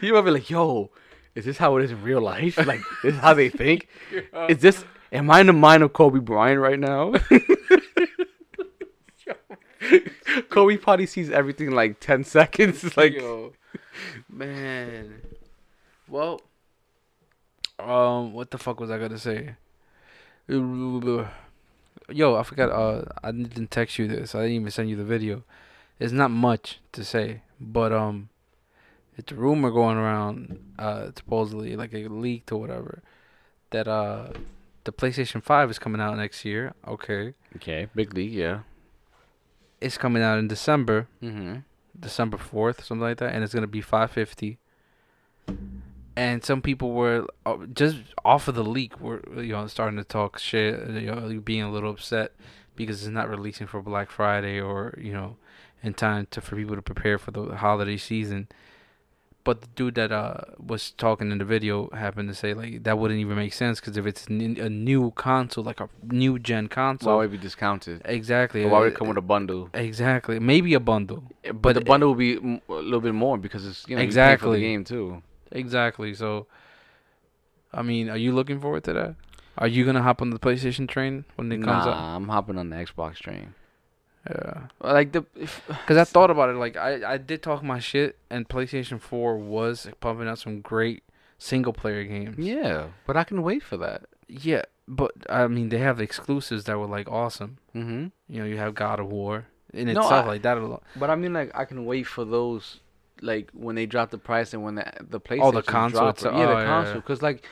You 0.00 0.14
might 0.14 0.22
be 0.22 0.30
like, 0.30 0.50
yo, 0.50 0.90
is 1.34 1.44
this 1.44 1.58
how 1.58 1.76
it 1.78 1.84
is 1.84 1.90
in 1.92 2.02
real 2.02 2.20
life? 2.20 2.58
Like, 2.58 2.80
this 3.02 3.14
is 3.14 3.20
how 3.20 3.34
they 3.34 3.48
think? 3.48 3.88
Is 4.48 4.58
this, 4.58 4.84
am 5.12 5.30
I 5.30 5.40
in 5.40 5.46
the 5.46 5.52
mind 5.54 5.82
of 5.82 5.92
Kobe 5.92 6.18
Bryant 6.18 6.60
right 6.60 6.78
now? 6.78 7.14
Kobe 10.50 10.76
probably 10.76 11.06
sees 11.06 11.30
everything 11.30 11.68
in 11.68 11.74
like 11.74 12.00
10 12.00 12.24
seconds. 12.24 12.84
It's 12.84 12.96
like, 12.96 13.14
Yo, 13.14 13.52
man. 14.28 15.22
Well, 16.08 16.40
um, 17.78 18.32
what 18.32 18.50
the 18.50 18.58
fuck 18.58 18.80
was 18.80 18.90
I 18.90 18.98
gonna 18.98 19.18
say? 19.18 19.56
Yo, 20.48 22.36
I 22.36 22.42
forgot. 22.42 22.70
Uh, 22.70 23.04
I 23.22 23.32
didn't 23.32 23.70
text 23.70 23.98
you 23.98 24.06
this. 24.06 24.34
I 24.34 24.42
didn't 24.42 24.56
even 24.56 24.70
send 24.70 24.90
you 24.90 24.96
the 24.96 25.04
video. 25.04 25.44
It's 25.98 26.12
not 26.12 26.30
much 26.30 26.80
to 26.92 27.04
say, 27.04 27.42
but 27.60 27.92
um, 27.92 28.28
it's 29.16 29.32
a 29.32 29.34
rumor 29.34 29.70
going 29.70 29.96
around. 29.96 30.74
Uh, 30.78 31.10
supposedly 31.16 31.76
like 31.76 31.94
a 31.94 32.08
leaked 32.08 32.52
or 32.52 32.60
whatever, 32.60 33.02
that 33.70 33.88
uh, 33.88 34.32
the 34.84 34.92
PlayStation 34.92 35.42
Five 35.42 35.70
is 35.70 35.78
coming 35.78 36.00
out 36.00 36.16
next 36.16 36.44
year. 36.44 36.74
Okay, 36.86 37.34
okay, 37.56 37.88
big 37.94 38.14
league, 38.14 38.32
yeah. 38.32 38.60
It's 39.82 39.98
coming 39.98 40.22
out 40.22 40.38
in 40.38 40.48
December. 40.48 41.08
Mm-hmm. 41.22 41.56
December 41.98 42.38
4th, 42.38 42.82
something 42.82 43.00
like 43.00 43.18
that, 43.18 43.34
and 43.34 43.44
it's 43.44 43.52
going 43.52 43.62
to 43.62 43.68
be 43.68 43.80
550. 43.80 44.58
And 46.16 46.44
some 46.44 46.60
people 46.60 46.92
were 46.92 47.26
uh, 47.46 47.58
just 47.72 47.98
off 48.24 48.48
of 48.48 48.54
the 48.54 48.64
leak 48.64 49.00
were 49.00 49.22
you 49.36 49.52
know 49.52 49.66
starting 49.66 49.96
to 49.96 50.04
talk 50.04 50.38
shit, 50.38 50.88
you 50.90 51.06
know, 51.06 51.40
being 51.40 51.62
a 51.62 51.70
little 51.70 51.90
upset 51.90 52.32
because 52.76 53.02
it's 53.02 53.12
not 53.12 53.28
releasing 53.28 53.66
for 53.66 53.82
Black 53.82 54.10
Friday 54.10 54.60
or, 54.60 54.98
you 55.00 55.12
know, 55.12 55.36
in 55.82 55.94
time 55.94 56.26
to 56.30 56.40
for 56.40 56.56
people 56.56 56.76
to 56.76 56.82
prepare 56.82 57.18
for 57.18 57.30
the 57.30 57.56
holiday 57.56 57.96
season. 57.96 58.48
But 59.44 59.60
the 59.62 59.66
dude 59.74 59.96
that 59.96 60.12
uh 60.12 60.34
was 60.58 60.92
talking 60.92 61.32
in 61.32 61.38
the 61.38 61.44
video 61.44 61.90
happened 61.90 62.28
to 62.28 62.34
say 62.34 62.54
like 62.54 62.84
that 62.84 62.96
wouldn't 62.98 63.18
even 63.18 63.36
make 63.36 63.52
sense 63.52 63.80
because 63.80 63.96
if 63.96 64.06
it's 64.06 64.26
n- 64.30 64.56
a 64.60 64.68
new 64.68 65.10
console, 65.12 65.64
like 65.64 65.80
a 65.80 65.88
new 66.04 66.38
gen 66.38 66.68
console, 66.68 67.14
Why 67.14 67.16
would 67.18 67.30
it 67.30 67.32
be 67.32 67.38
discounted? 67.38 68.02
exactly. 68.04 68.62
Or 68.62 68.68
why 68.68 68.78
would 68.80 68.92
it 68.92 68.94
come 68.94 69.08
with 69.08 69.18
a 69.18 69.22
bundle? 69.22 69.68
Exactly, 69.74 70.38
maybe 70.38 70.74
a 70.74 70.80
bundle. 70.80 71.24
But, 71.42 71.60
but 71.62 71.72
the 71.74 71.80
bundle 71.80 72.10
will 72.10 72.14
be 72.14 72.36
m- 72.36 72.60
a 72.68 72.74
little 72.74 73.00
bit 73.00 73.14
more 73.14 73.36
because 73.36 73.66
it's 73.66 73.84
you 73.88 73.96
know 73.96 74.02
you 74.02 74.06
pay 74.08 74.12
for 74.12 74.14
Exactly. 74.22 74.60
the 74.60 74.64
game 74.64 74.84
too. 74.84 75.22
Exactly. 75.50 76.14
So, 76.14 76.46
I 77.74 77.82
mean, 77.82 78.08
are 78.08 78.16
you 78.16 78.32
looking 78.32 78.60
forward 78.60 78.84
to 78.84 78.92
that? 78.92 79.16
Are 79.58 79.66
you 79.66 79.84
gonna 79.84 80.02
hop 80.02 80.22
on 80.22 80.30
the 80.30 80.38
PlayStation 80.38 80.88
train 80.88 81.24
when 81.36 81.50
it 81.52 81.56
comes 81.62 81.84
nah, 81.84 81.90
out? 81.90 81.96
I'm 82.16 82.28
hopping 82.28 82.58
on 82.58 82.70
the 82.70 82.76
Xbox 82.76 83.16
train. 83.16 83.54
Yeah. 84.28 84.68
Like 84.80 85.12
the 85.12 85.22
Cause 85.86 85.96
I 85.96 86.04
thought 86.14 86.30
about 86.30 86.50
it. 86.50 86.54
Like 86.56 86.76
I, 86.76 87.14
I 87.14 87.18
did 87.18 87.42
talk 87.42 87.62
my 87.62 87.78
shit, 87.80 88.18
and 88.30 88.48
PlayStation 88.48 89.00
Four 89.00 89.36
was 89.38 89.88
pumping 90.00 90.28
out 90.28 90.38
some 90.38 90.60
great 90.60 91.02
single 91.38 91.72
player 91.72 92.04
games. 92.04 92.38
yeah, 92.38 92.86
but 93.06 93.16
I 93.16 93.24
can 93.24 93.42
wait 93.42 93.62
for 93.62 93.76
that. 93.78 94.04
Yeah, 94.28 94.62
but 94.86 95.10
I 95.28 95.46
mean, 95.48 95.70
they 95.70 95.78
have 95.78 96.00
exclusives 96.00 96.64
that 96.64 96.78
were 96.78 96.86
like 96.86 97.08
awesome. 97.10 97.58
Mm-hmm. 97.74 98.06
You 98.28 98.40
know, 98.40 98.46
you 98.46 98.58
have 98.58 98.74
God 98.74 99.00
of 99.00 99.06
War 99.10 99.46
in 99.72 99.86
No, 99.86 100.02
itself, 100.02 100.24
I- 100.24 100.28
like 100.28 100.42
that 100.42 100.56
alone. 100.56 100.80
But 100.96 101.10
I 101.10 101.16
mean, 101.16 101.32
like 101.32 101.50
I 101.54 101.64
can 101.64 101.84
wait 101.84 102.04
for 102.04 102.24
those, 102.24 102.78
like 103.20 103.50
when 103.52 103.74
they 103.74 103.86
drop 103.86 104.10
the 104.10 104.18
price 104.18 104.54
and 104.54 104.62
when 104.62 104.76
the 104.76 104.84
the 105.00 105.20
PlayStation 105.20 105.40
Oh, 105.42 105.50
the 105.50 105.62
console 105.62 106.04
yeah, 106.06 106.10
Oh, 106.10 106.32
the 106.54 106.60
yeah, 106.62 106.64
console. 106.66 106.94
yeah. 106.94 107.00
Because 107.00 107.22
like, 107.22 107.44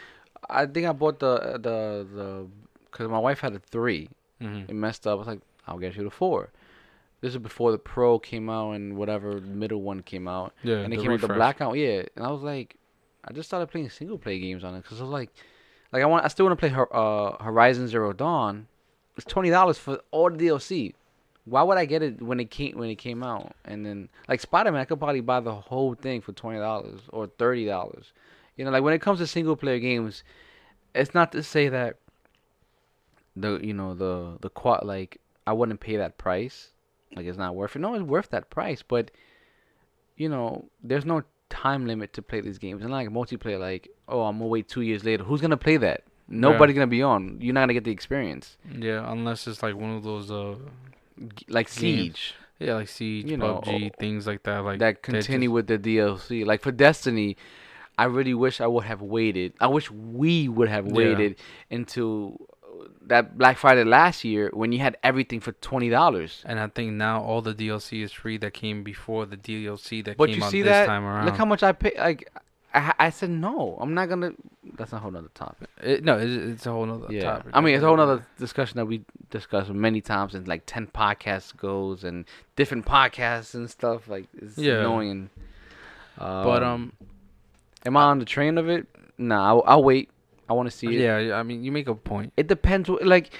I 0.48 0.66
think 0.66 0.86
I 0.86 0.92
bought 0.92 1.18
the 1.18 1.58
the 1.60 2.06
the 2.14 2.46
because 2.92 3.08
my 3.08 3.18
wife 3.18 3.40
had 3.40 3.54
a 3.54 3.58
three. 3.58 4.08
Mm-hmm. 4.40 4.70
It 4.70 4.74
messed 4.74 5.06
up. 5.08 5.12
I 5.12 5.14
was 5.16 5.26
like, 5.26 5.40
I'll 5.66 5.78
get 5.78 5.96
you 5.96 6.04
the 6.04 6.10
four. 6.10 6.50
This 7.20 7.32
is 7.32 7.38
before 7.38 7.70
the 7.72 7.78
Pro 7.78 8.18
came 8.18 8.48
out 8.48 8.72
and 8.72 8.96
whatever 8.96 9.40
middle 9.40 9.82
one 9.82 10.02
came 10.02 10.26
out. 10.26 10.54
Yeah, 10.62 10.76
and 10.76 10.92
it 10.92 10.98
came 10.98 11.12
with 11.12 11.20
the 11.20 11.26
refresh. 11.26 11.36
blackout. 11.36 11.76
Yeah, 11.76 12.02
and 12.16 12.24
I 12.24 12.30
was 12.30 12.42
like, 12.42 12.76
I 13.24 13.32
just 13.32 13.48
started 13.48 13.66
playing 13.66 13.90
single 13.90 14.18
play 14.18 14.38
games 14.38 14.64
on 14.64 14.74
it 14.74 14.82
because 14.82 15.00
I 15.00 15.04
was 15.04 15.12
like, 15.12 15.30
like 15.92 16.02
I 16.02 16.06
want, 16.06 16.24
I 16.24 16.28
still 16.28 16.46
want 16.46 16.58
to 16.58 16.68
play 16.68 16.76
uh, 16.92 17.42
Horizon 17.42 17.88
Zero 17.88 18.12
Dawn. 18.12 18.68
It's 19.16 19.26
twenty 19.26 19.50
dollars 19.50 19.76
for 19.76 20.00
all 20.10 20.30
the 20.30 20.36
DLC. 20.36 20.94
Why 21.44 21.62
would 21.62 21.78
I 21.78 21.84
get 21.84 22.02
it 22.02 22.22
when 22.22 22.40
it 22.40 22.50
came 22.50 22.78
when 22.78 22.88
it 22.88 22.96
came 22.96 23.22
out? 23.22 23.54
And 23.64 23.84
then 23.84 24.08
like 24.28 24.40
Spider 24.40 24.72
Man, 24.72 24.80
I 24.80 24.84
could 24.84 24.98
probably 24.98 25.20
buy 25.20 25.40
the 25.40 25.54
whole 25.54 25.94
thing 25.94 26.20
for 26.20 26.32
twenty 26.32 26.58
dollars 26.58 27.00
or 27.10 27.26
thirty 27.26 27.66
dollars. 27.66 28.12
You 28.56 28.64
know, 28.64 28.70
like 28.70 28.82
when 28.82 28.94
it 28.94 29.02
comes 29.02 29.18
to 29.18 29.26
single 29.26 29.56
player 29.56 29.78
games, 29.78 30.22
it's 30.94 31.14
not 31.14 31.32
to 31.32 31.42
say 31.42 31.68
that 31.68 31.96
the 33.36 33.58
you 33.62 33.74
know 33.74 33.94
the 33.94 34.38
the 34.40 34.50
quad 34.50 34.84
like 34.84 35.20
I 35.46 35.52
wouldn't 35.52 35.80
pay 35.80 35.96
that 35.96 36.18
price. 36.18 36.70
Like 37.16 37.26
it's 37.26 37.38
not 37.38 37.54
worth 37.54 37.76
it. 37.76 37.80
No, 37.80 37.94
it's 37.94 38.04
worth 38.04 38.30
that 38.30 38.50
price, 38.50 38.82
but 38.86 39.10
you 40.16 40.28
know, 40.28 40.68
there's 40.82 41.04
no 41.04 41.22
time 41.48 41.86
limit 41.86 42.12
to 42.14 42.22
play 42.22 42.40
these 42.40 42.58
games. 42.58 42.82
And 42.82 42.90
like 42.90 43.08
multiplayer, 43.08 43.58
like, 43.58 43.88
oh, 44.08 44.22
I'm 44.22 44.36
gonna 44.38 44.46
wait 44.48 44.68
two 44.68 44.82
years 44.82 45.04
later. 45.04 45.24
Who's 45.24 45.40
gonna 45.40 45.56
play 45.56 45.76
that? 45.78 46.04
Nobody's 46.28 46.74
gonna 46.74 46.86
be 46.86 47.02
on. 47.02 47.38
You're 47.40 47.54
not 47.54 47.62
gonna 47.62 47.74
get 47.74 47.84
the 47.84 47.90
experience. 47.90 48.56
Yeah, 48.72 49.10
unless 49.10 49.46
it's 49.48 49.62
like 49.62 49.74
one 49.74 49.96
of 49.96 50.04
those 50.04 50.30
uh, 50.30 50.54
Like 51.48 51.66
Games. 51.66 51.70
Siege, 51.72 52.34
yeah, 52.60 52.74
like 52.74 52.88
Siege, 52.88 53.28
You 53.30 53.36
know, 53.36 53.60
PUBG, 53.64 53.96
things 53.98 54.26
like 54.26 54.44
that. 54.44 54.58
Like 54.64 54.78
that 54.78 55.02
continue 55.02 55.48
just- 55.48 55.54
with 55.54 55.66
the 55.66 55.78
DLC. 55.78 56.44
Like 56.46 56.62
for 56.62 56.70
Destiny, 56.70 57.36
I 57.98 58.04
really 58.04 58.34
wish 58.34 58.60
I 58.60 58.66
would 58.68 58.84
have 58.84 59.02
waited. 59.02 59.54
I 59.60 59.66
wish 59.66 59.90
we 59.90 60.48
would 60.48 60.68
have 60.68 60.86
Yeah. 60.86 60.92
waited 60.92 61.36
until 61.70 62.36
that 63.06 63.36
Black 63.38 63.56
Friday 63.58 63.84
last 63.84 64.24
year 64.24 64.50
when 64.52 64.72
you 64.72 64.78
had 64.78 64.96
everything 65.02 65.40
for 65.40 65.52
twenty 65.52 65.88
dollars. 65.90 66.42
And 66.46 66.58
I 66.60 66.66
think 66.68 66.92
now 66.92 67.22
all 67.22 67.42
the 67.42 67.54
DLC 67.54 68.02
is 68.02 68.12
free 68.12 68.38
that 68.38 68.52
came 68.54 68.82
before 68.82 69.26
the 69.26 69.36
DLC 69.36 70.04
that 70.04 70.16
But 70.16 70.28
came 70.28 70.38
you 70.38 70.44
out 70.44 70.50
see 70.50 70.62
this 70.62 70.72
that? 70.76 70.86
time 70.86 71.04
around. 71.04 71.26
Look 71.26 71.36
how 71.36 71.44
much 71.44 71.62
I 71.62 71.72
pay. 71.72 71.92
Like, 71.98 72.30
I, 72.72 72.94
I 72.98 73.10
said 73.10 73.30
no. 73.30 73.76
I'm 73.80 73.94
not 73.94 74.08
gonna. 74.08 74.32
That's 74.76 74.92
a 74.92 74.98
whole 74.98 75.10
nother 75.10 75.30
topic. 75.34 75.68
It, 75.82 76.04
no, 76.04 76.18
it's, 76.18 76.32
it's 76.54 76.66
a 76.66 76.70
whole 76.70 76.86
nother 76.86 77.12
Yeah, 77.12 77.22
topic. 77.38 77.50
I 77.52 77.60
mean 77.60 77.74
it's 77.74 77.82
a 77.82 77.86
whole 77.86 77.96
nother 77.96 78.24
discussion 78.38 78.76
that 78.76 78.86
we 78.86 79.02
discussed 79.30 79.70
many 79.70 80.00
times 80.00 80.34
and 80.34 80.46
like 80.46 80.62
ten 80.66 80.86
podcasts 80.86 81.56
goes 81.56 82.04
and 82.04 82.24
different 82.56 82.86
podcasts 82.86 83.54
and 83.54 83.68
stuff. 83.68 84.08
Like 84.08 84.26
it's 84.36 84.56
Yeah. 84.56 84.80
annoying. 84.80 85.30
But 86.16 86.62
um, 86.62 86.92
am 87.86 87.96
I 87.96 88.02
on 88.04 88.18
the 88.18 88.24
train 88.24 88.58
of 88.58 88.68
it? 88.68 88.86
Nah, 89.18 89.48
I'll, 89.48 89.62
I'll 89.66 89.82
wait. 89.84 90.10
I 90.50 90.52
want 90.52 90.68
to 90.68 90.76
see 90.76 90.88
it. 90.88 91.00
yeah, 91.00 91.18
yeah, 91.18 91.34
I 91.36 91.44
mean 91.44 91.62
you 91.62 91.70
make 91.70 91.86
a 91.86 91.94
point. 91.94 92.32
It 92.36 92.48
depends. 92.48 92.88
Like, 92.88 93.32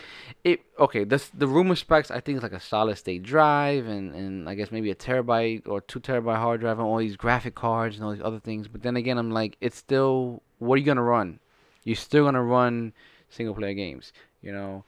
it 0.44 0.60
okay. 0.78 1.02
This 1.02 1.28
the 1.30 1.48
rumor 1.48 1.74
specs. 1.74 2.08
I 2.12 2.20
think 2.20 2.36
it's 2.36 2.44
like 2.44 2.52
a 2.52 2.60
solid 2.60 2.96
state 2.98 3.24
drive 3.24 3.88
and 3.88 4.14
and 4.14 4.48
I 4.48 4.54
guess 4.54 4.70
maybe 4.70 4.92
a 4.92 4.94
terabyte 4.94 5.66
or 5.66 5.80
two 5.80 5.98
terabyte 5.98 6.36
hard 6.36 6.60
drive 6.60 6.78
and 6.78 6.86
all 6.86 6.98
these 6.98 7.16
graphic 7.16 7.56
cards 7.56 7.96
and 7.96 8.04
all 8.04 8.12
these 8.12 8.22
other 8.22 8.38
things. 8.38 8.68
But 8.68 8.82
then 8.82 8.96
again, 8.96 9.18
I'm 9.18 9.32
like, 9.32 9.56
it's 9.60 9.76
still. 9.76 10.40
What 10.60 10.76
are 10.76 10.78
you 10.78 10.86
gonna 10.86 11.02
run? 11.02 11.40
You're 11.82 11.96
still 11.96 12.24
gonna 12.24 12.44
run 12.44 12.92
single 13.28 13.56
player 13.56 13.74
games. 13.74 14.12
You 14.40 14.52
know. 14.52 14.84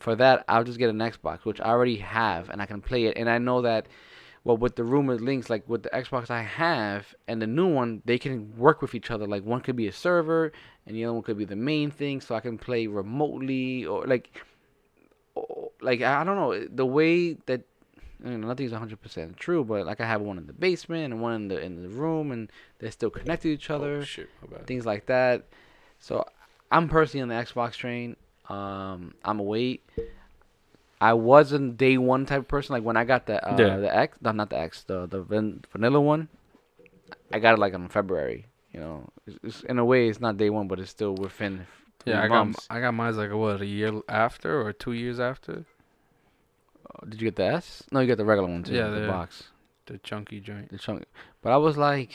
For 0.00 0.16
that, 0.16 0.44
I'll 0.48 0.64
just 0.64 0.78
get 0.78 0.90
an 0.90 0.98
Xbox, 0.98 1.44
which 1.44 1.62
I 1.62 1.70
already 1.70 1.96
have, 1.98 2.50
and 2.50 2.60
I 2.60 2.66
can 2.66 2.82
play 2.82 3.04
it. 3.06 3.16
And 3.16 3.30
I 3.30 3.38
know 3.38 3.62
that, 3.62 3.86
well, 4.44 4.58
with 4.58 4.76
the 4.76 4.84
rumored 4.84 5.22
links, 5.22 5.48
like 5.48 5.66
with 5.66 5.84
the 5.84 5.88
Xbox 5.88 6.30
I 6.30 6.42
have 6.42 7.14
and 7.26 7.40
the 7.40 7.46
new 7.46 7.66
one, 7.66 8.02
they 8.04 8.18
can 8.18 8.54
work 8.56 8.82
with 8.82 8.94
each 8.94 9.10
other. 9.10 9.26
Like 9.26 9.42
one 9.42 9.60
could 9.60 9.76
be 9.76 9.88
a 9.88 9.92
server, 9.92 10.52
and 10.86 10.94
the 10.94 11.04
other 11.04 11.14
one 11.14 11.22
could 11.22 11.38
be 11.38 11.46
the 11.46 11.56
main 11.56 11.90
thing, 11.90 12.20
so 12.20 12.34
I 12.34 12.40
can 12.40 12.58
play 12.58 12.86
remotely 12.86 13.86
or 13.86 14.04
like, 14.06 14.42
or, 15.34 15.70
like 15.80 16.02
I 16.02 16.22
don't 16.24 16.36
know 16.36 16.66
the 16.66 16.86
way 16.86 17.34
that. 17.46 17.62
You 18.24 18.38
know, 18.38 18.48
nothing's 18.48 18.72
hundred 18.72 19.02
percent 19.02 19.36
true, 19.36 19.64
but 19.64 19.84
like 19.84 20.00
I 20.00 20.06
have 20.06 20.22
one 20.22 20.38
in 20.38 20.46
the 20.46 20.54
basement 20.54 21.12
and 21.12 21.20
one 21.20 21.34
in 21.34 21.48
the 21.48 21.60
in 21.60 21.82
the 21.82 21.88
room, 21.90 22.32
and 22.32 22.50
they're 22.78 22.90
still 22.90 23.10
connected 23.10 23.48
to 23.48 23.54
each 23.54 23.68
other 23.68 23.98
Oh, 23.98 24.04
shit, 24.04 24.30
things 24.66 24.86
like 24.86 25.06
that. 25.06 25.44
So 25.98 26.24
I'm 26.70 26.88
personally 26.88 27.22
on 27.22 27.28
the 27.28 27.34
Xbox 27.34 27.72
train. 27.72 28.16
Um, 28.48 29.14
I'm 29.24 29.40
a 29.40 29.42
wait. 29.42 29.84
I 31.00 31.12
wasn't 31.12 31.76
day 31.76 31.98
one 31.98 32.24
type 32.26 32.40
of 32.40 32.48
person. 32.48 32.74
Like 32.74 32.82
when 32.84 32.96
I 32.96 33.04
got 33.04 33.26
the 33.26 33.36
uh, 33.46 33.56
Yeah. 33.58 33.76
the 33.78 33.94
X, 33.94 34.16
no, 34.22 34.32
not 34.32 34.50
the 34.50 34.58
X, 34.58 34.84
the 34.84 35.06
the 35.06 35.22
van- 35.22 35.64
vanilla 35.72 36.00
one. 36.00 36.28
I 37.32 37.38
got 37.38 37.54
it 37.54 37.58
like 37.60 37.74
in 37.74 37.88
February. 37.88 38.46
You 38.72 38.80
know, 38.80 39.08
it's, 39.26 39.38
it's, 39.42 39.62
in 39.64 39.78
a 39.78 39.84
way, 39.84 40.08
it's 40.08 40.20
not 40.20 40.36
day 40.36 40.50
one, 40.50 40.66
but 40.68 40.80
it's 40.80 40.90
still 40.90 41.14
within 41.14 41.66
Yeah, 42.04 42.22
I 42.22 42.28
got. 42.28 42.48
I 42.70 42.80
got 42.80 42.92
mine 42.94 43.16
like 43.16 43.32
what 43.32 43.60
a 43.60 43.66
year 43.66 43.92
after 44.08 44.60
or 44.62 44.72
two 44.72 44.92
years 44.92 45.20
after 45.20 45.64
Oh, 46.86 47.06
Did 47.08 47.20
you 47.20 47.26
get 47.28 47.36
the 47.36 47.44
S? 47.44 47.82
No, 47.92 48.00
you 48.00 48.06
got 48.08 48.18
the 48.18 48.24
regular 48.24 48.48
one 48.48 48.62
too. 48.62 48.74
Yeah, 48.74 48.88
the 48.88 49.00
the- 49.00 49.06
box, 49.08 49.44
the 49.86 49.98
chunky 49.98 50.40
joint. 50.40 50.70
the 50.70 50.78
chunk. 50.78 51.04
But 51.42 51.52
I 51.52 51.56
was 51.56 51.76
like, 51.76 52.10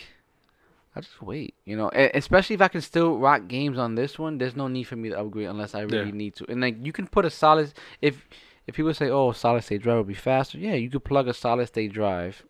I 0.95 1.01
just 1.01 1.21
wait, 1.21 1.53
you 1.65 1.75
know. 1.77 1.89
Especially 1.93 2.53
if 2.55 2.61
I 2.61 2.67
can 2.67 2.81
still 2.81 3.17
rock 3.17 3.47
games 3.47 3.77
on 3.77 3.95
this 3.95 4.17
one, 4.19 4.37
there's 4.37 4.55
no 4.55 4.67
need 4.67 4.83
for 4.85 4.95
me 4.95 5.09
to 5.09 5.19
upgrade 5.19 5.47
unless 5.47 5.75
I 5.75 5.81
really 5.81 6.07
Yeah. 6.07 6.11
need 6.23 6.35
to. 6.35 6.45
And 6.49 6.61
like, 6.61 6.77
you 6.85 6.91
can 6.91 7.07
put 7.07 7.25
a 7.25 7.29
solid 7.29 7.73
if 8.01 8.27
if 8.69 8.75
people 8.75 8.93
say, 8.93 9.09
oh, 9.09 9.31
solid 9.31 9.63
state 9.63 9.81
drive 9.81 9.97
will 9.97 10.03
be 10.03 10.13
faster. 10.13 10.57
Yeah, 10.57 10.73
you 10.75 10.89
could 10.89 11.03
plug 11.03 11.27
a 11.27 11.33
solid 11.33 11.67
state 11.67 11.91
drive 11.93 12.43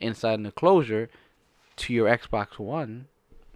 inside 0.00 0.38
an 0.38 0.46
enclosure 0.46 1.08
to 1.76 1.92
your 1.92 2.08
Xbox 2.08 2.58
One 2.58 3.06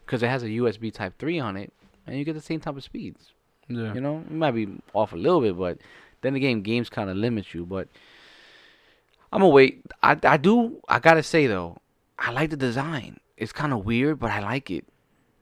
because 0.05 0.23
it 0.23 0.29
has 0.29 0.43
a 0.43 0.49
USB 0.49 0.93
Type 0.93 1.15
Three 1.19 1.39
on 1.39 1.57
it, 1.57 1.73
and 2.07 2.19
you 2.19 2.25
get 2.25 2.35
the 2.35 2.41
same 2.41 2.61
type 2.61 2.77
of 2.77 2.83
speeds. 2.85 3.33
Yeah. 3.69 3.93
You 3.95 4.01
know, 4.01 4.19
it 4.19 4.31
might 4.33 4.53
be 4.53 4.69
off 4.95 5.13
a 5.13 5.17
little 5.17 5.41
bit, 5.41 5.57
but 5.59 5.79
then 6.23 6.35
again, 6.35 6.63
games 6.63 6.89
kind 6.89 7.11
of 7.11 7.17
limit 7.17 7.53
you. 7.55 7.65
But 7.67 7.89
I'm 9.33 9.41
gonna 9.41 9.51
wait. 9.53 9.85
I 10.03 10.17
I 10.25 10.37
do. 10.37 10.81
I 10.89 10.99
gotta 10.99 11.23
say 11.23 11.47
though, 11.47 11.77
I 12.19 12.31
like 12.33 12.51
the 12.51 12.57
design. 12.57 13.21
It's 13.37 13.53
kind 13.53 13.73
of 13.73 13.85
weird, 13.85 14.19
but 14.19 14.31
I 14.31 14.41
like 14.41 14.71
it. 14.71 14.85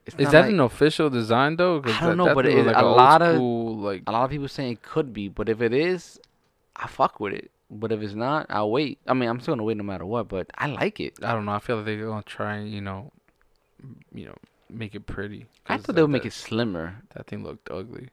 It's 0.04 0.14
Is 0.18 0.30
that 0.30 0.42
like- 0.42 0.50
an 0.52 0.60
official 0.60 1.08
design 1.10 1.56
though? 1.56 1.78
I 1.78 1.80
don't 1.80 2.00
that- 2.10 2.16
know, 2.16 2.24
that 2.26 2.34
but 2.34 2.46
it- 2.46 2.56
was 2.56 2.66
like 2.66 2.76
a 2.76 2.84
lot 2.84 3.22
of- 3.22 3.40
like 3.40 4.02
a 4.06 4.12
lot 4.12 4.24
of 4.24 4.30
people 4.30 4.48
saying 4.48 4.72
it 4.72 4.82
could 4.82 5.12
be, 5.12 5.28
but 5.28 5.48
if 5.48 5.60
it 5.62 5.72
is, 5.72 6.20
I 6.76 6.86
fuck 6.86 7.20
with 7.20 7.32
it. 7.32 7.50
But 7.70 7.90
if 7.90 8.00
it's 8.00 8.14
not, 8.14 8.46
I'll 8.48 8.70
wait. 8.70 8.98
I 9.06 9.14
mean, 9.14 9.28
I'm 9.28 9.40
still 9.40 9.52
gonna 9.52 9.64
wait 9.64 9.76
no 9.76 9.82
matter 9.82 10.06
what. 10.06 10.28
But 10.28 10.50
I 10.56 10.66
like 10.68 11.00
it. 11.00 11.14
I 11.22 11.32
don't 11.32 11.44
know. 11.44 11.52
I 11.52 11.58
feel 11.58 11.76
like 11.76 11.86
they're 11.86 12.06
gonna 12.06 12.22
try 12.22 12.56
and 12.56 12.70
you 12.70 12.80
know, 12.80 13.10
you 14.14 14.26
know, 14.26 14.36
make 14.70 14.94
it 14.94 15.06
pretty. 15.06 15.46
I 15.66 15.78
thought 15.78 15.96
they 15.96 16.02
would 16.02 16.10
make 16.10 16.26
it 16.26 16.32
slimmer. 16.32 17.02
That 17.14 17.26
thing 17.26 17.42
looked 17.42 17.70
ugly. 17.70 18.08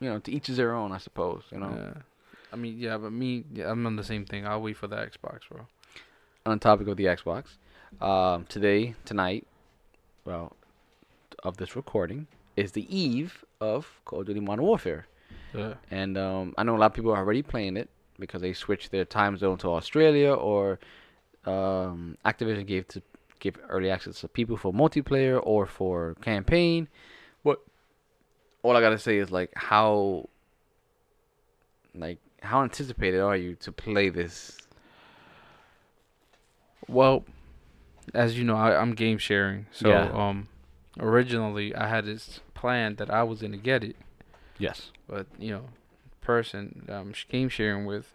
You 0.00 0.10
know, 0.10 0.18
to 0.18 0.32
each 0.32 0.48
is 0.48 0.56
their 0.56 0.74
own, 0.74 0.92
I 0.92 0.98
suppose. 0.98 1.44
You 1.50 1.60
know. 1.60 1.74
Yeah. 1.74 2.02
I 2.52 2.56
mean, 2.56 2.78
yeah, 2.78 2.98
but 2.98 3.12
me, 3.12 3.44
yeah, 3.54 3.70
I'm 3.70 3.86
on 3.86 3.96
the 3.96 4.04
same 4.04 4.26
thing. 4.26 4.46
I'll 4.46 4.60
wait 4.60 4.76
for 4.76 4.86
the 4.86 4.96
Xbox, 4.96 5.40
bro. 5.50 5.66
on 6.44 6.58
topic 6.58 6.86
of 6.86 6.98
the 6.98 7.04
Xbox, 7.04 7.44
um, 8.00 8.44
today, 8.44 8.94
tonight, 9.06 9.46
well, 10.26 10.54
of 11.42 11.56
this 11.56 11.74
recording, 11.74 12.26
is 12.54 12.72
the 12.72 12.94
eve 12.94 13.42
of 13.58 14.00
Call 14.04 14.20
of 14.20 14.26
Duty 14.26 14.40
Modern 14.40 14.66
Warfare. 14.66 15.06
Yeah. 15.54 15.74
And 15.90 16.16
um, 16.16 16.54
I 16.56 16.62
know 16.62 16.76
a 16.76 16.78
lot 16.78 16.86
of 16.86 16.94
people 16.94 17.12
are 17.12 17.18
already 17.18 17.42
playing 17.42 17.76
it 17.76 17.88
because 18.18 18.40
they 18.42 18.52
switched 18.52 18.90
their 18.90 19.04
time 19.04 19.36
zone 19.36 19.58
to 19.58 19.68
Australia 19.68 20.32
or 20.32 20.78
um, 21.44 22.16
Activision 22.24 22.66
gave 22.66 22.86
to 22.88 23.02
give 23.40 23.58
early 23.68 23.90
access 23.90 24.20
to 24.20 24.28
people 24.28 24.56
for 24.56 24.72
multiplayer 24.72 25.40
or 25.42 25.66
for 25.66 26.14
campaign. 26.20 26.88
But 27.44 27.60
all 28.62 28.76
I 28.76 28.80
gotta 28.80 28.98
say 28.98 29.18
is 29.18 29.30
like 29.30 29.50
how 29.56 30.28
like 31.94 32.18
how 32.40 32.62
anticipated 32.62 33.20
are 33.20 33.36
you 33.36 33.56
to 33.56 33.72
play 33.72 34.08
this? 34.08 34.56
Well, 36.88 37.24
as 38.14 38.38
you 38.38 38.44
know, 38.44 38.56
I, 38.56 38.76
I'm 38.80 38.94
game 38.94 39.18
sharing. 39.18 39.66
So, 39.72 39.88
Yeah. 39.88 40.10
um, 40.12 40.48
originally 40.98 41.74
I 41.74 41.88
had 41.88 42.04
this 42.04 42.40
plan 42.54 42.96
that 42.96 43.10
I 43.10 43.22
was 43.22 43.40
gonna 43.42 43.56
get 43.56 43.82
it, 43.84 43.96
Yes. 44.58 44.90
but 45.08 45.26
you 45.38 45.50
know, 45.52 45.64
person 46.20 46.86
um 46.88 47.12
game 47.28 47.48
sharing 47.48 47.84
with 47.86 48.12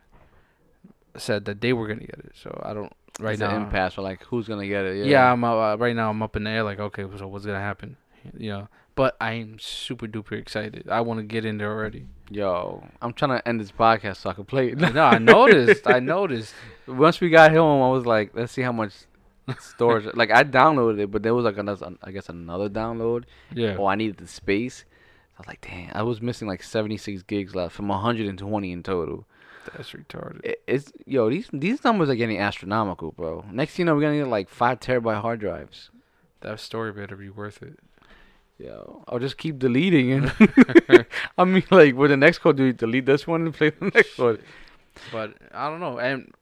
said 1.18 1.46
that 1.46 1.62
they 1.62 1.74
were 1.74 1.88
gonna 1.88 2.02
get 2.02 2.20
it. 2.20 2.32
So 2.36 2.60
I 2.64 2.74
don't 2.74 2.94
right 3.20 3.34
It's 3.34 3.40
now. 3.40 3.56
an 3.56 3.64
impasse 3.64 3.96
for 3.96 4.02
like 4.02 4.24
who's 4.26 4.48
gonna 4.48 4.68
get 4.68 4.86
it. 4.86 5.08
Yeah, 5.08 5.32
I'm 5.32 5.44
uh, 5.44 5.76
right 5.78 5.96
now. 5.96 6.10
I'm 6.10 6.22
up 6.22 6.36
in 6.36 6.44
the 6.44 6.50
air. 6.52 6.64
Like, 6.64 6.80
okay, 6.80 7.04
so 7.18 7.28
what's 7.28 7.46
gonna 7.46 7.60
happen? 7.60 7.98
You 8.38 8.50
know, 8.52 8.68
but 8.96 9.16
I'm 9.22 9.58
super 9.60 10.08
duper 10.08 10.34
excited. 10.34 10.88
I 10.90 11.02
want 11.02 11.20
to 11.20 11.24
get 11.24 11.46
in 11.46 11.58
there 11.58 11.72
already. 11.72 12.08
Yo, 12.30 12.84
I'm 13.02 13.14
trying 13.14 13.40
to 13.40 13.48
end 13.48 13.60
this 13.62 13.72
podcast 13.72 14.18
so 14.18 14.30
I 14.30 14.34
can 14.34 14.44
play 14.46 14.70
it. 14.70 14.78
no, 14.78 15.04
I 15.04 15.18
noticed. 15.18 15.88
I 15.88 16.00
noticed. 16.16 16.54
Once 16.88 17.20
we 17.22 17.30
got 17.30 17.52
home, 17.52 17.82
I 17.82 17.90
was 17.90 18.06
like, 18.06 18.32
let's 18.34 18.52
see 18.52 18.62
how 18.64 18.74
much 18.74 18.94
storage. 19.60 20.14
like 20.16 20.30
I 20.32 20.44
downloaded 20.44 21.00
it, 21.00 21.12
but 21.12 21.24
there 21.24 21.34
was 21.34 21.46
like 21.46 21.58
another, 21.58 21.94
I 22.04 22.12
guess 22.12 22.28
another 22.30 22.70
download. 22.70 23.24
Yeah. 23.54 23.78
Oh, 23.80 23.86
I 23.86 23.96
needed 23.96 24.18
the 24.18 24.28
space. 24.28 24.84
I 25.38 25.42
was 25.42 25.48
like, 25.48 25.62
damn, 25.62 25.92
I 25.94 26.02
was 26.02 26.20
missing 26.20 26.48
like 26.48 26.64
76 26.64 27.22
gigs 27.24 27.54
left 27.54 27.76
from 27.76 27.90
120 27.90 28.72
in 28.72 28.84
total. 28.84 29.26
That's 29.76 29.92
retarded. 29.92 30.44
It, 30.44 30.64
it's 30.66 30.92
yo, 31.06 31.30
these 31.30 31.50
these 31.54 31.84
numbers 31.84 32.10
are 32.10 32.16
getting 32.16 32.40
astronomical, 32.40 33.12
bro. 33.12 33.46
Next 33.52 33.74
thing 33.74 33.84
you 33.84 33.86
know, 33.86 33.96
we're 33.96 34.02
gonna 34.02 34.18
need 34.18 34.24
like 34.24 34.50
five 34.50 34.80
terabyte 34.80 35.22
hard 35.22 35.40
drives. 35.40 35.92
That 36.42 36.60
story 36.60 36.92
better 36.92 37.16
be 37.16 37.30
worth 37.30 37.62
it. 37.62 37.78
Yo, 38.58 39.04
I'll 39.08 39.20
just 39.20 39.38
keep 39.38 39.60
deleting 39.60 40.10
it. 40.12 41.08
I 41.38 41.44
mean, 41.44 41.64
like, 41.70 41.96
with 41.96 42.10
the 42.10 42.18
next 42.18 42.40
code, 42.40 42.58
do 42.58 42.64
you 42.64 42.74
delete 42.74 43.06
this 43.06 43.28
one 43.28 43.46
and 43.46 43.54
play 43.54 43.70
the 43.70 43.86
next 43.94 44.18
one? 44.18 44.40
But 45.12 45.36
I 45.54 45.70
don't 45.70 45.80
know. 45.80 46.00
And 46.00 46.34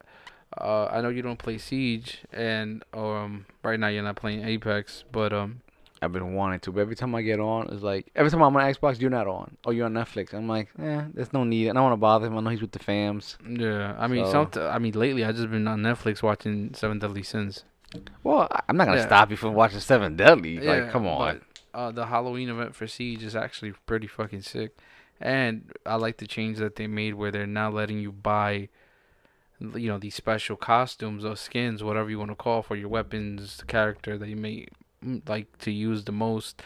uh, 0.58 0.86
I 0.86 1.02
know 1.02 1.10
you 1.10 1.22
don't 1.22 1.40
play 1.40 1.58
Siege, 1.58 2.20
and 2.32 2.84
um, 2.94 3.46
right 3.64 3.80
now 3.80 3.88
you're 3.88 4.04
not 4.04 4.16
playing 4.16 4.46
Apex. 4.46 5.04
But 5.12 5.34
um, 5.34 5.62
I've 6.02 6.12
been 6.12 6.34
wanting 6.34 6.60
to, 6.62 6.72
but 6.72 6.82
every 6.82 6.96
time 6.96 7.16
I 7.16 7.22
get 7.22 7.40
on, 7.40 7.70
it's 7.72 7.82
like 7.82 8.12
every 8.16 8.30
time 8.30 8.42
I'm 8.44 8.56
on 8.56 8.74
Xbox, 8.74 9.00
you're 9.00 9.10
not 9.10 9.28
on, 9.28 9.58
or 9.66 9.74
you're 9.74 9.86
on 9.86 9.94
Netflix. 9.94 10.34
I'm 10.34 10.48
like, 10.48 10.70
eh, 10.80 11.04
there's 11.14 11.32
no 11.34 11.44
need. 11.44 11.70
I 11.70 11.74
don't 11.74 11.84
want 11.84 11.94
to 11.94 11.98
bother 11.98 12.28
him. 12.28 12.38
I 12.38 12.42
know 12.42 12.50
he's 12.50 12.62
with 12.62 12.74
the 12.74 12.80
fams. 12.80 13.38
yeah, 13.48 13.96
I 13.98 14.08
mean, 14.08 14.26
So- 14.26 14.50
some. 14.52 14.64
I 14.64 14.78
mean, 14.80 14.94
lately 14.94 15.24
I 15.24 15.32
just 15.32 15.50
been 15.50 15.68
on 15.68 15.82
Netflix 15.82 16.22
watching 16.22 16.74
Seven 16.74 17.00
Deadly 17.00 17.24
Sins. 17.24 17.64
Well, 18.24 18.48
I'm 18.68 18.76
not 18.76 18.86
gonna 18.86 18.98
Yeah. 18.98 19.06
stop 19.06 19.32
you 19.32 19.38
from 19.38 19.54
watching 19.54 19.80
Seven 19.80 20.16
Deadly. 20.18 20.60
like, 20.60 20.90
come 20.92 21.08
on. 21.08 21.40
But, 21.74 21.80
uh, 21.80 21.92
the 21.92 22.08
Halloween 22.08 22.50
event 22.50 22.76
for 22.76 22.88
Siege 22.88 23.24
is 23.24 23.36
actually 23.36 23.72
pretty 23.86 24.08
fucking 24.08 24.42
sick, 24.42 24.78
and 25.22 25.72
I 25.86 25.96
like 25.96 26.18
the 26.18 26.28
change 26.28 26.58
that 26.58 26.76
they 26.76 26.88
made 26.88 27.14
where 27.14 27.32
they're 27.32 27.48
now 27.48 27.70
letting 27.72 28.00
you 28.00 28.12
buy, 28.12 28.68
you 29.60 29.88
know, 29.88 29.98
these 29.98 30.16
special 30.16 30.58
costumes 30.58 31.24
or 31.24 31.38
skins, 31.38 31.84
whatever 31.84 32.10
you 32.10 32.20
want 32.20 32.32
to 32.32 32.36
call 32.36 32.62
for 32.62 32.76
your 32.76 32.90
weapons, 32.90 33.58
the 33.58 33.66
character 33.66 34.18
that 34.18 34.28
you 34.28 34.36
may 34.36 34.68
like 35.28 35.58
to 35.60 35.72
use 35.72 36.04
the 36.06 36.12
most, 36.12 36.62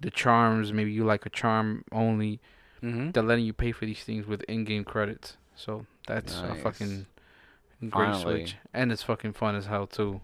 the 0.00 0.10
charms. 0.10 0.72
Maybe 0.72 0.92
you 0.92 1.04
like 1.04 1.26
a 1.26 1.30
charm 1.30 1.84
only. 1.92 2.40
mm-hmm. 2.82 3.10
They're 3.12 3.22
letting 3.22 3.44
you 3.44 3.52
pay 3.52 3.72
for 3.72 3.86
these 3.86 4.02
things 4.04 4.26
with 4.26 4.42
in-game 4.48 4.84
credits. 4.84 5.36
So 5.54 5.86
that's 6.06 6.34
a 6.38 6.54
fucking 6.56 7.06
great 7.80 7.92
Finally. 7.92 8.22
switch, 8.22 8.56
and 8.74 8.90
it's 8.92 9.02
fucking 9.02 9.34
fun 9.34 9.54
as 9.54 9.66
hell 9.66 9.86
too. 9.86 10.20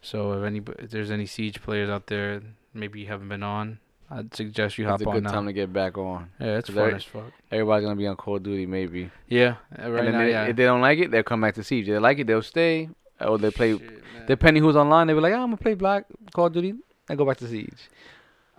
So 0.00 0.32
if 0.32 0.44
any 0.44 0.62
if 0.78 0.90
there's 0.90 1.10
any 1.10 1.26
Siege 1.26 1.60
players 1.62 1.90
out 1.90 2.06
there, 2.06 2.40
maybe 2.72 3.00
you 3.00 3.06
haven't 3.08 3.28
been 3.28 3.42
on, 3.42 3.78
I'd 4.10 4.34
suggest 4.34 4.78
you 4.78 4.84
It's 4.84 4.90
hop 4.90 5.00
a 5.02 5.08
on 5.08 5.14
good 5.16 5.24
now. 5.24 5.32
time 5.32 5.46
to 5.46 5.52
get 5.52 5.72
back 5.72 5.98
on. 5.98 6.30
yeah, 6.40 6.58
it's 6.58 6.70
fun 6.70 6.94
as 6.94 7.04
fuck. 7.04 7.32
Everybody's 7.50 7.84
gonna 7.84 7.96
be 7.96 8.06
on 8.06 8.16
Call 8.16 8.36
of 8.36 8.42
Duty, 8.44 8.64
maybe. 8.66 9.10
Yeah, 9.28 9.56
right 9.76 10.10
now, 10.10 10.18
they- 10.20 10.30
yeah. 10.30 10.44
if 10.46 10.56
they 10.56 10.64
don't 10.64 10.80
like 10.80 10.98
it, 10.98 11.10
they'll 11.10 11.22
come 11.24 11.40
back 11.40 11.54
to 11.56 11.62
Siege. 11.64 11.88
If 11.88 11.94
they 11.94 11.98
like 11.98 12.18
it, 12.20 12.26
they'll 12.26 12.42
stay, 12.42 12.88
or 13.20 13.38
they 13.38 13.50
play. 13.50 13.78
Shit. 13.78 14.26
Depending 14.26 14.62
who's 14.62 14.76
online, 14.76 15.06
they'll 15.06 15.16
be 15.16 15.22
like, 15.22 15.32
ah, 15.32 15.38
oh, 15.38 15.42
I'm 15.42 15.48
gonna 15.48 15.56
play 15.56 15.74
Black 15.74 16.04
Call 16.34 16.46
of 16.46 16.52
Duty. 16.52 16.74
and 17.08 17.16
go 17.18 17.24
back 17.24 17.38
to 17.38 17.48
Siege. 17.48 17.88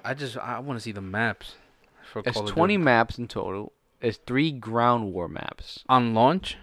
I 0.03 0.14
just 0.14 0.38
I 0.38 0.60
want 0.60 0.80
to 0.80 0.84
see 0.84 0.91
the 0.91 1.01
maps. 1.01 1.55
For 2.12 2.24
It's 2.26 2.34
Call 2.38 2.45
of 2.47 2.49
20 2.51 2.74
Duty. 2.76 2.84
maps 2.84 3.18
in 3.20 3.28
total. 3.28 3.72
It's 4.01 4.18
three 4.26 4.51
ground 4.51 5.14
war 5.14 5.28
maps. 5.28 5.84
on 5.89 6.14
launch. 6.14 6.57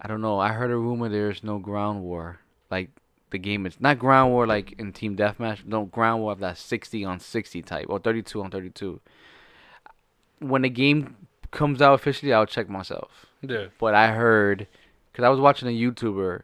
I 0.00 0.06
don't 0.08 0.20
know. 0.20 0.38
I 0.38 0.52
heard 0.52 0.70
a 0.70 0.76
rumor 0.76 1.08
there's 1.08 1.42
no 1.42 1.58
ground 1.58 2.02
war. 2.02 2.38
Like 2.70 2.90
the 3.30 3.38
game 3.38 3.66
is 3.66 3.80
not 3.80 3.98
ground 3.98 4.30
war 4.32 4.46
like 4.46 4.74
in 4.78 4.92
team 4.92 5.16
deathmatch. 5.16 5.64
No 5.64 5.84
ground 5.86 6.22
war 6.22 6.32
of 6.32 6.38
that 6.40 6.56
60 6.58 7.04
on 7.04 7.18
60 7.20 7.62
type 7.62 7.86
or 7.88 7.98
32 7.98 8.42
on 8.42 8.50
32. 8.50 9.00
When 10.38 10.62
the 10.62 10.70
game 10.70 11.16
comes 11.50 11.82
out 11.82 11.94
officially, 11.94 12.32
I'll 12.32 12.46
check 12.46 12.68
myself. 12.68 13.26
Yeah. 13.42 13.66
But 13.78 13.94
I 13.94 14.12
heard 14.12 14.66
because 15.10 15.24
I 15.24 15.28
was 15.28 15.40
watching 15.40 15.68
a 15.68 15.72
YouTuber. 15.72 16.42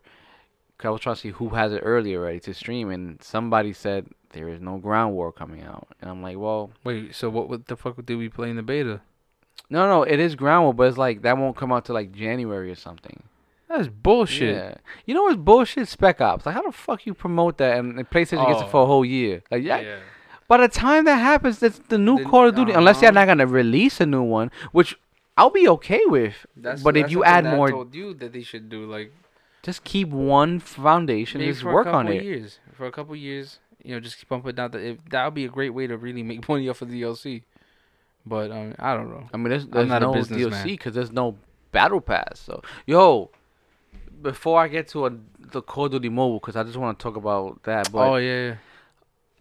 'Cause 0.78 0.88
I 0.88 0.90
was 0.90 1.00
trying 1.00 1.14
to 1.16 1.20
see 1.20 1.30
who 1.30 1.50
has 1.50 1.72
it 1.72 1.80
early 1.84 2.14
already 2.16 2.40
to 2.40 2.54
stream, 2.54 2.90
and 2.90 3.22
somebody 3.22 3.72
said 3.72 4.06
there 4.30 4.48
is 4.48 4.60
no 4.60 4.76
ground 4.78 5.14
war 5.14 5.32
coming 5.32 5.62
out, 5.62 5.88
and 6.00 6.10
I'm 6.10 6.22
like, 6.22 6.36
well, 6.38 6.70
Wait, 6.84 7.14
so 7.14 7.28
what, 7.30 7.48
what 7.48 7.66
the 7.66 7.76
fuck 7.76 7.96
did 8.04 8.16
we 8.16 8.28
play 8.28 8.50
in 8.50 8.56
the 8.56 8.62
beta? 8.62 9.00
no, 9.70 9.88
no, 9.88 10.02
it 10.02 10.20
is 10.20 10.34
ground 10.34 10.64
war, 10.64 10.74
but 10.74 10.84
it's 10.88 10.98
like 10.98 11.22
that 11.22 11.36
won't 11.38 11.56
come 11.56 11.72
out 11.72 11.84
till 11.86 11.94
like 11.94 12.12
January 12.12 12.70
or 12.70 12.74
something. 12.76 13.22
That's 13.68 13.88
bullshit. 13.88 14.54
Yeah. 14.54 14.74
You 15.06 15.14
know 15.14 15.24
what's 15.24 15.36
bullshit? 15.36 15.88
Spec 15.88 16.20
Ops. 16.20 16.46
Like, 16.46 16.54
how 16.54 16.62
the 16.62 16.70
fuck 16.70 17.04
you 17.04 17.14
promote 17.14 17.58
that 17.58 17.78
and, 17.78 17.98
and 17.98 18.08
PlayStation 18.08 18.46
gets 18.46 18.60
it 18.60 18.66
Oh. 18.66 18.68
for 18.68 18.82
a 18.84 18.86
whole 18.86 19.04
year? 19.04 19.42
Like, 19.50 19.64
yeah. 19.64 19.96
By 20.46 20.58
the 20.58 20.68
time 20.68 21.04
that 21.06 21.16
happens, 21.16 21.58
that's 21.58 21.80
the 21.88 21.98
new 21.98 22.16
Then- 22.18 22.26
Call 22.28 22.46
of 22.46 22.54
Duty. 22.54 22.70
Unless 22.72 23.00
they're 23.00 23.08
uh-huh. 23.08 23.24
not 23.24 23.26
gonna 23.26 23.46
release 23.48 24.00
a 24.00 24.06
new 24.06 24.22
one, 24.22 24.52
which 24.70 24.96
I'll 25.36 25.50
be 25.50 25.66
okay 25.68 26.02
with. 26.06 26.46
That's, 26.56 26.80
but 26.80 26.96
if 26.96 27.10
you 27.10 27.24
add 27.24 27.44
I 27.44 27.56
more, 27.56 27.68
told 27.68 27.92
you 27.92 28.14
that 28.14 28.32
they 28.32 28.42
should 28.42 28.68
do 28.68 28.86
like 28.86 29.12
just 29.66 29.82
keep 29.82 30.10
one 30.10 30.60
foundation 30.60 31.40
and 31.40 31.46
maybe 31.46 31.52
just 31.52 31.64
for 31.64 31.74
work 31.74 31.86
a 31.86 31.90
on 31.90 32.06
couple 32.06 32.20
it. 32.20 32.24
years. 32.24 32.60
For 32.72 32.86
a 32.86 32.92
couple 32.92 33.16
years, 33.16 33.58
you 33.82 33.94
know, 33.94 34.00
just 34.00 34.16
keep 34.16 34.30
on 34.30 34.40
putting 34.40 34.60
out 34.60 34.70
the. 34.70 34.96
That 35.10 35.24
would 35.24 35.34
be 35.34 35.44
a 35.44 35.48
great 35.48 35.70
way 35.70 35.88
to 35.88 35.96
really 35.96 36.22
make 36.22 36.48
money 36.48 36.68
off 36.68 36.82
of 36.82 36.88
DLC. 36.88 37.42
But 38.24 38.52
um, 38.52 38.76
I 38.78 38.94
don't 38.94 39.10
know. 39.10 39.28
I 39.34 39.36
mean, 39.36 39.50
there's, 39.50 39.66
there's 39.66 39.88
not 39.88 40.04
a 40.04 40.06
no. 40.06 40.12
DLC 40.12 40.64
because 40.66 40.94
there's 40.94 41.10
no 41.10 41.36
battle 41.72 42.00
pass. 42.00 42.38
So, 42.38 42.62
yo, 42.86 43.30
before 44.22 44.60
I 44.60 44.68
get 44.68 44.86
to 44.90 45.06
a, 45.06 45.12
the 45.50 45.62
Call 45.62 45.86
of 45.86 45.92
Duty 45.92 46.10
mobile, 46.10 46.38
because 46.38 46.54
I 46.54 46.62
just 46.62 46.76
want 46.76 46.96
to 46.96 47.02
talk 47.02 47.16
about 47.16 47.64
that. 47.64 47.90
But 47.90 48.08
oh 48.08 48.16
yeah, 48.16 48.46
yeah. 48.46 48.54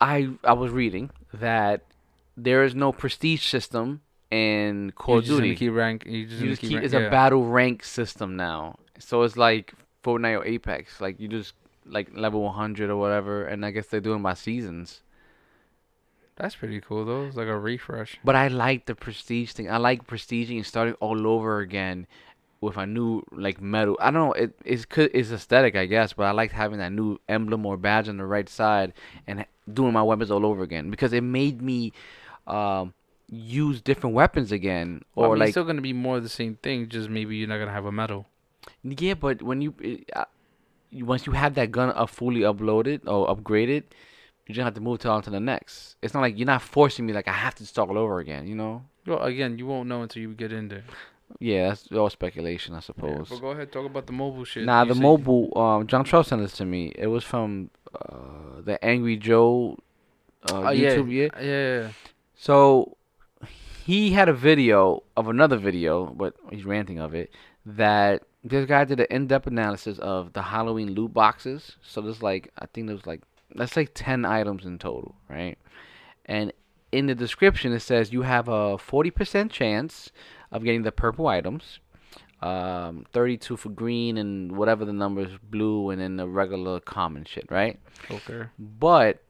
I 0.02 0.30
I 0.44 0.54
was 0.54 0.72
reading 0.72 1.12
that 1.36 1.84
there 2.36 2.64
is 2.64 2.74
no 2.74 2.92
prestige 2.92 3.46
system 3.46 4.02
in 4.32 4.92
Call 4.96 5.16
you 5.16 5.20
of 5.20 5.26
Duty. 5.26 5.56
keep 5.56 5.74
rank. 5.74 6.04
You 6.08 6.26
just, 6.26 6.42
you 6.42 6.50
just 6.50 6.62
keep 6.62 6.70
keep, 6.72 6.78
rank, 6.78 6.86
it's 6.86 6.96
yeah. 6.96 7.02
a 7.02 7.12
battle 7.12 7.46
rank 7.46 7.84
system 7.84 8.36
now. 8.36 8.80
So 8.98 9.22
it's 9.22 9.38
like 9.38 9.74
Fortnite 10.06 10.40
or 10.40 10.46
Apex. 10.46 11.02
Like 11.02 11.20
you 11.20 11.28
just 11.28 11.54
like 11.86 12.16
level 12.16 12.42
100 12.44 12.90
or 12.90 12.98
whatever, 12.98 13.46
and 13.46 13.66
I 13.66 13.72
guess 13.72 13.88
they're 13.88 14.00
doing 14.00 14.22
by 14.22 14.36
seasons. 14.36 15.02
That's 16.36 16.56
pretty 16.56 16.82
cool 16.82 17.06
though. 17.06 17.26
It's 17.26 17.38
like 17.38 17.48
a 17.48 17.58
refresh. 17.58 18.18
But 18.24 18.36
I 18.36 18.50
like 18.50 18.86
the 18.86 18.96
prestige 18.96 19.52
thing. 19.54 19.70
I 19.70 19.78
like 19.78 20.06
prestiging 20.06 20.58
and 20.58 20.66
starting 20.66 20.96
all 20.96 21.26
over 21.28 21.60
again 21.60 22.08
with 22.60 22.78
a 22.78 22.86
new 22.86 23.24
like 23.32 23.62
medal. 23.62 23.98
I 24.02 24.12
don't 24.12 24.28
know. 24.28 24.34
It 24.34 24.54
it's 24.66 24.86
co- 24.86 25.08
it's 25.14 25.32
aesthetic, 25.32 25.76
I 25.76 25.86
guess, 25.86 26.14
but 26.14 26.24
I 26.24 26.32
liked 26.32 26.54
having 26.54 26.80
that 26.80 26.92
new 26.92 27.20
emblem 27.30 27.66
or 27.66 27.78
badge 27.78 28.10
on 28.10 28.18
the 28.18 28.26
right 28.26 28.50
side 28.50 28.94
and 29.28 29.46
doing 29.72 29.94
my 29.94 30.04
weapons 30.04 30.30
all 30.30 30.46
over 30.46 30.62
again 30.62 30.92
because 30.92 31.14
it 31.14 31.22
made 31.22 31.62
me 31.62 31.94
um, 32.48 32.94
use 33.30 33.82
different 33.82 34.16
weapons 34.16 34.52
again 34.52 35.04
Well, 35.16 35.26
I 35.26 35.30
or 35.30 35.34
mean, 35.36 35.40
like 35.40 35.48
it's 35.50 35.54
still 35.54 35.64
gonna 35.64 35.82
be 35.82 35.94
more 35.94 36.18
of 36.18 36.24
the 36.24 36.30
same 36.30 36.56
thing. 36.56 36.90
Just 36.90 37.10
maybe 37.10 37.38
you're 37.38 37.48
not 37.48 37.60
gonna 37.60 37.72
have 37.72 37.86
a 37.86 37.92
medal. 37.94 38.28
Yeah, 38.88 39.16
but 39.16 39.42
when 39.42 39.62
you, 39.62 39.74
it, 39.82 40.10
uh, 40.16 40.26
once 40.94 41.26
you 41.26 41.34
have 41.34 41.56
that 41.56 41.72
gun 41.72 41.90
up 41.92 42.10
fully 42.10 42.42
uploaded 42.42 43.02
or 43.08 43.28
upgraded, 43.34 43.84
you 44.46 44.54
just 44.54 44.64
have 44.64 44.76
to 44.76 44.82
move 44.82 45.00
to 45.00 45.10
on 45.10 45.24
to 45.24 45.30
the 45.32 45.40
next. 45.40 45.96
It's 46.02 46.14
not 46.14 46.22
like 46.22 46.38
you're 46.38 46.46
not 46.46 46.62
forcing 46.62 47.06
me 47.06 47.14
like 47.14 47.28
I 47.28 47.32
have 47.34 47.56
to 47.56 47.66
start 47.66 47.90
all 47.90 47.98
over 47.98 48.20
again. 48.20 48.48
You 48.48 48.56
know? 48.56 48.84
Well, 49.08 49.22
again, 49.24 49.58
you 49.58 49.66
won't 49.66 49.90
know 49.90 50.04
until 50.04 50.22
you 50.22 50.34
get 50.34 50.54
in 50.54 50.68
there. 50.68 50.84
Yeah, 51.40 51.70
that's 51.70 51.92
all 51.92 52.10
speculation, 52.12 52.74
I 52.76 52.78
Yeah, 52.78 52.82
suppose. 52.82 53.30
but 53.30 53.42
go 53.42 53.50
ahead, 53.50 53.72
talk 53.72 53.86
about 53.88 54.06
the 54.06 54.14
mobile 54.14 54.44
shit. 54.46 54.64
nah, 54.66 54.86
the 54.86 54.94
mobile. 54.94 55.52
Um, 55.58 55.88
John 55.88 56.04
Trout 56.04 56.28
sent 56.28 56.42
this 56.42 56.54
to 56.58 56.66
me. 56.66 56.92
It 56.96 57.08
was 57.08 57.24
from 57.24 57.72
uh, 58.00 58.62
the 58.64 58.84
Angry 58.86 59.18
Joe 59.18 59.78
uh, 60.52 60.62
Oh, 60.66 60.70
yeah. 60.70 60.96
YouTube. 60.96 61.12
Yeah. 61.12 61.42
Yeah, 61.44 61.82
yeah. 61.82 61.90
So 62.36 62.96
he 63.86 64.12
had 64.12 64.30
a 64.30 64.34
video 64.34 65.02
of 65.18 65.28
another 65.28 65.58
video, 65.58 66.06
but 66.06 66.36
he's 66.52 66.64
ranting 66.66 67.00
of 67.00 67.16
it. 67.16 67.32
That 67.66 68.22
this 68.46 68.68
guy 68.68 68.86
did 68.86 69.00
an 69.00 69.08
in-depth 69.10 69.48
analysis 69.48 69.98
of 69.98 70.34
the 70.34 70.42
Halloween 70.44 70.94
loot 70.94 71.14
boxes. 71.14 71.78
So 71.82 72.00
there's 72.00 72.22
like 72.22 72.52
I 72.60 72.68
think 72.68 72.88
there's 72.88 73.06
like 73.06 73.22
let's 73.56 73.76
like 73.76 73.92
ten 73.94 74.24
items 74.24 74.66
in 74.66 74.78
total, 74.78 75.16
right? 75.28 75.58
And 76.26 76.54
in 76.92 77.08
the 77.08 77.16
description 77.16 77.74
it 77.74 77.82
says 77.82 78.14
you 78.14 78.22
have 78.22 78.48
a 78.48 78.78
forty 78.78 79.10
percent 79.10 79.52
chance 79.52 80.12
of 80.52 80.64
getting 80.64 80.84
the 80.84 80.92
purple 80.92 81.28
items. 81.28 81.80
Um, 82.42 83.06
32 83.12 83.58
for 83.58 83.70
green 83.70 84.18
and 84.18 84.52
whatever 84.52 84.86
the 84.86 84.94
numbers 84.94 85.32
blue, 85.50 85.90
and 85.90 86.00
then 86.00 86.18
the 86.18 86.28
regular 86.28 86.80
common 86.80 87.26
shit, 87.26 87.48
right? 87.50 87.80
Okay. 88.12 88.50
But 88.60 89.24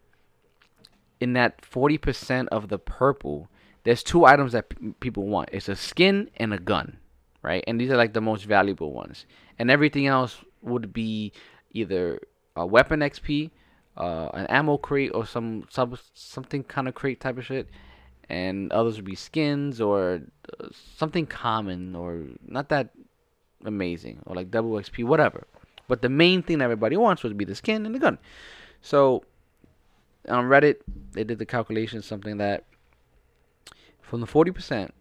in 1.21 1.33
that 1.33 1.61
40% 1.61 2.47
of 2.49 2.67
the 2.67 2.79
purple, 2.79 3.47
there's 3.83 4.03
two 4.03 4.25
items 4.25 4.51
that 4.51 4.69
p- 4.69 4.93
people 4.99 5.27
want. 5.27 5.49
It's 5.53 5.69
a 5.69 5.75
skin 5.77 6.29
and 6.35 6.53
a 6.53 6.57
gun, 6.57 6.97
right? 7.45 7.63
And 7.67 7.79
these 7.79 7.91
are 7.91 7.97
like 7.97 8.13
the 8.13 8.21
most 8.21 8.45
valuable 8.45 8.91
ones. 8.91 9.25
And 9.59 9.69
everything 9.69 10.07
else 10.07 10.37
would 10.63 10.91
be 10.91 11.31
either 11.71 12.19
a 12.55 12.65
weapon 12.65 13.01
XP, 13.01 13.51
uh, 13.97 14.29
an 14.33 14.47
ammo 14.47 14.77
crate, 14.77 15.11
or 15.13 15.25
some 15.25 15.67
sub 15.69 15.97
something 16.13 16.63
kind 16.63 16.87
of 16.87 16.95
crate 16.95 17.19
type 17.19 17.37
of 17.37 17.45
shit. 17.45 17.69
And 18.27 18.71
others 18.71 18.95
would 18.95 19.05
be 19.05 19.15
skins 19.15 19.79
or 19.79 20.21
uh, 20.59 20.67
something 20.97 21.27
common 21.27 21.95
or 21.95 22.23
not 22.47 22.69
that 22.69 22.89
amazing 23.63 24.23
or 24.25 24.35
like 24.35 24.49
double 24.49 24.71
XP, 24.71 25.05
whatever. 25.05 25.45
But 25.87 26.01
the 26.01 26.09
main 26.09 26.41
thing 26.41 26.61
everybody 26.61 26.97
wants 26.97 27.21
would 27.21 27.37
be 27.37 27.45
the 27.45 27.53
skin 27.53 27.85
and 27.85 27.93
the 27.93 27.99
gun. 27.99 28.17
So 28.81 29.23
on 30.27 30.45
Reddit, 30.45 30.77
they 31.11 31.23
did 31.23 31.37
the 31.37 31.45
calculation, 31.45 32.01
something 32.01 32.37
that 32.37 32.63
from 34.01 34.21
the 34.21 34.27
forty 34.27 34.49
percent, 34.49 34.95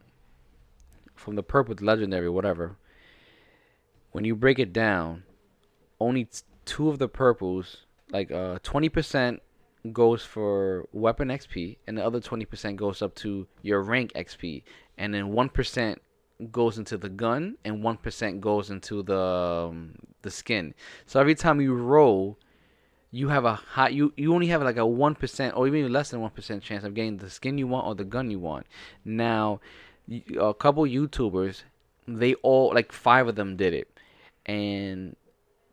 from 1.25 1.37
the 1.37 1.43
purple 1.43 1.75
legendary, 1.81 2.29
whatever. 2.29 2.77
When 4.13 4.25
you 4.25 4.37
break 4.37 4.59
it 4.59 4.73
down, 4.73 5.25
only 5.99 6.29
two 6.65 6.89
of 6.89 6.99
the 6.99 7.09
purples, 7.09 7.79
like 8.11 8.31
uh, 8.31 8.59
twenty 8.63 8.89
percent, 8.89 9.43
goes 9.93 10.25
for 10.25 10.87
weapon 10.93 11.29
XP, 11.29 11.79
and 11.87 11.99
the 11.99 12.05
other 12.05 12.21
twenty 12.21 12.45
percent 12.45 12.77
goes 12.77 13.03
up 13.03 13.15
to 13.17 13.47
your 13.63 13.81
rank 13.83 14.13
XP, 14.13 14.63
and 14.99 15.13
then 15.13 15.33
one 15.33 15.49
percent 15.49 16.01
goes 16.53 16.79
into 16.79 16.97
the 16.97 17.09
gun, 17.09 17.57
and 17.65 17.83
one 17.83 17.97
percent 17.97 18.41
goes 18.41 18.71
into 18.71 19.03
the 19.03 19.19
um, 19.19 19.95
the 20.23 20.31
skin. 20.31 20.75
So 21.07 21.21
every 21.21 21.35
time 21.35 21.61
you 21.61 21.75
roll, 21.75 22.39
you 23.11 23.29
have 23.29 23.45
a 23.45 23.55
high 23.55 23.89
you 23.89 24.13
you 24.17 24.35
only 24.35 24.49
have 24.49 24.63
like 24.63 24.77
a 24.77 24.87
one 24.87 25.15
percent 25.15 25.57
or 25.57 25.67
even 25.67 25.93
less 25.93 26.11
than 26.11 26.21
one 26.21 26.31
percent 26.31 26.63
chance 26.63 26.85
of 26.85 26.95
getting 26.95 27.17
the 27.17 27.31
skin 27.31 27.59
you 27.59 27.67
want 27.67 27.87
or 27.87 27.95
the 27.95 28.05
gun 28.05 28.31
you 28.31 28.39
want. 28.39 28.67
Now, 29.05 29.61
a 30.39 30.55
couple 30.55 30.85
YouTubers, 30.85 31.63
they 32.07 32.35
all 32.37 32.73
like 32.75 32.93
five 32.93 33.29
of 33.29 33.35
them 33.37 33.57
did 33.57 33.75
it, 33.75 33.99
and 34.47 35.17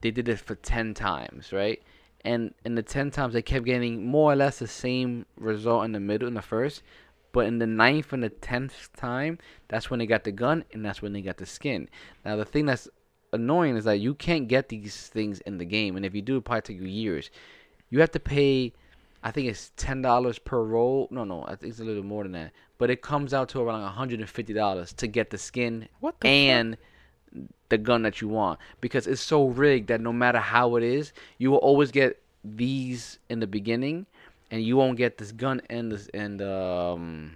they 0.01 0.11
did 0.11 0.29
it 0.29 0.39
for 0.39 0.55
ten 0.55 0.93
times, 0.93 1.51
right? 1.51 1.81
And 2.23 2.53
in 2.65 2.75
the 2.75 2.83
ten 2.83 3.11
times, 3.11 3.33
they 3.33 3.41
kept 3.41 3.65
getting 3.65 4.05
more 4.05 4.31
or 4.31 4.35
less 4.35 4.59
the 4.59 4.67
same 4.67 5.25
result 5.37 5.85
in 5.85 5.91
the 5.91 5.99
middle 5.99 6.27
in 6.27 6.35
the 6.35 6.41
first, 6.41 6.83
but 7.31 7.47
in 7.47 7.59
the 7.59 7.67
ninth 7.67 8.13
and 8.13 8.23
the 8.23 8.29
tenth 8.29 8.89
time, 8.95 9.39
that's 9.67 9.89
when 9.89 9.99
they 9.99 10.05
got 10.05 10.23
the 10.23 10.31
gun 10.31 10.63
and 10.71 10.85
that's 10.85 11.01
when 11.01 11.13
they 11.13 11.21
got 11.21 11.37
the 11.37 11.45
skin. 11.45 11.89
Now 12.23 12.35
the 12.35 12.45
thing 12.45 12.65
that's 12.65 12.87
annoying 13.33 13.75
is 13.75 13.85
that 13.85 13.99
you 13.99 14.13
can't 14.13 14.47
get 14.47 14.69
these 14.69 15.07
things 15.07 15.39
in 15.41 15.57
the 15.57 15.65
game, 15.65 15.95
and 15.95 16.05
if 16.05 16.13
you 16.13 16.21
do, 16.21 16.37
it 16.37 16.45
probably 16.45 16.61
take 16.61 16.79
you 16.79 16.87
years. 16.87 17.31
You 17.89 17.99
have 17.99 18.11
to 18.11 18.19
pay, 18.19 18.73
I 19.23 19.31
think 19.31 19.47
it's 19.47 19.71
ten 19.75 20.01
dollars 20.01 20.39
per 20.39 20.63
roll. 20.63 21.07
No, 21.11 21.23
no, 21.23 21.43
I 21.43 21.55
think 21.55 21.71
it's 21.71 21.79
a 21.79 21.83
little 21.83 22.03
more 22.03 22.23
than 22.23 22.33
that. 22.33 22.51
But 22.81 22.89
it 22.89 23.03
comes 23.03 23.31
out 23.31 23.47
to 23.49 23.61
around 23.61 23.87
hundred 23.91 24.21
and 24.21 24.27
fifty 24.27 24.53
dollars 24.53 24.91
to 24.93 25.05
get 25.05 25.29
the 25.29 25.37
skin 25.37 25.87
What 25.99 26.19
the 26.19 26.27
and 26.27 26.77
the 27.69 27.77
gun 27.77 28.01
that 28.01 28.21
you 28.21 28.27
want 28.27 28.59
because 28.81 29.05
it's 29.05 29.21
so 29.21 29.49
rigged 29.49 29.89
that 29.89 30.01
no 30.01 30.11
matter 30.11 30.39
how 30.39 30.77
it 30.77 30.83
is, 30.83 31.13
you 31.37 31.51
will 31.51 31.59
always 31.59 31.91
get 31.91 32.19
these 32.43 33.19
in 33.29 33.39
the 33.39 33.45
beginning, 33.45 34.07
and 34.49 34.63
you 34.63 34.77
won't 34.77 34.97
get 34.97 35.19
this 35.19 35.31
gun 35.31 35.61
and 35.69 35.91
this 35.91 36.09
and 36.15 36.41
um 36.41 37.33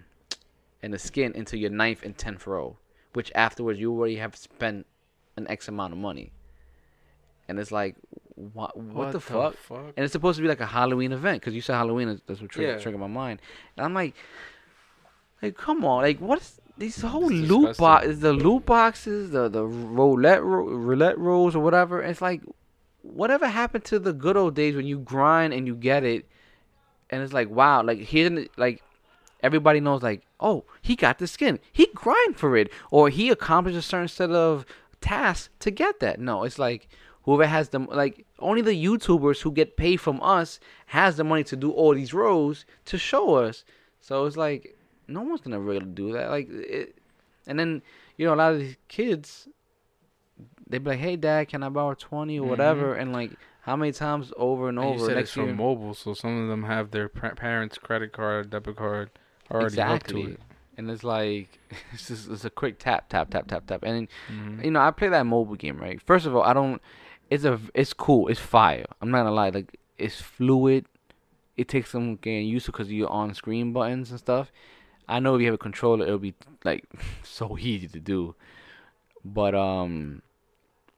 and 0.81 0.91
the 0.91 0.97
skin 0.97 1.31
until 1.35 1.59
your 1.59 1.69
ninth 1.69 2.01
and 2.01 2.17
tenth 2.17 2.47
row, 2.47 2.77
which 3.13 3.31
afterwards 3.35 3.79
you 3.79 3.91
already 3.93 4.15
have 4.15 4.35
spent 4.35 4.87
an 5.37 5.45
X 5.47 5.67
amount 5.67 5.93
of 5.93 5.99
money. 5.99 6.31
And 7.47 7.59
it's 7.59 7.71
like, 7.71 7.95
what? 8.33 8.75
What, 8.75 9.11
the, 9.11 9.19
fuck? 9.19 9.55
And 9.95 10.03
it's 10.03 10.11
supposed 10.11 10.37
to 10.37 10.41
be 10.41 10.47
like 10.47 10.59
a 10.59 10.65
Halloween 10.65 11.11
event 11.11 11.41
because 11.41 11.53
you 11.53 11.61
said 11.61 11.75
Halloween. 11.75 12.19
That's 12.25 12.41
what 12.41 12.49
triggered, 12.49 12.77
Yeah. 12.77 12.81
triggered 12.81 12.99
my 12.99 13.05
mind. 13.05 13.39
And 13.77 13.85
I'm 13.85 13.93
like, 13.93 14.15
like, 15.45 15.57
come 15.57 15.85
on, 15.85 16.01
like, 16.01 16.19
what's 16.19 16.59
these 16.77 17.01
whole 17.01 17.31
It's 17.31 17.49
loot 17.49 17.77
boxes, 17.77 18.19
the 18.19 18.33
loot 18.33 18.65
boxes, 18.65 19.31
the 19.31 19.47
the 19.47 19.63
roulette 19.63 20.43
ro- 20.43 20.67
roulette 20.67 21.17
rolls 21.17 21.55
or 21.55 21.59
whatever. 21.59 22.01
It's 22.01 22.21
like, 22.21 22.41
whatever 23.01 23.47
happened 23.47 23.85
to 23.85 23.99
the 23.99 24.13
good 24.13 24.35
old 24.35 24.55
days 24.55 24.75
when 24.75 24.85
you 24.85 24.99
grind 24.99 25.53
and 25.53 25.67
you 25.67 25.75
get 25.75 26.03
it, 26.03 26.27
and 27.09 27.21
it's 27.21 27.33
like, 27.33 27.49
wow, 27.49 27.83
like 27.83 27.99
here, 27.99 28.47
like 28.57 28.81
everybody 29.41 29.79
knows, 29.79 30.01
like, 30.01 30.23
oh, 30.39 30.65
he 30.81 30.95
got 30.95 31.19
the 31.19 31.27
skin, 31.27 31.59
he 31.71 31.87
grind 31.93 32.37
for 32.37 32.57
it, 32.57 32.71
or 32.91 33.09
he 33.09 33.29
accomplished 33.29 33.77
a 33.77 33.81
certain 33.81 34.07
set 34.07 34.31
of 34.31 34.65
tasks 35.01 35.49
to 35.59 35.71
get 35.71 35.99
that. 35.99 36.19
No, 36.19 36.43
it's 36.43 36.59
like 36.59 36.89
whoever 37.23 37.45
has 37.45 37.69
the 37.69 37.79
like 37.79 38.25
only 38.39 38.61
the 38.61 38.85
YouTubers 38.85 39.41
who 39.41 39.51
get 39.51 39.77
paid 39.77 39.97
from 39.97 40.19
us 40.21 40.59
has 40.87 41.17
the 41.17 41.23
money 41.23 41.43
to 41.45 41.55
do 41.55 41.71
all 41.71 41.93
these 41.93 42.13
rows 42.13 42.65
to 42.85 42.97
show 42.97 43.35
us. 43.35 43.63
So 44.01 44.25
it's 44.25 44.37
like 44.37 44.74
no 45.07 45.21
one's 45.21 45.41
gonna 45.41 45.59
really 45.59 45.85
do 45.85 46.13
that. 46.13 46.29
Like 46.29 46.47
it, 46.49 46.95
and 47.47 47.57
then 47.59 47.81
you 48.17 48.25
know 48.25 48.33
a 48.33 48.35
lot 48.35 48.53
of 48.53 48.59
these 48.59 48.77
kids, 48.87 49.47
they 50.67 50.77
be 50.77 50.91
like, 50.91 50.99
"Hey, 50.99 51.15
Dad, 51.15 51.47
can 51.47 51.63
I 51.63 51.69
borrow 51.69 51.93
20 51.93 52.39
or 52.39 52.47
whatever?" 52.47 52.93
And 52.95 53.13
like 53.13 53.37
how 53.61 53.75
many 53.75 53.91
times 53.91 54.31
over 54.37 54.69
and 54.69 54.77
And 54.79 54.87
over 54.87 54.99
you 54.99 55.05
said 55.07 55.15
next 55.17 55.29
it's 55.29 55.33
from 55.33 55.45
year? 55.45 55.53
mobile, 55.55 55.93
so 55.93 56.13
some 56.13 56.41
of 56.43 56.49
them 56.49 56.63
have 56.63 56.91
their 56.91 57.09
pa- 57.09 57.33
parents' 57.35 57.77
credit 57.77 58.11
card, 58.13 58.49
debit 58.49 58.75
card 58.75 59.09
already 59.51 59.75
hooked 59.81 60.09
to 60.09 60.17
it. 60.33 60.39
And 60.77 60.89
it's 60.91 61.03
like 61.03 61.59
it's 61.93 62.07
just 62.07 62.29
it's 62.29 62.45
a 62.45 62.49
quick 62.49 62.79
tap, 62.79 63.09
tap, 63.09 63.29
tap, 63.29 63.47
tap, 63.47 63.65
tap, 63.67 63.83
and 63.83 64.07
Mhm. 64.29 64.63
you 64.63 64.71
know, 64.71 64.81
I 64.81 64.91
play 64.91 65.07
that 65.09 65.25
mobile 65.25 65.55
game, 65.55 65.77
right? 65.77 66.01
First 66.01 66.25
of 66.25 66.35
all, 66.35 66.43
I 66.43 66.53
don't. 66.53 66.81
It's 67.29 67.43
a. 67.43 67.59
It's 67.73 67.93
cool. 67.93 68.27
It's 68.27 68.39
fire. 68.39 68.85
I'm 69.01 69.09
not 69.09 69.19
gonna 69.19 69.31
lie. 69.31 69.49
Like 69.49 69.79
it's 69.97 70.19
fluid. 70.21 70.85
It 71.57 71.69
takes 71.69 71.91
some 71.91 72.17
getting 72.17 72.45
used 72.47 72.65
to 72.65 72.71
because 72.73 72.91
you're 72.91 73.09
on 73.09 73.33
screen 73.33 73.71
buttons 73.71 74.11
and 74.11 74.19
stuff. 74.19 74.51
I 75.07 75.19
know 75.19 75.35
if 75.35 75.41
you 75.41 75.47
have 75.47 75.55
a 75.55 75.59
controller, 75.59 76.05
it'll 76.05 76.19
be 76.19 76.33
like 76.63 76.85
so 77.23 77.57
easy 77.57 77.87
to 77.87 77.99
do. 77.99 78.35
But 79.23 79.55
um, 79.55 80.21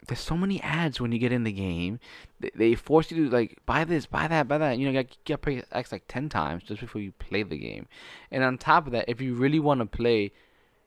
there's 0.08 0.20
so 0.20 0.38
many 0.38 0.62
ads 0.62 1.00
when 1.00 1.12
you 1.12 1.20
get 1.20 1.32
in 1.32 1.44
the 1.44 1.52
game. 1.52 2.00
They, 2.40 2.52
they 2.56 2.76
force 2.76 3.12
you 3.12 3.26
to 3.26 3.36
like 3.36 3.58
buy 3.66 3.84
this, 3.84 4.06
buy 4.06 4.28
that, 4.28 4.48
buy 4.48 4.58
that. 4.58 4.78
You 4.78 4.92
know, 4.92 5.00
you 5.00 5.06
get 5.24 5.42
paid 5.42 5.66
X 5.72 5.92
like 5.92 6.04
ten 6.08 6.30
times 6.30 6.64
just 6.64 6.82
before 6.82 7.02
you 7.02 7.12
play 7.14 7.44
the 7.44 7.58
game. 7.58 7.88
And 8.32 8.44
on 8.44 8.58
top 8.58 8.86
of 8.88 8.94
that, 8.94 9.06
if 9.08 9.22
you 9.22 9.36
really 9.36 9.60
want 9.60 9.80
to 9.80 9.86
play, 9.86 10.32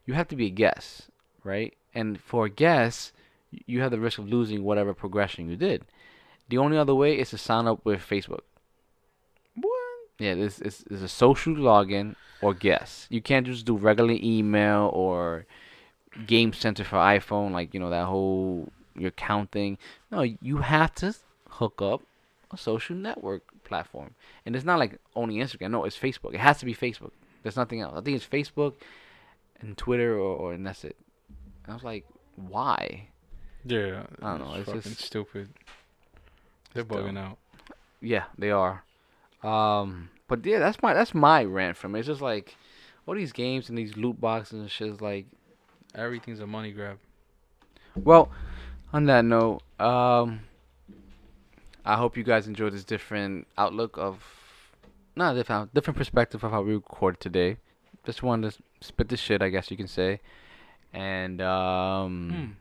you 0.06 0.14
have 0.14 0.28
to 0.28 0.36
be 0.36 0.46
a 0.46 0.50
guest, 0.50 1.08
right? 1.44 1.74
And 1.94 2.20
for 2.20 2.46
a 2.46 2.50
guest, 2.50 3.12
you 3.66 3.80
have 3.80 3.90
the 3.90 4.00
risk 4.00 4.18
of 4.18 4.28
losing 4.28 4.62
whatever 4.62 4.94
progression 4.94 5.50
you 5.50 5.56
did. 5.56 5.84
The 6.48 6.58
only 6.58 6.76
other 6.76 6.94
way 6.94 7.18
is 7.18 7.30
to 7.30 7.38
sign 7.38 7.66
up 7.66 7.84
with 7.84 8.00
Facebook. 8.00 8.40
Yeah, 10.20 10.34
this 10.34 10.60
is 10.60 10.84
is 10.90 11.02
a 11.02 11.08
social 11.08 11.54
login 11.54 12.14
or 12.42 12.54
guess. 12.54 13.06
You 13.10 13.20
can't 13.20 13.46
just 13.46 13.64
do 13.66 13.76
regular 13.76 14.16
email 14.20 14.90
or 14.92 15.46
Game 16.26 16.52
Center 16.52 16.84
for 16.84 16.96
iPhone, 16.96 17.50
like 17.52 17.74
you 17.74 17.80
know 17.80 17.90
that 17.90 18.04
whole 18.06 18.68
your 18.94 19.08
account 19.08 19.50
thing. 19.50 19.78
No, 20.10 20.20
you 20.22 20.58
have 20.58 20.94
to 20.96 21.14
hook 21.48 21.80
up 21.82 22.02
a 22.52 22.56
social 22.56 22.94
network 22.96 23.42
platform, 23.64 24.14
and 24.44 24.54
it's 24.54 24.64
not 24.64 24.78
like 24.78 24.98
only 25.16 25.36
Instagram. 25.36 25.70
No, 25.70 25.84
it's 25.84 25.98
Facebook. 25.98 26.34
It 26.34 26.40
has 26.40 26.58
to 26.58 26.66
be 26.66 26.74
Facebook. 26.74 27.12
There's 27.42 27.56
nothing 27.56 27.80
else. 27.80 27.94
I 27.96 28.00
think 28.02 28.16
it's 28.16 28.26
Facebook 28.26 28.74
and 29.60 29.76
Twitter, 29.76 30.14
or, 30.14 30.36
or 30.36 30.52
and 30.52 30.66
that's 30.66 30.84
it. 30.84 30.96
And 31.64 31.72
I 31.72 31.74
was 31.74 31.84
like, 31.84 32.04
why? 32.36 33.08
Yeah. 33.64 34.04
I 34.22 34.36
don't 34.36 34.40
know, 34.40 34.54
it's 34.54 34.66
fucking 34.66 34.82
just- 34.82 35.00
stupid. 35.02 35.48
They're 36.74 36.82
It's 36.82 36.90
dumb. 36.92 37.04
bugging 37.04 37.18
out. 37.18 37.38
Yeah, 38.00 38.24
they 38.38 38.50
are. 38.50 38.84
Um, 39.42 40.10
but 40.28 40.44
yeah, 40.44 40.58
that's 40.58 40.80
my 40.82 40.94
that's 40.94 41.14
my 41.14 41.44
rant 41.44 41.76
from 41.76 41.94
it. 41.94 42.00
It's 42.00 42.08
just 42.08 42.20
like 42.20 42.56
all 43.06 43.14
these 43.14 43.32
games 43.32 43.68
and 43.68 43.76
these 43.76 43.96
loot 43.96 44.20
boxes 44.20 44.60
and 44.60 44.70
shit 44.70 44.88
is 44.88 45.00
like. 45.00 45.26
Everything's 45.94 46.38
a 46.38 46.46
money 46.46 46.70
grab. 46.70 46.98
Well, 47.96 48.30
on 48.92 49.06
that 49.06 49.24
note, 49.24 49.62
um, 49.80 50.42
I 51.84 51.96
hope 51.96 52.16
you 52.16 52.22
guys 52.22 52.46
enjoyed 52.46 52.72
this 52.72 52.84
different 52.84 53.48
outlook 53.58 53.98
of, 53.98 54.22
not 55.16 55.34
different, 55.34 55.74
different 55.74 55.96
perspective 55.96 56.44
of 56.44 56.52
how 56.52 56.62
we 56.62 56.74
recorded 56.74 57.20
today. 57.20 57.56
Just 58.06 58.22
wanted 58.22 58.52
to 58.52 58.62
spit 58.80 59.08
the 59.08 59.16
shit, 59.16 59.42
I 59.42 59.48
guess 59.48 59.70
you 59.70 59.76
can 59.76 59.88
say. 59.88 60.20
And 60.92 61.40
um, 61.40 62.56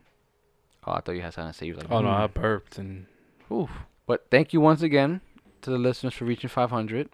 oh, 0.88 0.94
I 0.94 1.02
thought 1.02 1.12
you 1.12 1.22
had 1.22 1.34
something 1.34 1.54
to 1.54 1.58
say. 1.58 1.68
You 1.68 1.76
like, 1.76 1.92
Oh 1.92 2.02
no, 2.02 2.10
"Hmm." 2.10 2.22
I 2.22 2.28
burped 2.28 2.78
and 2.78 3.06
Oof. 3.52 3.70
But 4.06 4.26
thank 4.32 4.54
you 4.54 4.62
once 4.62 4.82
again 4.82 5.22
to 5.62 5.70
the 5.70 5.78
listeners 5.78 6.14
for 6.14 6.26
reaching 6.26 6.50
500. 6.50 7.10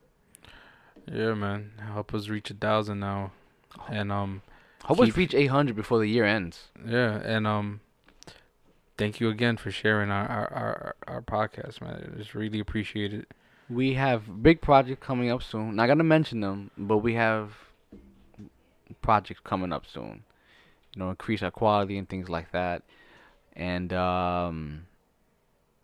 yeah, 1.11 1.33
man, 1.33 1.71
help 1.93 2.13
us 2.13 2.27
reach 2.29 2.49
a 2.51 2.53
thousand 2.53 2.99
now, 2.99 3.31
and 3.89 4.11
um, 4.11 4.41
Hope 4.83 4.99
we 4.99 5.07
Keep- 5.07 5.17
reach 5.17 5.33
800 5.33 5.75
before 5.75 5.99
the 5.99 6.07
year 6.07 6.25
ends. 6.25 6.69
yeah, 6.87 7.15
and 7.23 7.47
um, 7.47 7.79
thank 8.97 9.19
you 9.19 9.29
again 9.29 9.57
for 9.57 9.71
sharing 9.71 10.11
our 10.11 10.27
our 10.27 10.53
our, 10.53 10.95
our 11.07 11.21
podcast, 11.21 11.81
man. 11.81 12.15
It's 12.19 12.35
really 12.35 12.59
appreciated. 12.59 13.25
We 13.67 13.95
have 13.95 14.43
big 14.43 14.61
projects 14.61 15.03
coming 15.03 15.31
up 15.31 15.41
soon. 15.41 15.75
Not 15.75 15.87
gonna 15.87 16.03
mention 16.03 16.41
them, 16.41 16.69
but 16.77 16.99
we 16.99 17.15
have 17.15 17.53
projects 19.01 19.41
coming 19.43 19.73
up 19.73 19.85
soon. 19.87 20.23
You 20.95 20.99
know, 20.99 21.09
increase 21.09 21.41
our 21.41 21.51
quality 21.51 21.97
and 21.97 22.07
things 22.07 22.29
like 22.29 22.51
that. 22.51 22.83
And 23.55 23.91
um, 23.91 24.85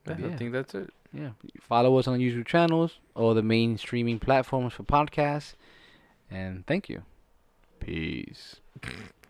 Yeah, 0.07 0.17
Yeah. 0.19 0.27
I 0.27 0.35
think 0.37 0.51
that's 0.53 0.75
it. 0.75 0.93
Yeah, 1.13 1.31
follow 1.59 1.97
us 1.97 2.07
on 2.07 2.19
YouTube 2.19 2.45
channels 2.45 2.99
or 3.15 3.33
the 3.33 3.43
main 3.43 3.77
streaming 3.77 4.19
platforms 4.19 4.73
for 4.73 4.83
podcasts. 4.83 5.55
And 6.29 6.65
thank 6.65 6.87
you. 6.89 7.03
Peace. 7.79 8.61